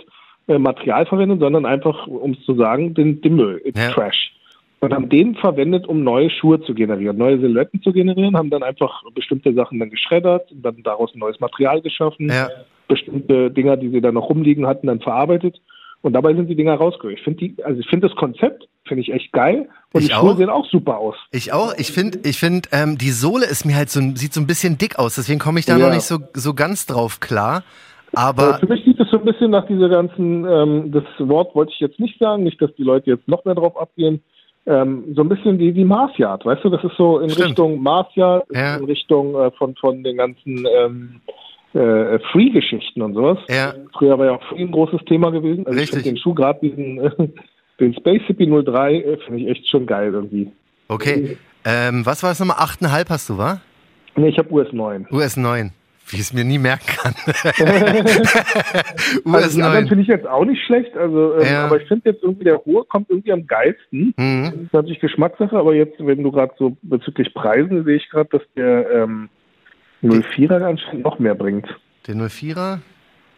Material 0.57 1.05
verwendet, 1.05 1.39
sondern 1.41 1.65
einfach, 1.67 2.07
um 2.07 2.31
es 2.31 2.43
zu 2.45 2.55
sagen, 2.55 2.95
den, 2.95 3.21
den 3.21 3.35
Müll, 3.35 3.61
Ja. 3.75 3.91
Trash. 3.91 4.31
Und 4.81 4.93
haben 4.93 5.09
den 5.09 5.35
verwendet, 5.35 5.85
um 5.87 6.03
neue 6.05 6.29
Schuhe 6.29 6.61
zu 6.61 6.73
generieren, 6.73 7.17
neue 7.17 7.37
Silhouetten 7.39 7.81
zu 7.83 7.91
generieren, 7.91 8.37
haben 8.37 8.49
dann 8.49 8.63
einfach 8.63 9.03
bestimmte 9.13 9.53
Sachen 9.53 9.77
dann 9.77 9.89
geschreddert 9.89 10.49
und 10.53 10.61
dann 10.63 10.81
daraus 10.83 11.13
ein 11.13 11.19
neues 11.19 11.39
Material 11.41 11.81
geschaffen 11.81 12.29
Ja. 12.29 12.47
bestimmte 12.87 13.51
Dinger, 13.51 13.77
die 13.77 13.89
sie 13.89 14.01
da 14.01 14.11
noch 14.11 14.29
rumliegen 14.29 14.65
hatten, 14.65 14.87
dann 14.87 15.01
verarbeitet. 15.01 15.59
Und 16.01 16.13
dabei 16.13 16.33
sind 16.33 16.47
die 16.47 16.55
Dinger 16.55 16.75
rausgekommen. 16.75 17.17
Ich 17.17 17.23
finde 17.23 17.39
die, 17.39 17.63
also 17.65 17.77
ich 17.81 17.87
finde 17.89 18.07
das 18.07 18.15
Konzept, 18.15 18.69
finde 18.87 19.01
ich 19.01 19.11
echt 19.11 19.33
geil. 19.33 19.67
Und 19.91 20.01
Ich 20.01 20.07
die 20.07 20.13
Schuhe 20.13 20.31
auch. 20.31 20.37
sehen 20.37 20.49
auch 20.49 20.65
super 20.69 20.97
aus. 20.97 21.15
Ich 21.31 21.51
auch. 21.51 21.73
Ich 21.77 21.91
finde, 21.91 22.19
ich 22.23 22.39
finde, 22.39 22.69
ähm, 22.71 22.97
die 22.97 23.09
Sohle 23.11 23.45
ist 23.47 23.65
mir 23.65 23.75
halt 23.75 23.89
so, 23.89 23.99
ein- 23.99 24.15
sieht 24.15 24.33
so 24.33 24.39
ein 24.39 24.47
bisschen 24.47 24.77
dick 24.77 24.97
aus. 24.97 25.15
Deswegen 25.15 25.39
komme 25.39 25.59
ich 25.59 25.65
da 25.65 25.77
Ja. 25.77 25.87
noch 25.87 25.93
nicht 25.93 26.05
so, 26.05 26.19
so 26.33 26.53
ganz 26.53 26.85
drauf 26.85 27.19
klar. 27.19 27.63
Aber 28.13 28.43
Aber 28.49 28.59
für 28.59 28.67
mich 28.67 28.83
sieht 28.85 28.99
es 28.99 29.09
so 29.11 29.19
ein 29.19 29.25
bisschen 29.25 29.51
nach 29.51 29.67
dieser 29.67 29.89
ganzen, 29.89 30.45
ähm, 30.45 30.91
das 30.91 31.03
Wort 31.19 31.53
wollte 31.55 31.71
ich 31.73 31.79
jetzt 31.79 31.99
nicht 31.99 32.17
sagen, 32.19 32.43
nicht, 32.43 32.61
dass 32.61 32.73
die 32.75 32.83
Leute 32.83 33.11
jetzt 33.11 33.27
noch 33.27 33.45
mehr 33.45 33.55
drauf 33.55 33.79
abgehen. 33.79 34.21
Ähm, 34.65 35.05
so 35.15 35.21
ein 35.21 35.29
bisschen 35.29 35.57
die, 35.57 35.71
die 35.71 35.85
Marsyard, 35.85 36.45
weißt 36.45 36.63
du, 36.63 36.69
das 36.69 36.83
ist 36.83 36.95
so 36.97 37.19
in 37.19 37.29
Stimmt. 37.29 37.49
Richtung 37.49 37.81
Marsyard, 37.81 38.45
Ja. 38.53 38.75
in 38.77 38.85
Richtung 38.85 39.33
äh, 39.35 39.51
von, 39.51 39.75
von 39.75 40.03
den 40.03 40.17
ganzen 40.17 40.65
ähm, 40.77 41.21
äh, 41.73 42.19
Free-Geschichten 42.31 43.01
und 43.01 43.13
sowas. 43.13 43.37
ja, 43.47 43.73
Früher 43.97 44.17
war 44.19 44.25
ja 44.25 44.31
auch 44.33 44.43
Free 44.49 44.61
ein 44.63 44.71
großes 44.71 45.01
Thema 45.05 45.31
gewesen. 45.31 45.65
Also 45.65 45.77
ich 45.79 45.83
Richtig. 45.83 46.03
finde 46.03 46.09
den 46.15 46.17
Schuh 46.21 46.33
gerade 46.33 46.59
diesen, 46.61 46.99
äh, 46.99 47.11
den 47.79 47.93
Space 47.95 48.21
Hippie 48.27 48.47
03, 48.47 48.95
äh, 48.95 49.17
finde 49.25 49.39
ich 49.41 49.47
echt 49.49 49.67
schon 49.69 49.85
geil 49.85 50.11
irgendwie. 50.13 50.51
okay. 50.87 51.37
Ähm, 51.65 52.05
was 52.05 52.23
war 52.23 52.29
das 52.31 52.39
nochmal? 52.39 52.57
8,5 52.57 53.09
hast 53.09 53.29
du, 53.29 53.37
wa? 53.37 53.59
Nee, 54.15 54.29
ich 54.29 54.37
habe 54.37 54.51
US 54.53 54.71
9. 54.71 55.07
US 55.11 55.35
9. 55.35 55.71
Wie 56.09 56.15
ich 56.15 56.21
es 56.23 56.33
mir 56.33 56.43
nie 56.43 56.57
merken 56.57 56.87
kann. 56.87 57.13
US 59.25 59.43
also 59.43 59.57
die 59.57 59.63
anderen 59.63 59.87
finde 59.87 60.01
ich 60.01 60.07
jetzt 60.07 60.27
auch 60.27 60.43
nicht 60.43 60.63
schlecht, 60.65 60.97
also, 60.97 61.35
ähm, 61.35 61.45
ja. 61.45 61.65
aber 61.65 61.79
ich 61.81 61.87
finde 61.87 62.09
jetzt 62.09 62.23
irgendwie 62.23 62.45
der 62.45 62.57
hohe 62.65 62.83
kommt 62.85 63.09
irgendwie 63.09 63.31
am 63.31 63.45
geilsten. 63.45 64.13
Mhm. 64.17 64.43
Das 64.45 64.61
ist 64.61 64.73
natürlich 64.73 64.99
Geschmackssache, 64.99 65.55
aber 65.55 65.75
jetzt, 65.75 65.95
wenn 65.99 66.23
du 66.23 66.31
gerade 66.31 66.53
so 66.57 66.75
bezüglich 66.81 67.33
Preisen, 67.33 67.83
sehe 67.83 67.97
ich 67.97 68.09
gerade, 68.09 68.29
dass 68.31 68.41
der 68.55 68.89
ähm, 68.91 69.29
04er 70.03 70.63
anscheinend 70.63 71.03
noch 71.03 71.19
mehr 71.19 71.35
bringt. 71.35 71.67
Der 72.07 72.15
04er? 72.15 72.79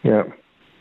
Ja. 0.03 0.25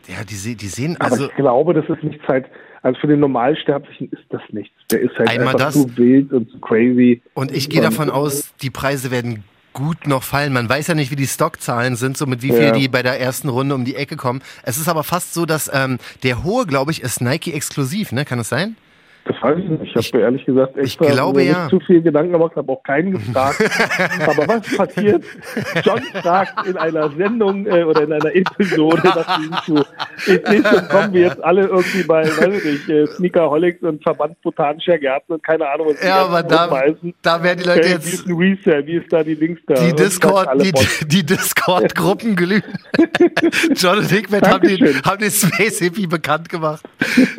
Ja, 0.06 0.24
die, 0.24 0.56
die 0.56 0.66
sehen 0.66 0.96
also. 0.98 1.24
Aber 1.24 1.24
ich 1.26 1.36
glaube, 1.36 1.74
das 1.74 1.88
ist 1.88 2.02
nicht 2.02 2.20
Zeit. 2.26 2.46
Also 2.82 2.98
für 3.00 3.08
den 3.08 3.20
Normalsterblichen 3.20 4.08
ist 4.10 4.24
das 4.30 4.40
nichts. 4.50 4.74
Der 4.90 5.00
ist 5.00 5.18
halt 5.18 5.28
Einmal 5.28 5.48
einfach 5.48 5.66
das. 5.66 5.74
zu 5.74 5.96
wild 5.98 6.32
und 6.32 6.50
zu 6.50 6.58
crazy. 6.60 7.20
Und 7.34 7.52
ich 7.52 7.68
gehe 7.68 7.82
davon 7.82 8.08
aus, 8.08 8.54
die 8.62 8.70
Preise 8.70 9.10
werden 9.10 9.44
gut 9.72 10.06
noch 10.06 10.22
fallen. 10.22 10.52
Man 10.52 10.68
weiß 10.68 10.88
ja 10.88 10.94
nicht, 10.94 11.10
wie 11.10 11.16
die 11.16 11.26
Stockzahlen 11.26 11.96
sind, 11.96 12.16
so 12.16 12.26
mit 12.26 12.42
wie 12.42 12.50
viel 12.50 12.62
ja. 12.62 12.72
die 12.72 12.88
bei 12.88 13.02
der 13.02 13.20
ersten 13.20 13.48
Runde 13.48 13.74
um 13.74 13.84
die 13.84 13.96
Ecke 13.96 14.16
kommen. 14.16 14.42
Es 14.62 14.78
ist 14.78 14.88
aber 14.88 15.04
fast 15.04 15.34
so, 15.34 15.46
dass 15.46 15.70
ähm, 15.72 15.98
der 16.22 16.42
hohe, 16.42 16.66
glaube 16.66 16.90
ich, 16.92 17.02
ist 17.02 17.20
Nike 17.20 17.52
exklusiv, 17.52 18.12
ne? 18.12 18.24
Kann 18.24 18.38
das 18.38 18.48
sein? 18.48 18.76
Das 19.24 19.36
weiß 19.42 19.58
ich 19.58 19.68
nicht. 19.68 19.96
Ich 19.96 19.96
habe 19.96 20.18
mir 20.18 20.24
ehrlich 20.24 20.44
gesagt 20.44 20.76
extra 20.76 21.04
ich 21.04 21.12
glaube, 21.12 21.42
ja. 21.42 21.64
nicht 21.64 21.70
zu 21.70 21.80
viel 21.80 22.00
Gedanken 22.00 22.32
gemacht, 22.32 22.56
habe 22.56 22.72
auch 22.72 22.82
keinen 22.82 23.12
gefragt. 23.12 23.60
Aber 24.26 24.48
was 24.48 24.76
passiert? 24.76 25.24
John 25.84 26.00
fragt 26.22 26.66
in 26.66 26.76
einer 26.76 27.10
Sendung 27.10 27.66
äh, 27.66 27.84
oder 27.84 28.02
in 28.02 28.12
einer 28.12 28.34
Episode, 28.34 29.02
dass 29.02 29.64
zu 29.64 29.84
Edition 30.26 30.88
kommen 30.88 31.12
wir 31.12 31.20
jetzt 31.22 31.44
alle 31.44 31.66
irgendwie 31.66 32.02
bei, 32.04 32.24
weiß 32.24 32.56
ich 32.56 32.64
nicht, 32.64 32.88
äh, 32.88 33.06
Sneakerholics 33.06 33.82
und 33.82 34.02
Verband 34.02 34.40
Botanischer 34.42 34.98
Gärten 34.98 35.34
und 35.34 35.42
keine 35.42 35.68
Ahnung, 35.68 35.88
was 35.90 36.02
Ja, 36.02 36.24
aber 36.24 36.42
da, 36.42 36.68
da 37.22 37.42
werden 37.42 37.58
die 37.58 37.68
Leute 37.68 37.80
okay, 37.80 37.90
jetzt. 37.90 38.26
Wie 38.26 38.52
ist 38.52 38.66
Resell? 38.66 38.86
Wie 38.86 38.96
ist 38.96 39.12
da 39.12 39.22
die 39.22 39.34
Links 39.34 39.60
da? 39.66 39.74
Die 39.74 39.92
Discord, 39.92 40.48
die, 40.62 40.72
die 41.06 41.26
Discord-Gruppen 41.26 42.36
glühen. 42.36 42.62
John 43.74 43.98
und 43.98 44.10
Hickman 44.10 44.42
haben 44.42 44.66
den, 44.66 45.02
haben 45.02 45.18
den 45.18 45.30
Space 45.30 45.78
Hippie 45.78 46.06
bekannt 46.06 46.48
gemacht. 46.48 46.82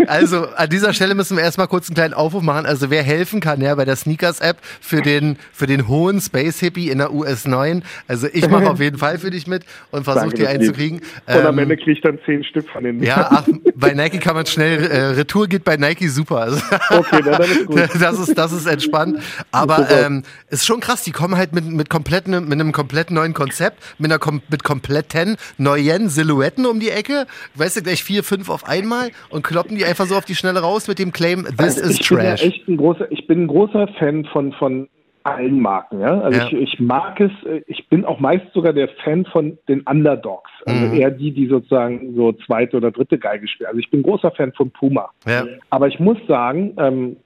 Also, 0.08 0.48
an 0.56 0.70
dieser 0.70 0.94
Stelle 0.94 1.16
müssen 1.16 1.38
wir 1.38 1.44
erstmal 1.44 1.68
kurz 1.72 1.88
einen 1.88 1.96
kleinen 1.96 2.14
Aufruf 2.14 2.44
machen. 2.44 2.66
Also 2.66 2.90
wer 2.90 3.02
helfen 3.02 3.40
kann, 3.40 3.62
ja, 3.62 3.74
bei 3.76 3.86
der 3.86 3.96
Sneakers-App 3.96 4.58
für 4.82 5.02
den, 5.02 5.38
für 5.54 5.68
den 5.68 5.88
hohen 5.88 6.20
Space 6.20 6.60
Hippie 6.60 6.90
in 6.90 6.98
der 6.98 7.14
US 7.14 7.46
9. 7.46 7.82
Also 8.10 8.28
ich 8.32 8.50
mache 8.50 8.70
auf 8.70 8.82
jeden 8.82 8.98
Fall 8.98 9.18
für 9.20 9.32
dich 9.32 9.48
mit 9.48 9.64
und 9.90 10.04
versuche 10.04 10.36
die 10.36 10.46
einzukriegen. 10.46 11.00
Und 11.00 11.06
ähm, 11.28 11.46
am 11.46 11.58
Ende 11.58 11.78
kriege 11.78 11.94
ich 11.94 12.02
dann 12.02 12.20
zehn 12.26 12.44
Stück 12.44 12.70
von 12.70 12.84
den. 12.84 13.02
Ja, 13.02 13.26
ach, 13.32 13.48
bei 13.76 13.94
Nike 13.94 14.20
kann 14.20 14.36
man 14.36 14.46
schnell, 14.48 14.84
äh, 14.84 15.02
Retour 15.12 15.48
geht 15.48 15.64
bei 15.64 15.78
Nike 15.78 16.10
super. 16.10 16.40
Also, 16.42 16.62
okay, 16.90 17.22
na, 17.24 17.38
dann 17.38 17.50
ist 17.50 17.66
gut. 17.66 17.80
Das 18.02 18.20
ist, 18.20 18.38
das 18.38 18.52
ist 18.52 18.66
entspannt. 18.66 19.20
Aber 19.52 19.90
ähm, 19.90 20.24
ist 20.50 20.66
schon 20.66 20.82
krass, 20.82 21.04
die 21.04 21.12
kommen 21.12 21.38
halt 21.38 21.54
mit, 21.54 21.66
mit, 21.66 21.90
kompletten, 21.90 22.32
mit 22.50 22.60
einem 22.60 22.74
komplett 22.74 23.12
neuen 23.12 23.34
Konzept, 23.34 23.82
mit, 23.98 24.12
einer, 24.12 24.20
mit 24.50 24.64
kompletten 24.66 25.38
neuen 25.58 26.10
Silhouetten 26.10 26.66
um 26.66 26.82
die 26.82 26.90
Ecke. 26.90 27.28
Weißt 27.56 27.78
du, 27.78 27.82
gleich 27.82 28.04
vier, 28.04 28.26
fünf 28.26 28.50
auf 28.50 28.68
einmal 28.68 29.12
und 29.30 29.44
kloppen 29.44 29.78
die 29.78 29.86
einfach 29.86 30.08
so 30.08 30.18
auf 30.18 30.26
die 30.26 30.36
Schnelle 30.36 30.60
raus 30.60 30.90
mit 30.90 31.00
dem 31.00 31.14
Claim, 31.14 31.48
this 31.64 31.82
also 31.82 31.92
ich 31.92 32.00
trash. 32.00 32.18
Bin 32.18 32.26
ja 32.26 32.34
echt 32.56 32.68
ein 32.68 32.78
großer, 32.78 33.12
ich 33.12 33.28
bin 33.28 33.44
ein 33.44 33.48
großer 33.48 33.88
Fan 34.00 34.26
von, 34.26 34.54
von 34.54 34.90
allen 35.24 35.60
Marken, 35.60 36.00
ja. 36.00 36.20
Also 36.22 36.40
ja. 36.40 36.48
Ich, 36.48 36.54
ich 36.54 36.80
mag 36.80 37.20
es, 37.20 37.32
ich 37.68 37.88
bin 37.90 38.06
auch 38.06 38.20
meist 38.20 38.46
sogar 38.54 38.74
der 38.74 38.90
Fan 39.04 39.26
von 39.26 39.58
den 39.68 39.82
Underdogs. 39.82 40.50
Also 40.66 40.88
mhm. 40.88 40.94
eher 40.94 41.12
die, 41.12 41.32
die 41.32 41.48
sozusagen 41.48 42.16
so 42.16 42.32
zweite 42.32 42.78
oder 42.78 42.92
dritte 42.92 43.18
Geige 43.18 43.48
spielen. 43.48 43.68
Also 43.68 43.80
ich 43.80 43.90
bin 43.92 44.04
großer 44.04 44.32
Fan 44.32 44.52
von 44.54 44.72
Puma. 44.72 45.10
Ja. 45.28 45.46
Aber 45.70 45.88
ich 45.88 46.00
muss 46.00 46.18
sagen, 46.28 46.74
ähm, 46.78 47.18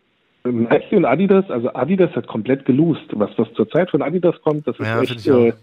Nike 0.43 0.95
und 0.95 1.05
Adidas, 1.05 1.49
also 1.49 1.73
Adidas 1.73 2.15
hat 2.15 2.27
komplett 2.27 2.65
gelost. 2.65 3.05
Was, 3.13 3.31
was 3.37 3.51
zur 3.53 3.69
Zeit 3.69 3.89
von 3.89 4.01
Adidas 4.01 4.35
kommt, 4.43 4.67
das 4.67 4.77
ist 4.79 4.85
ja, 4.85 5.01
echt, 5.01 5.27
äh, 5.27 5.53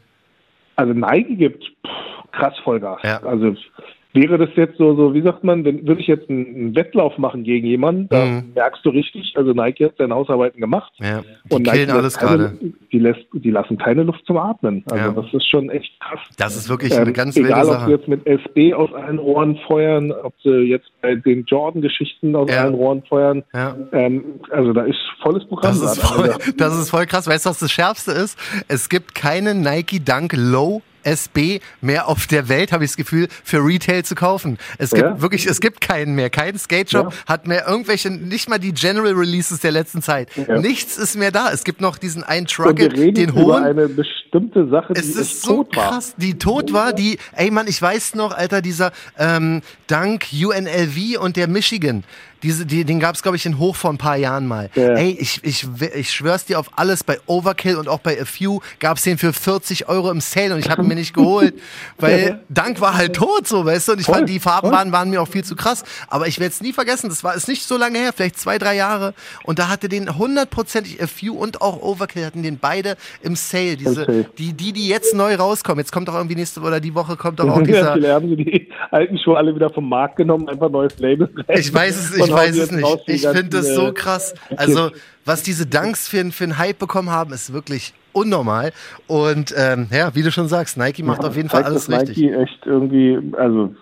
also 0.77 0.93
Nike 0.93 1.37
gibt 1.37 1.65
pff, 1.65 2.33
krass 2.33 2.59
Vollgas. 2.65 3.01
Also 3.25 3.55
Wäre 4.15 4.37
das 4.37 4.51
jetzt 4.57 4.77
so, 4.77 4.95
so 4.95 5.15
wie 5.15 5.23
sagt 5.23 5.43
man, 5.43 5.65
wenn, 5.65 5.87
würde 5.87 6.03
ich 6.03 6.07
jetzt 6.07 6.29
einen, 6.29 6.47
einen 6.47 6.77
Wettlauf 6.77 7.17
machen 7.17 7.45
gegen 7.45 7.67
jemanden, 7.67 8.09
da 8.11 8.27
mhm. 8.27 8.53
merkst 8.55 8.85
du 8.85 8.91
richtig, 8.91 9.33
also 9.37 9.53
Nike 9.53 9.87
hat 9.87 9.95
seine 9.97 10.15
Hausarbeiten 10.15 10.61
gemacht. 10.61 10.93
Ja, 10.99 11.23
die 11.45 11.55
und 11.55 11.67
Nike 11.67 11.91
alles 11.91 12.19
gerade. 12.19 12.59
Die, 12.93 12.99
lässt, 12.99 13.25
die 13.33 13.51
lassen 13.51 13.79
keine 13.79 14.03
Luft 14.03 14.27
zum 14.27 14.37
Atmen. 14.37 14.85
Also 14.91 15.05
ja. 15.05 15.13
das 15.13 15.33
ist 15.33 15.49
schon 15.49 15.71
echt 15.71 15.99
krass. 16.01 16.21
Das 16.37 16.57
ist 16.57 16.69
wirklich 16.69 16.93
eine 16.95 17.09
ähm, 17.09 17.15
ganz 17.15 17.37
ähm, 17.39 17.47
Egal, 17.47 17.67
wilde 17.67 17.79
ob 17.79 17.85
sie 17.87 17.91
jetzt 17.93 18.09
mit 18.09 18.27
SB 18.27 18.75
aus 18.75 18.93
allen 18.93 19.19
Ohren 19.19 19.57
feuern, 19.67 20.13
ob 20.13 20.35
sie 20.43 20.51
jetzt 20.51 20.91
bei 21.01 21.15
den 21.15 21.45
Jordan-Geschichten 21.45 22.37
aus 22.37 22.51
ja. 22.51 22.65
allen 22.65 22.75
Ohren 22.75 23.03
feuern. 23.05 23.43
Ja. 23.55 23.77
Ähm, 23.93 24.25
also 24.51 24.75
da 24.75 24.83
ist 24.83 24.99
volles 25.23 25.47
Programm. 25.47 25.73
Das 25.73 25.97
ist, 25.97 26.03
voll, 26.03 26.35
das 26.59 26.79
ist 26.79 26.91
voll 26.91 27.07
krass. 27.07 27.27
Weißt 27.27 27.47
du, 27.47 27.51
was 27.51 27.61
das 27.61 27.73
Schärfste 27.73 28.13
ist? 28.13 28.39
Es 28.69 28.91
gibt 28.91 29.15
keine 29.15 29.55
Nike 29.55 30.05
Dunk 30.05 30.35
Low 30.37 30.83
SB 31.05 31.61
mehr 31.81 32.09
auf 32.09 32.27
der 32.27 32.49
Welt, 32.49 32.73
habe 32.73 32.85
ich 32.85 32.91
das 32.91 32.97
Gefühl, 32.97 33.29
für 33.45 33.59
Retail 33.65 34.05
zu 34.05 34.15
kaufen. 34.15 34.59
Es 34.79 34.91
gibt 34.91 35.03
ja. 35.03 35.21
wirklich, 35.21 35.47
es 35.47 35.61
gibt 35.61 35.81
keinen 35.81 36.15
mehr. 36.15 36.31
Kein 36.31 36.59
Skate 36.59 36.91
Shop 36.91 37.13
ja. 37.13 37.19
hat 37.27 37.47
mehr 37.47 37.67
irgendwelche, 37.67 38.11
nicht 38.11 38.49
mal 38.49 38.59
die 38.59 38.73
General 38.73 39.13
Releases 39.13 39.61
der 39.61 39.73
letzten 39.73 40.03
Zeit. 40.03 40.29
Ja. 40.37 40.59
Nichts 40.59 40.99
ist 40.99 41.17
mehr 41.17 41.31
da. 41.31 41.51
Es 41.53 41.65
gibt 41.65 41.81
noch 41.81 41.99
diesen 41.99 42.23
einen 42.23 42.47
Truckle, 42.47 42.89
den 43.13 43.35
hohen. 43.35 43.63
eine 43.63 43.89
bestimmte 43.89 44.69
Sache, 44.69 44.95
die 44.95 45.01
es 45.01 45.17
ist 45.17 45.43
so 45.43 45.65
krass, 45.65 46.15
die 46.17 46.39
tot 46.39 46.73
war, 46.73 46.93
die, 46.93 47.19
ey 47.33 47.51
Mann, 47.51 47.67
ich 47.69 47.81
weiß 47.81 48.15
noch, 48.15 48.33
Alter, 48.33 48.63
dieser 48.63 48.93
ähm, 49.19 49.63
Dank 49.87 50.27
UNLV 50.33 51.21
und 51.21 51.37
der 51.37 51.49
Michigan. 51.49 52.05
Diese, 52.43 52.67
die, 52.67 52.85
den 52.85 53.01
gab 53.01 53.15
es, 53.15 53.23
glaube 53.23 53.37
ich, 53.37 53.47
in 53.47 53.59
Hoch 53.59 53.77
vor 53.77 53.91
ein 53.91 53.99
paar 53.99 54.17
Jahren 54.17 54.47
mal. 54.47 54.71
Ja. 54.75 54.95
Ey, 54.95 55.17
ich, 55.19 55.41
ich, 55.43 55.67
ich 55.95 56.11
schwör's 56.11 56.45
dir 56.45 56.59
auf 56.59 56.71
alles, 56.77 57.05
bei 57.05 57.19
Overkill 57.27 57.77
und 57.77 57.89
auch 57.89 58.01
bei 58.01 58.21
A 58.21 58.25
Few 58.25 58.61
gab 58.81 58.97
es 58.97 59.05
den 59.05 59.19
für 59.19 59.33
40 59.33 59.89
Euro 59.89 60.11
im 60.11 60.21
Sale 60.21 60.55
und 60.55 60.61
ich 60.61 60.71
habe 60.71 60.83
ihn 60.83 60.89
mir 60.89 60.95
nicht 60.95 61.15
geholt, 61.15 61.55
weil. 61.99 62.41
Dank 62.49 62.81
war 62.81 62.97
halt 62.97 63.15
tot, 63.15 63.47
so, 63.47 63.65
weißt 63.65 63.89
du, 63.89 63.93
und 63.93 64.01
ich 64.01 64.07
Voll. 64.07 64.17
fand, 64.17 64.29
die 64.29 64.41
Farben 64.41 64.71
waren, 64.71 64.93
waren 64.93 65.11
mir 65.11 65.23
auch 65.23 65.29
viel 65.29 65.45
zu 65.45 65.57
krass, 65.57 65.85
aber 66.09 66.29
ich 66.29 66.39
werde 66.39 66.53
es 66.53 66.61
nie 66.61 66.73
vergessen, 66.73 67.09
das 67.09 67.25
war 67.25 67.35
ist 67.35 67.49
nicht 67.49 67.67
so 67.67 67.77
lange 67.77 67.99
her, 67.99 68.13
vielleicht 68.15 68.39
zwei, 68.39 68.59
drei 68.59 68.75
Jahre 68.77 69.15
und 69.45 69.59
da 69.59 69.69
hatte 69.69 69.89
den 69.89 70.19
hundertprozentig 70.19 71.03
A 71.03 71.07
Few 71.07 71.35
und 71.35 71.61
auch 71.61 71.81
Overkill 71.81 72.25
hatten 72.25 72.43
den 72.43 72.59
beide 72.59 72.97
im 73.23 73.37
Sale, 73.37 73.77
diese, 73.77 74.03
okay. 74.03 74.27
die, 74.39 74.53
die, 74.53 74.73
die 74.73 74.89
jetzt 74.89 75.15
neu 75.15 75.35
rauskommen, 75.35 75.79
jetzt 75.79 75.93
kommt 75.93 76.09
doch 76.09 76.15
irgendwie 76.15 76.37
nächste 76.37 76.61
oder 76.61 76.81
die 76.81 76.95
Woche 76.95 77.17
kommt 77.17 77.41
doch 77.41 77.49
auch 77.49 77.63
dieser... 77.63 77.97
Ja, 77.99 78.21
die 78.21 78.69
alten 78.91 79.19
Schuhe 79.19 79.37
alle 79.37 79.55
wieder 79.55 79.71
vom 79.71 79.89
Markt 79.89 80.17
genommen, 80.17 80.49
einfach 80.49 80.71
neues 80.71 80.99
Label. 80.99 81.29
Ich 81.49 81.73
weiß 81.73 81.97
es, 81.97 82.17
ich 82.17 82.33
weiß 82.33 82.57
es 82.57 82.71
nicht. 82.71 83.03
Ich 83.07 83.23
finde 83.23 83.49
das 83.49 83.75
so 83.75 83.93
krass. 83.93 84.35
Also, 84.57 84.91
was 85.25 85.43
diese 85.43 85.67
Dunks 85.67 86.09
für, 86.09 86.31
für 86.31 86.45
einen 86.45 86.59
Hype 86.59 86.79
bekommen 86.79 87.11
haben, 87.11 87.33
ist 87.33 87.53
wirklich 87.53 87.95
unnormal. 88.13 88.73
Und 89.07 89.55
ähm, 89.57 89.87
ja, 89.91 90.15
wie 90.15 90.23
du 90.23 90.31
schon 90.31 90.49
sagst, 90.49 90.77
Nike 90.77 91.03
macht 91.03 91.23
ja, 91.23 91.29
auf 91.29 91.37
jeden 91.37 91.49
Fall 91.49 91.63
alles 91.65 91.89
Nike 91.89 92.01
richtig. 92.01 92.25
Nike 92.25 92.43
echt 92.43 92.67
irgendwie, 92.67 93.19
also 93.37 93.75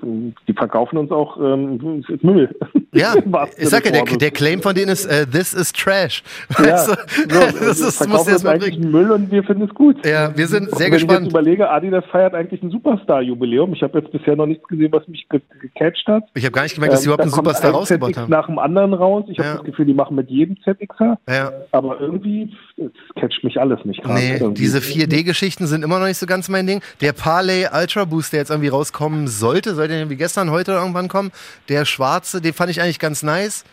die 0.48 0.52
verkaufen 0.52 0.98
uns 0.98 1.10
auch 1.10 1.36
ähm, 1.38 2.04
Müll. 2.22 2.54
Ja, 2.92 3.14
ich 3.56 3.68
sag 3.68 3.84
ja, 3.84 3.92
der, 3.92 4.04
der, 4.04 4.30
Claim 4.30 4.62
von 4.62 4.74
denen 4.74 4.90
ist, 4.90 5.06
uh, 5.06 5.24
this 5.30 5.54
is 5.54 5.72
trash. 5.72 6.22
Ja, 6.58 6.78
so, 6.78 6.94
das 7.28 7.80
ist, 7.80 8.08
muss 8.08 8.26
jetzt 8.28 8.44
mal 8.44 8.54
eigentlich 8.54 8.78
Müll 8.78 9.10
und 9.10 9.30
wir 9.30 9.44
finden 9.44 9.64
es 9.64 9.74
gut. 9.74 10.04
Ja, 10.04 10.36
wir 10.36 10.46
sind 10.46 10.70
sehr 10.70 10.86
Wenn 10.86 10.92
gespannt. 10.92 11.10
Wenn 11.10 11.16
ich 11.16 11.24
jetzt 11.24 11.32
überlege, 11.32 11.70
Adidas 11.70 12.04
feiert 12.10 12.34
eigentlich 12.34 12.62
ein 12.62 12.70
Superstar-Jubiläum. 12.70 13.72
Ich 13.74 13.82
habe 13.82 13.98
jetzt 13.98 14.10
bisher 14.10 14.36
noch 14.36 14.46
nichts 14.46 14.66
gesehen, 14.68 14.92
was 14.92 15.06
mich 15.08 15.28
ge 15.28 15.40
gecatcht 15.60 16.06
hat. 16.06 16.24
Ich 16.34 16.44
habe 16.44 16.52
gar 16.52 16.62
nicht 16.62 16.74
gemerkt, 16.74 16.94
dass 16.94 17.02
sie 17.02 17.06
ähm, 17.06 17.14
überhaupt 17.14 17.22
einen 17.22 17.32
Superstar 17.32 17.70
rausgebracht 17.72 18.16
haben. 18.16 18.30
nach 18.30 18.46
dem 18.46 18.58
anderen 18.58 18.94
raus. 18.94 19.24
Ich 19.28 19.38
habe 19.38 19.48
ja. 19.48 19.54
das 19.56 19.64
Gefühl, 19.64 19.86
die 19.86 19.94
machen 19.94 20.16
mit 20.16 20.28
jedem 20.30 20.56
ZXer. 20.62 21.18
Ja. 21.28 21.52
Aber 21.72 22.00
irgendwie 22.00 22.52
catcht 23.16 23.44
mich 23.44 23.60
alles 23.60 23.84
nicht 23.84 24.02
gerade. 24.02 24.19
Nee, 24.19 24.19
irgendwie. 24.20 24.62
diese 24.62 24.78
4D-Geschichten 24.78 25.66
sind 25.66 25.84
immer 25.84 25.98
noch 25.98 26.06
nicht 26.06 26.18
so 26.18 26.26
ganz 26.26 26.48
mein 26.48 26.66
Ding. 26.66 26.82
Der 27.00 27.12
Parley 27.12 27.66
Ultra 27.72 28.04
Boost, 28.04 28.32
der 28.32 28.40
jetzt 28.40 28.50
irgendwie 28.50 28.68
rauskommen 28.68 29.28
sollte, 29.28 29.74
sollte 29.74 29.94
irgendwie 29.94 30.16
gestern, 30.16 30.50
heute 30.50 30.72
irgendwann 30.72 31.08
kommen. 31.08 31.32
Der 31.68 31.84
schwarze, 31.84 32.40
den 32.40 32.52
fand 32.52 32.70
ich 32.70 32.80
eigentlich 32.80 32.98
ganz 32.98 33.22
nice. 33.22 33.64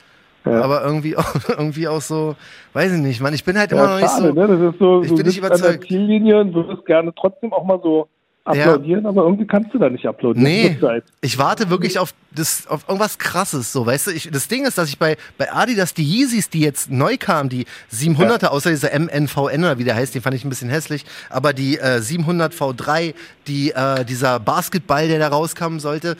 Ja. 0.45 0.61
Aber 0.61 0.83
irgendwie 0.83 1.17
auch, 1.17 1.33
irgendwie 1.49 1.87
auch 1.87 2.01
so, 2.01 2.35
weiß 2.73 2.93
ich 2.93 2.99
nicht, 2.99 3.21
man, 3.21 3.33
ich 3.33 3.43
bin 3.43 3.57
halt 3.57 3.71
immer 3.71 3.83
ja, 3.83 3.99
noch 3.99 3.99
schade, 3.99 4.23
nicht 4.23 4.35
so. 4.35 4.41
Ne? 4.41 4.47
Das 4.47 4.73
ist 4.73 4.79
so 4.79 5.03
ich 5.03 5.13
bin 5.13 5.25
nicht 5.25 5.37
überzeugt. 5.37 5.63
An 5.65 5.79
der 5.79 5.87
Ziellinie 5.87 6.41
und 6.41 6.53
würdest 6.53 6.85
gerne 6.85 7.13
trotzdem 7.15 7.53
auch 7.53 7.63
mal 7.63 7.79
so 7.83 8.07
applaudieren, 8.47 9.03
ja. 9.03 9.09
aber 9.09 9.23
irgendwie 9.23 9.45
kannst 9.45 9.73
du 9.73 9.77
da 9.77 9.89
nicht 9.89 10.05
applaudieren. 10.05 10.43
Nee, 10.43 10.77
ich 11.21 11.37
warte 11.37 11.69
wirklich 11.69 11.99
auf, 11.99 12.13
das, 12.31 12.67
auf 12.67 12.85
irgendwas 12.87 13.17
krasses, 13.17 13.71
so, 13.71 13.85
weißt 13.85 14.07
du, 14.07 14.11
ich, 14.11 14.29
das 14.31 14.47
Ding 14.47 14.65
ist, 14.65 14.77
dass 14.77 14.89
ich 14.89 14.97
bei, 14.97 15.17
bei 15.37 15.51
Adidas 15.51 15.93
die 15.93 16.03
Yeezys, 16.03 16.49
die 16.49 16.61
jetzt 16.61 16.91
neu 16.91 17.17
kamen, 17.17 17.49
die 17.49 17.65
700er, 17.91 18.43
ja. 18.43 18.49
außer 18.49 18.69
dieser 18.69 18.97
MNVN 18.97 19.63
oder 19.63 19.77
wie 19.77 19.83
der 19.83 19.95
heißt, 19.95 20.15
den 20.15 20.21
fand 20.21 20.35
ich 20.35 20.45
ein 20.45 20.49
bisschen 20.49 20.69
hässlich, 20.69 21.05
aber 21.29 21.53
die 21.53 21.77
äh, 21.77 22.01
700 22.01 22.53
V3, 22.53 23.13
die, 23.47 23.71
äh, 23.71 24.05
dieser 24.05 24.39
Basketball, 24.39 25.07
der 25.07 25.19
da 25.19 25.27
rauskommen 25.27 25.79
sollte, 25.79 26.17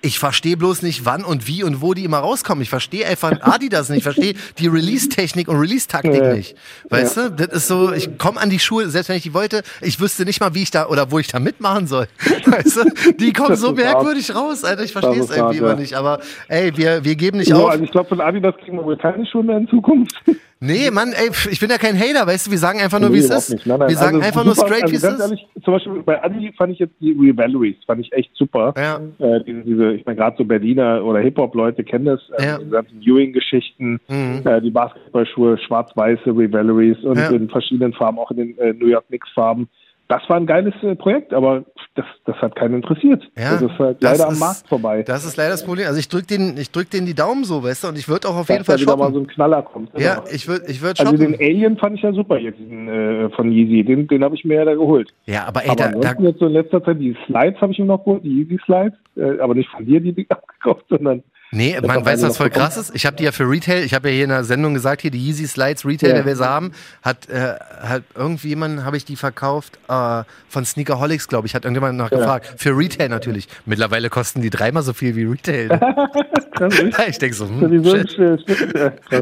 ich 0.00 0.18
verstehe 0.18 0.56
bloß 0.56 0.82
nicht, 0.82 1.04
wann 1.04 1.24
und 1.24 1.48
wie 1.48 1.64
und 1.64 1.82
wo 1.82 1.92
die 1.92 2.04
immer 2.04 2.18
rauskommen. 2.18 2.62
Ich 2.62 2.70
verstehe 2.70 3.06
einfach 3.06 3.32
Adidas 3.40 3.88
nicht. 3.88 3.98
Ich 3.98 4.04
verstehe 4.04 4.34
die 4.58 4.68
Release-Technik 4.68 5.48
und 5.48 5.56
Release-Taktik 5.56 6.22
ja. 6.22 6.34
nicht. 6.34 6.56
Weißt 6.88 7.16
ja. 7.16 7.28
du? 7.28 7.46
Das 7.46 7.48
ist 7.48 7.68
so, 7.68 7.92
ich 7.92 8.16
komme 8.16 8.40
an 8.40 8.48
die 8.50 8.60
Schuhe, 8.60 8.88
selbst 8.88 9.08
wenn 9.08 9.16
ich 9.16 9.24
die 9.24 9.34
wollte, 9.34 9.62
ich 9.80 10.00
wüsste 10.00 10.24
nicht 10.24 10.40
mal, 10.40 10.54
wie 10.54 10.62
ich 10.62 10.70
da 10.70 10.86
oder 10.86 11.10
wo 11.10 11.18
ich 11.18 11.26
da 11.26 11.40
mitmachen 11.40 11.86
soll. 11.86 12.06
Weißt 12.46 12.76
du? 12.76 13.12
Die 13.14 13.32
kommen 13.32 13.56
so 13.56 13.72
merkwürdig 13.72 14.28
hart. 14.28 14.38
raus, 14.38 14.64
Alter. 14.64 14.84
Ich 14.84 14.92
verstehe 14.92 15.20
es 15.20 15.30
irgendwie 15.30 15.42
hart, 15.42 15.56
immer 15.56 15.68
ja. 15.70 15.76
nicht. 15.76 15.94
Aber 15.94 16.20
ey, 16.48 16.76
wir, 16.76 17.04
wir 17.04 17.16
geben 17.16 17.38
nicht 17.38 17.52
auf. 17.52 17.70
Also 17.70 17.82
ich 17.82 17.90
glaube, 17.90 18.08
von 18.08 18.20
Adidas 18.20 18.54
kriegen 18.62 18.76
wir 18.76 18.84
wohl 18.84 18.96
keine 18.96 19.26
Schuhe 19.26 19.42
mehr 19.42 19.58
in 19.58 19.68
Zukunft. 19.68 20.14
Nee, 20.60 20.90
Mann, 20.90 21.12
ey, 21.12 21.30
ich 21.50 21.60
bin 21.60 21.70
ja 21.70 21.78
kein 21.78 21.96
Hater, 21.96 22.26
weißt 22.26 22.48
du, 22.48 22.50
wir 22.50 22.58
sagen 22.58 22.80
einfach 22.80 22.98
nur, 22.98 23.10
Nee, 23.10 23.16
wie 23.16 23.20
es 23.20 23.30
ist. 23.30 23.64
Nein, 23.64 23.78
nein, 23.78 23.88
wir 23.90 23.96
sagen 23.96 24.16
also 24.16 24.26
einfach 24.26 24.44
nur 24.44 24.54
super, 24.56 24.66
straight, 24.68 24.82
also 24.84 24.92
wie 24.92 24.96
es 24.96 25.04
ist. 25.04 25.20
Ehrlich, 25.20 25.46
zum 25.64 25.74
Beispiel 25.74 26.02
bei 26.02 26.24
Adi 26.24 26.52
fand 26.58 26.72
ich 26.72 26.78
jetzt 26.80 26.94
die 27.00 27.12
Revelries, 27.12 27.76
fand 27.86 28.00
ich 28.00 28.12
echt 28.12 28.30
super. 28.34 28.74
Ja. 28.76 28.96
Äh, 29.24 29.44
diese, 29.44 29.60
diese, 29.62 29.92
ich 29.92 30.04
meine, 30.04 30.16
gerade 30.16 30.36
so 30.36 30.44
Berliner 30.44 31.04
oder 31.04 31.20
Hip-Hop-Leute 31.20 31.84
kennen 31.84 32.06
das, 32.06 32.20
äh, 32.38 32.44
Ja. 32.46 32.58
die 32.58 32.70
ganzen 32.70 33.00
Ewing-Geschichten, 33.02 34.00
Mhm. 34.08 34.40
äh, 34.44 34.60
die 34.60 34.70
Basketballschuhe, 34.70 35.58
schwarz-weiße 35.58 36.26
Revelries 36.36 36.98
und 37.04 37.18
Ja. 37.18 37.28
in 37.30 37.48
verschiedenen 37.48 37.92
Farben, 37.92 38.18
auch 38.18 38.30
in 38.32 38.36
den 38.38 38.58
äh, 38.58 38.72
New 38.72 38.86
York 38.88 39.06
Knicks-Farben. 39.08 39.68
Das 40.08 40.22
war 40.28 40.36
ein 40.38 40.46
geiles 40.46 40.72
äh, 40.82 40.94
Projekt, 40.94 41.34
aber 41.34 41.64
das, 41.94 42.06
das 42.24 42.34
hat 42.36 42.56
keinen 42.56 42.76
interessiert. 42.76 43.22
Ja, 43.36 43.52
das 43.58 43.62
ist 43.62 43.78
halt 43.78 44.02
das 44.02 44.12
leider 44.12 44.26
am 44.28 44.32
ist- 44.32 44.40
Markt 44.40 44.66
vorbei. 44.68 45.02
Das 45.02 45.24
ist 45.26 45.36
leider 45.36 45.50
das 45.50 45.64
Problem. 45.66 45.86
Also 45.86 45.98
ich 46.00 46.08
drück 46.08 46.26
den, 46.26 46.56
ich 46.56 46.70
drück 46.70 46.88
den 46.90 47.04
die 47.04 47.12
Daumen 47.14 47.44
so, 47.44 47.62
weißt 47.62 47.84
du, 47.84 47.88
und 47.88 47.98
ich 47.98 48.08
würde 48.08 48.26
auch 48.28 48.36
auf 48.36 48.46
Dass 48.46 48.54
jeden 48.56 48.64
Fall 48.64 48.76
da 48.76 48.80
wieder 48.82 48.96
mal 48.96 49.04
shoppen. 49.04 49.14
so 49.14 49.20
ein 49.20 49.26
Knaller 49.26 49.62
kommt. 49.62 49.90
ja, 49.98 50.14
Genau. 50.14 50.26
ich 50.32 50.48
würde, 50.48 50.64
ich 50.66 50.80
würde 50.80 51.00
Also 51.00 51.12
shoppen. 51.16 51.32
den 51.32 51.40
Alien 51.40 51.76
fand 51.76 51.96
ich 51.96 52.02
ja 52.02 52.12
super 52.14 52.38
jetzt 52.38 52.58
diesen, 52.58 52.88
äh, 52.88 53.28
von 53.30 53.52
Yeezy. 53.52 53.84
Den, 53.84 54.06
den 54.08 54.24
habe 54.24 54.34
ich 54.34 54.44
mir 54.46 54.54
ja 54.54 54.64
da 54.64 54.74
geholt. 54.74 55.12
ja, 55.26 55.44
aber 55.46 55.62
ey, 55.64 55.68
aber 55.70 55.90
da, 56.00 56.14
da, 56.14 56.22
jetzt 56.22 56.38
so 56.38 56.46
in 56.46 56.52
letzter 56.52 56.82
Zeit 56.82 56.98
die 57.00 57.14
Slides 57.26 57.60
habe 57.60 57.72
ich 57.72 57.78
mir 57.78 57.84
noch 57.84 57.98
geholt, 58.02 58.24
die 58.24 58.30
Yeezy 58.44 58.58
Slides, 58.64 58.94
äh, 59.16 59.38
aber 59.40 59.54
nicht 59.54 59.68
von 59.68 59.84
dir 59.84 60.00
die 60.00 60.12
Dinger 60.14 60.40
gekauft, 60.58 60.86
sondern 60.88 61.22
Nee, 61.50 61.74
Das 61.80 61.86
man 61.86 62.04
weiß, 62.04 62.22
was 62.22 62.36
voll 62.36 62.50
krass 62.50 62.76
ist. 62.76 62.94
Ich 62.94 63.06
habe 63.06 63.16
die 63.16 63.24
ja 63.24 63.32
für 63.32 63.48
Retail, 63.48 63.82
ich 63.84 63.94
habe 63.94 64.08
ja 64.10 64.14
hier 64.14 64.24
in 64.24 64.30
der 64.30 64.44
Sendung 64.44 64.74
gesagt, 64.74 65.00
hier 65.02 65.10
die 65.10 65.18
Yeezy 65.18 65.46
Slides 65.46 65.86
Retail, 65.86 66.08
Ja. 66.10 66.14
der 66.16 66.26
wir 66.26 66.36
sie 66.36 66.44
haben, 66.46 66.72
hat, 67.02 67.28
äh, 67.30 67.54
hat 67.80 68.02
irgendjemand, 68.14 68.84
habe 68.84 68.96
ich 68.98 69.04
die 69.06 69.16
verkauft, 69.16 69.78
äh, 69.88 70.22
von 70.50 70.64
Sneakerholics, 70.64 71.26
glaube 71.28 71.46
ich, 71.46 71.54
hat 71.54 71.64
irgendjemand 71.64 71.96
nachgefragt. 71.96 72.54
Für 72.58 72.76
Retail 72.76 73.08
natürlich. 73.08 73.48
Mittlerweile 73.64 74.10
kosten 74.10 74.42
die 74.42 74.50
dreimal 74.50 74.82
so 74.82 74.92
viel 74.92 75.16
wie 75.16 75.24
Retail. 75.24 75.68
Ich 77.08 77.18
denke 77.18 77.36
so, 77.36 77.46
hm, 77.48 77.84
shit. 77.84 78.44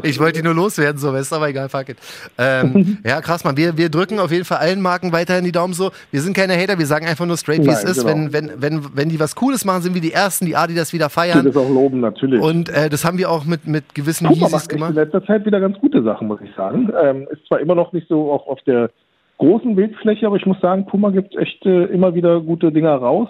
Ich 0.03 0.19
wollte 0.19 0.39
die 0.39 0.43
nur 0.43 0.55
loswerden, 0.55 0.99
so, 0.99 1.13
ist 1.13 1.31
aber 1.31 1.49
egal, 1.49 1.69
fuck 1.69 1.89
it. 1.89 1.97
Ähm, 2.37 2.97
ja, 3.05 3.21
krass, 3.21 3.43
man. 3.43 3.55
Wir, 3.57 3.77
wir 3.77 3.89
drücken 3.89 4.17
auf 4.19 4.31
jeden 4.31 4.43
Fall 4.43 4.57
allen 4.57 4.81
Marken 4.81 5.11
weiterhin 5.11 5.43
die 5.43 5.51
Daumen 5.51 5.73
so. 5.75 5.91
Wir 6.09 6.21
sind 6.23 6.35
keine 6.35 6.57
Hater, 6.57 6.79
wir 6.79 6.87
sagen 6.87 7.05
einfach 7.05 7.27
nur 7.27 7.37
straight, 7.37 7.63
wie 7.63 7.69
es 7.69 7.83
ist. 7.83 7.97
genau. 8.05 8.09
Wenn, 8.09 8.33
wenn, 8.33 8.51
wenn, 8.61 8.85
wenn 8.95 9.09
die 9.09 9.19
was 9.19 9.35
Cooles 9.35 9.65
machen, 9.65 9.83
sind 9.83 9.93
wir 9.93 10.01
die 10.01 10.13
Ersten, 10.13 10.47
die 10.47 10.55
Adidas 10.55 10.93
wieder 10.93 11.07
Ich 11.07 11.13
feiern. 11.13 11.45
will 11.45 11.51
das 11.51 11.61
auch 11.61 11.69
loben, 11.69 11.99
natürlich. 11.99 12.16
Und 12.23 12.69
äh, 12.69 12.89
das 12.89 13.05
haben 13.05 13.17
wir 13.17 13.29
auch 13.29 13.45
mit, 13.45 13.67
mit 13.67 13.95
gewissen 13.95 14.27
Puma 14.27 14.39
Yeezys 14.39 14.51
macht 14.51 14.63
echt 14.63 14.71
in 14.71 14.77
gemacht. 14.77 14.95
letzter 14.95 15.25
Zeit 15.25 15.45
wieder 15.45 15.59
ganz 15.59 15.79
gute 15.79 16.03
Sachen, 16.03 16.27
muss 16.27 16.41
ich 16.41 16.53
sagen. 16.55 16.91
Ähm, 17.01 17.27
ist 17.31 17.45
zwar 17.47 17.59
immer 17.59 17.75
noch 17.75 17.93
nicht 17.93 18.07
so 18.07 18.31
auf, 18.31 18.47
auf 18.47 18.61
der 18.63 18.89
großen 19.37 19.75
Bildfläche, 19.75 20.25
aber 20.25 20.35
ich 20.35 20.45
muss 20.45 20.59
sagen, 20.59 20.85
Puma 20.85 21.11
gibt 21.11 21.35
echt 21.35 21.65
äh, 21.65 21.85
immer 21.85 22.15
wieder 22.15 22.41
gute 22.41 22.71
Dinger 22.71 22.95
raus. 22.95 23.29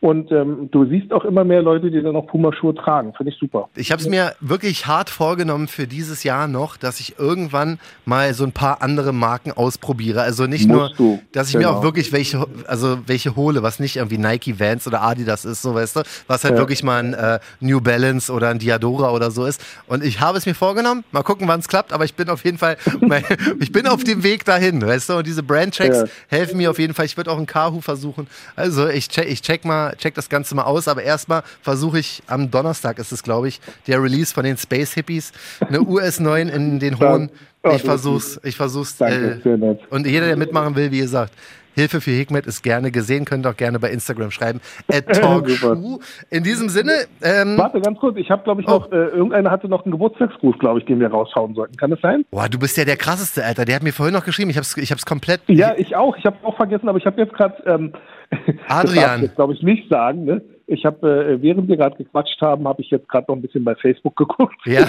Und 0.00 0.30
ähm, 0.30 0.68
du 0.70 0.84
siehst 0.84 1.10
auch 1.12 1.24
immer 1.24 1.42
mehr 1.42 1.62
Leute, 1.62 1.90
die 1.90 2.02
dann 2.02 2.14
auch 2.16 2.26
Puma-Schuhe 2.26 2.74
tragen. 2.74 3.14
Finde 3.16 3.32
ich 3.32 3.38
super. 3.38 3.68
Ich 3.74 3.90
habe 3.92 4.02
es 4.02 4.06
mir 4.08 4.34
wirklich 4.40 4.86
hart 4.86 5.08
vorgenommen 5.08 5.68
für 5.68 5.86
dieses 5.86 6.22
Jahr 6.22 6.48
noch, 6.48 6.76
dass 6.76 7.00
ich 7.00 7.18
irgendwann 7.18 7.78
mal 8.04 8.34
so 8.34 8.44
ein 8.44 8.52
paar 8.52 8.82
andere 8.82 9.12
Marken 9.14 9.52
ausprobiere. 9.52 10.20
Also 10.20 10.46
nicht 10.46 10.68
Musst 10.68 10.98
nur, 11.00 11.16
du, 11.16 11.22
dass 11.32 11.48
ich 11.48 11.54
mir 11.54 11.60
genau. 11.62 11.78
auch 11.78 11.82
wirklich 11.82 12.12
welche, 12.12 12.46
also 12.66 12.98
welche 13.06 13.36
hole, 13.36 13.62
was 13.62 13.80
nicht 13.80 13.96
irgendwie 13.96 14.18
Nike, 14.18 14.60
Vans 14.60 14.86
oder 14.86 15.00
Adidas 15.02 15.46
ist, 15.46 15.62
so 15.62 15.74
weißt 15.74 15.96
du, 15.96 16.02
was 16.26 16.44
halt 16.44 16.54
Ja. 16.54 16.60
wirklich 16.60 16.82
mal 16.82 17.02
ein 17.02 17.14
äh, 17.14 17.38
New 17.60 17.80
Balance 17.80 18.30
oder 18.30 18.50
ein 18.50 18.58
Diadora 18.58 19.12
oder 19.12 19.30
so 19.30 19.46
ist. 19.46 19.64
Und 19.86 20.04
ich 20.04 20.20
habe 20.20 20.36
es 20.36 20.44
mir 20.44 20.54
vorgenommen. 20.54 21.04
Mal 21.10 21.22
gucken, 21.22 21.48
wann 21.48 21.60
es 21.60 21.68
klappt. 21.68 21.94
Aber 21.94 22.04
ich 22.04 22.14
bin 22.14 22.28
auf 22.28 22.44
jeden 22.44 22.58
Fall, 22.58 22.76
ich 23.60 23.72
bin 23.72 23.86
auf 23.86 24.04
dem 24.04 24.22
Weg 24.22 24.44
dahin, 24.44 24.82
weißt 24.86 25.08
du. 25.08 25.14
Und 25.14 25.26
diese 25.26 25.42
Brandchecks 25.42 26.00
Ja. 26.00 26.04
helfen 26.28 26.58
mir 26.58 26.70
auf 26.70 26.78
jeden 26.78 26.92
Fall. 26.92 27.06
Ich 27.06 27.16
würde 27.16 27.30
auch 27.30 27.38
einen 27.38 27.46
Kahu 27.46 27.80
versuchen. 27.80 28.26
Also 28.56 28.86
ich 28.88 29.08
check, 29.08 29.28
ich 29.30 29.40
check 29.42 29.64
mal, 29.64 29.85
check 29.94 30.14
das 30.14 30.28
Ganze 30.28 30.54
mal 30.54 30.64
aus. 30.64 30.88
Aber 30.88 31.02
erstmal 31.02 31.42
versuche 31.62 31.98
ich 31.98 32.22
am 32.26 32.50
Donnerstag 32.50 32.98
ist 32.98 33.12
es, 33.12 33.22
glaube 33.22 33.48
ich, 33.48 33.60
der 33.86 34.02
Release 34.02 34.34
von 34.34 34.44
den 34.44 34.56
Space 34.56 34.94
Hippies, 34.94 35.32
eine 35.60 35.80
US 35.82 36.18
9 36.20 36.48
in 36.48 36.78
den 36.80 36.98
hohen. 36.98 37.30
Oh, 37.62 37.70
Ich 37.74 37.82
versuch's, 37.82 38.40
ich 38.42 38.56
versuch's. 38.56 38.96
Danke, 38.96 39.40
Äh, 39.44 39.94
und 39.94 40.06
jeder, 40.06 40.26
der 40.26 40.36
mitmachen 40.36 40.74
will, 40.76 40.90
wie 40.90 40.98
gesagt, 41.00 41.32
Hilfe 41.76 42.00
für 42.00 42.10
Hikmet 42.10 42.46
ist 42.46 42.62
gerne 42.62 42.90
gesehen, 42.90 43.24
könnt 43.26 43.46
auch 43.46 43.56
gerne 43.56 43.78
bei 43.78 43.90
Instagram 43.90 44.30
schreiben. 44.30 44.60
At 44.92 45.06
Talkshow. 45.12 46.00
In 46.30 46.42
diesem 46.42 46.68
Sinne, 46.70 46.92
ähm, 47.22 47.56
Warte, 47.58 47.80
ganz 47.80 47.98
kurz. 47.98 48.16
Ich 48.16 48.30
habe, 48.30 48.42
glaube 48.44 48.62
ich, 48.62 48.66
Oh. 48.68 48.72
noch, 48.78 48.90
äh, 48.90 48.96
irgendeiner 48.96 49.50
hatte 49.50 49.68
noch 49.68 49.84
einen 49.84 49.92
Geburtstagsgruß, 49.92 50.58
glaube 50.58 50.80
ich, 50.80 50.86
den 50.86 50.98
wir 51.00 51.08
raushauen 51.08 51.54
sollten. 51.54 51.76
Kann 51.76 51.90
das 51.90 52.00
sein? 52.00 52.24
boah, 52.30 52.48
du 52.48 52.58
bist 52.58 52.76
ja 52.78 52.84
der 52.86 52.96
krasseste, 52.96 53.44
Alter. 53.44 53.64
Der 53.66 53.76
hat 53.76 53.82
mir 53.82 53.92
vorhin 53.92 54.14
noch 54.14 54.24
geschrieben. 54.24 54.50
Ich 54.50 54.56
hab's, 54.56 54.76
ich 54.76 54.90
hab's 54.90 55.04
komplett. 55.06 55.42
Ja, 55.48 55.74
ich 55.76 55.94
auch. 55.94 56.16
Ich 56.16 56.24
habe 56.24 56.36
auch 56.42 56.56
vergessen, 56.56 56.88
aber 56.88 56.98
ich 56.98 57.06
habe 57.06 57.20
jetzt 57.20 57.34
gerade, 57.34 57.54
ähm, 57.66 57.92
Adrian. 58.68 59.22
das 59.22 59.34
glaube 59.34 59.52
ich 59.52 59.62
nicht 59.62 59.88
sagen. 59.90 60.24
Ne? 60.24 60.42
Ich 60.68 60.84
habe, 60.84 61.36
äh, 61.38 61.42
während 61.42 61.68
wir 61.68 61.76
gerade 61.76 61.96
gequatscht 61.96 62.40
haben, 62.40 62.66
habe 62.66 62.82
ich 62.82 62.90
jetzt 62.90 63.08
gerade 63.08 63.26
noch 63.28 63.36
ein 63.36 63.42
bisschen 63.42 63.62
bei 63.64 63.76
Facebook 63.76 64.16
geguckt. 64.16 64.56
Ja, 64.64 64.88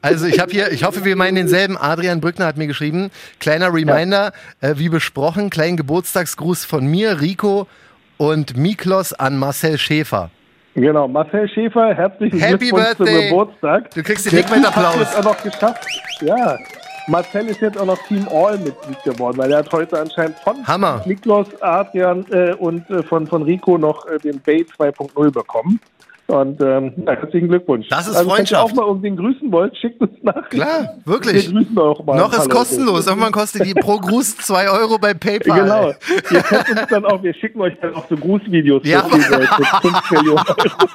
also 0.00 0.26
ich 0.26 0.38
habe 0.38 0.52
hier, 0.52 0.70
ich 0.70 0.84
hoffe, 0.84 1.04
wir 1.04 1.16
meinen 1.16 1.34
denselben. 1.34 1.76
Adrian 1.76 2.20
Brückner 2.20 2.46
hat 2.46 2.56
mir 2.56 2.68
geschrieben. 2.68 3.10
Kleiner 3.40 3.74
Reminder, 3.74 4.32
äh, 4.60 4.74
wie 4.76 4.88
besprochen, 4.88 5.50
kleinen 5.50 5.76
Geburtstagsgruß 5.76 6.64
von 6.64 6.86
mir, 6.86 7.20
Rico 7.20 7.66
und 8.18 8.56
Miklos 8.56 9.12
an 9.12 9.36
Marcel 9.38 9.78
Schäfer. 9.78 10.30
Genau, 10.74 11.08
Marcel 11.08 11.48
Schäfer, 11.48 11.94
herzlichen 11.94 12.38
Happy 12.38 12.68
Glückwunsch 12.68 12.84
Birthday. 12.98 13.14
zum 13.14 13.28
Geburtstag. 13.28 13.90
Du 13.94 14.02
kriegst 14.02 14.30
den 14.30 14.42
Typ 14.42 14.50
hat 14.50 14.66
Applaus. 14.66 14.96
jetzt 14.98 15.18
auch 15.18 15.24
noch 15.24 15.42
geschafft. 15.42 15.86
Ja, 16.20 16.56
Marcel 17.08 17.48
ist 17.48 17.60
jetzt 17.60 17.78
auch 17.78 17.86
noch 17.86 17.98
Team 18.08 18.26
All-Mitglied 18.28 19.02
geworden, 19.04 19.38
weil 19.38 19.52
er 19.52 19.58
hat 19.58 19.72
heute 19.72 20.00
anscheinend 20.00 20.36
von 20.40 20.66
Hammer. 20.66 21.02
Niklas, 21.06 21.46
Adrian 21.60 22.26
äh, 22.32 22.52
und 22.54 22.88
äh, 22.90 23.02
von, 23.04 23.26
von 23.28 23.42
Rico 23.42 23.78
noch 23.78 24.06
äh, 24.06 24.18
den 24.18 24.40
Bay 24.40 24.66
2.0 24.76 25.30
bekommen. 25.30 25.80
Und 26.28 26.60
ähm, 26.60 26.92
ja, 27.06 27.12
herzlichen 27.12 27.48
Glückwunsch. 27.48 27.86
Das 27.88 28.08
ist 28.08 28.16
also, 28.16 28.28
Wenn 28.28 28.34
Freundschaft. 28.36 28.60
ihr 28.60 28.64
auch 28.64 28.74
mal 28.74 28.86
irgendwen 28.86 29.16
grüßen 29.16 29.52
wollt, 29.52 29.76
schickt 29.76 30.00
uns 30.00 30.10
nach. 30.22 30.48
Klar, 30.48 30.94
wirklich. 31.04 31.46
Wir 31.52 31.60
grüßen 31.60 31.78
auch 31.78 32.04
mal. 32.04 32.16
Noch 32.16 32.32
ist 32.36 32.50
kostenlos. 32.50 33.06
Irgendwann 33.06 33.30
kostet 33.30 33.64
die 33.64 33.74
pro 33.74 33.96
Gruß 33.98 34.36
2 34.38 34.68
Euro 34.70 34.98
bei 34.98 35.14
PayPal. 35.14 35.60
Genau. 35.60 35.92
Ihr 36.32 36.42
könnt 36.42 36.68
uns 36.70 36.88
dann 36.90 37.04
auch, 37.04 37.22
wir 37.22 37.32
schicken 37.34 37.60
euch 37.60 37.74
dann 37.80 37.94
auch 37.94 38.08
so 38.08 38.16
Grußvideos 38.16 38.82
Ja. 38.84 39.04
für 39.04 39.20
viel 39.20 39.36
Geld, 39.36 39.48
für 39.48 39.88
5 39.88 40.10
Millionen 40.10 40.38
Euro. 40.38 40.88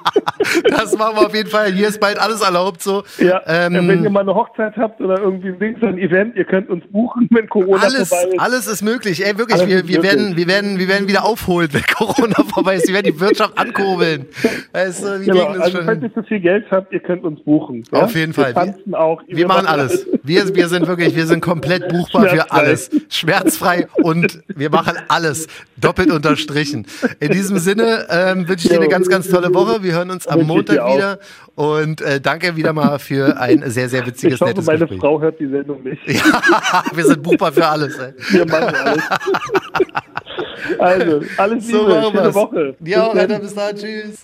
Das 0.69 0.97
machen 0.97 1.15
wir 1.15 1.25
auf 1.27 1.35
jeden 1.35 1.49
Fall. 1.49 1.71
Hier 1.71 1.87
ist 1.87 1.99
bald 2.01 2.19
alles 2.19 2.41
erlaubt 2.41 2.81
so. 2.81 3.03
Ja, 3.19 3.41
Ähm, 3.47 3.87
wenn 3.87 4.03
ihr 4.03 4.09
mal 4.09 4.21
eine 4.21 4.35
Hochzeit 4.35 4.75
habt 4.75 4.99
oder 4.99 5.19
irgendwie 5.19 5.49
ein 5.49 5.59
Ding, 5.59 5.77
so 5.79 5.85
ein 5.87 5.97
Event, 5.97 6.35
ihr 6.35 6.45
könnt 6.45 6.69
uns 6.69 6.83
buchen, 6.91 7.27
wenn 7.31 7.47
Corona 7.47 7.83
alles, 7.83 8.09
vorbei 8.09 8.33
ist. 8.33 8.39
alles 8.39 8.67
ist 8.67 8.81
möglich. 8.81 9.25
Ey, 9.25 9.37
wirklich, 9.37 9.59
Alles 9.61 9.69
wir, 9.69 9.87
wir, 9.87 9.95
möglich. 9.97 10.03
werden, 10.03 10.35
wir, 10.35 10.47
werden, 10.47 10.79
wir 10.79 10.87
werden 10.89 11.07
wieder 11.07 11.23
aufholen, 11.23 11.69
wenn 11.71 11.83
Corona 11.83 12.35
vorbei 12.53 12.75
ist. 12.75 12.87
Wir 12.87 12.95
werden 12.95 13.13
die 13.13 13.19
Wirtschaft 13.19 13.57
ankurbeln. 13.57 14.25
Weißt 14.73 15.03
du, 15.05 15.20
die 15.21 15.31
Genau, 15.31 15.45
kriegen 15.45 15.53
das 15.53 15.63
also 15.63 15.77
schon 15.77 15.85
falls 15.85 16.03
ihr 16.03 16.13
zu 16.13 16.23
viel 16.23 16.39
Geld 16.39 16.65
habt, 16.71 16.93
ihr 16.93 16.99
könnt 16.99 17.23
uns 17.23 17.43
buchen. 17.43 17.83
Ja? 17.91 18.03
Auf 18.03 18.15
jeden 18.15 18.33
Fall. 18.33 18.47
Wir 18.47 18.53
tanzen 18.53 18.95
auch. 18.95 19.21
Wir 19.27 19.47
machen 19.47 19.65
alles. 19.65 20.07
Wir, 20.23 20.55
wir 20.55 20.67
sind 20.67 20.87
wirklich, 20.87 21.15
wir 21.15 21.25
sind 21.27 21.41
komplett 21.41 21.87
buchbar 21.89 22.27
für 22.27 22.51
alles. 22.51 22.89
Schmerzfrei 23.09 23.87
und 24.01 24.41
wir 24.47 24.69
machen 24.69 24.97
alles. 25.07 25.47
Doppelt 25.77 26.11
unterstrichen. 26.11 26.85
In 27.19 27.31
diesem 27.31 27.57
Sinne 27.57 28.05
ähm, 28.09 28.47
wünsche 28.47 28.67
ich 28.67 28.69
dir 28.71 28.79
eine 28.79 28.89
ganz, 28.89 29.07
ganz 29.09 29.29
tolle 29.29 29.53
Woche. 29.53 29.83
Wir 29.83 29.93
hören 29.93 30.11
uns 30.11 30.27
am 30.27 30.43
Montag 30.43 30.75
wieder. 30.93 31.19
Und 31.55 32.01
äh, 32.01 32.21
danke 32.21 32.55
wieder 32.55 32.73
mal 32.73 32.97
für 32.97 33.39
ein 33.39 33.69
sehr, 33.69 33.89
sehr 33.89 34.05
witziges, 34.05 34.35
Ich 34.35 34.41
hoffe, 34.41 34.51
nettes 34.51 34.65
meine 34.65 34.79
Gespräch. 34.79 34.99
Frau 34.99 35.19
hört 35.21 35.39
die 35.39 35.47
Sendung 35.47 35.83
nicht. 35.83 36.01
wir 36.93 37.05
sind 37.05 37.21
buchbar 37.21 37.51
für 37.51 37.67
alles. 37.67 37.97
Ey. 37.99 38.13
Wir 38.29 38.45
machen 38.45 38.75
alles. 38.75 39.03
also, 40.79 41.21
alles 41.37 41.67
So 41.67 41.77
Liebe, 41.79 41.89
machen 41.89 42.11
schöne 42.11 42.23
wir's. 42.23 42.35
Woche. 42.35 42.75
Ja, 42.85 43.09
Bis 43.09 43.27
dann. 43.27 43.41
Bis 43.41 43.55
dann. 43.55 43.75
Tschüss. 43.75 44.23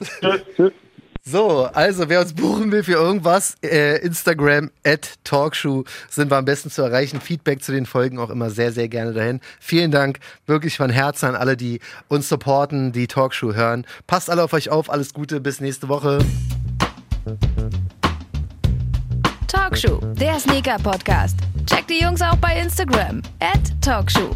Tschüss. 0.56 0.72
So, 1.30 1.66
also 1.74 2.08
wer 2.08 2.22
uns 2.22 2.34
buchen 2.34 2.72
will 2.72 2.84
für 2.84 2.94
irgendwas, 2.94 3.58
äh, 3.62 3.98
Instagram 3.98 4.72
at 4.86 5.16
Talkshow 5.26 5.84
sind 6.10 6.32
wir 6.32 6.38
am 6.38 6.46
besten 6.46 6.72
zu 6.72 6.82
erreichen. 6.84 7.20
Feedback 7.20 7.62
zu 7.62 7.74
den 7.74 7.86
Folgen 7.86 8.18
auch 8.18 8.30
immer 8.30 8.50
sehr, 8.50 8.72
sehr 8.72 8.88
gerne 8.88 9.12
dahin. 9.12 9.42
Vielen 9.60 9.92
Dank 9.92 10.20
wirklich 10.46 10.78
von 10.78 10.90
Herzen 10.90 11.26
an 11.26 11.36
alle, 11.36 11.58
die 11.58 11.82
uns 12.08 12.30
supporten, 12.30 12.94
die 12.94 13.08
Talkshow 13.08 13.54
hören. 13.54 13.86
Passt 14.08 14.30
alle 14.30 14.42
auf 14.42 14.54
euch 14.54 14.70
auf, 14.70 14.90
alles 14.90 15.14
Gute, 15.14 15.42
bis 15.42 15.60
nächste 15.60 15.90
Woche. 15.90 16.20
Talkshow, 19.48 20.00
der 20.14 20.40
Sneaker-Podcast. 20.40 21.40
Checkt 21.66 21.90
die 21.90 22.02
Jungs 22.02 22.22
auch 22.22 22.38
bei 22.38 22.58
Instagram. 22.58 23.22
At 23.42 23.60
Talkshow. 23.82 24.34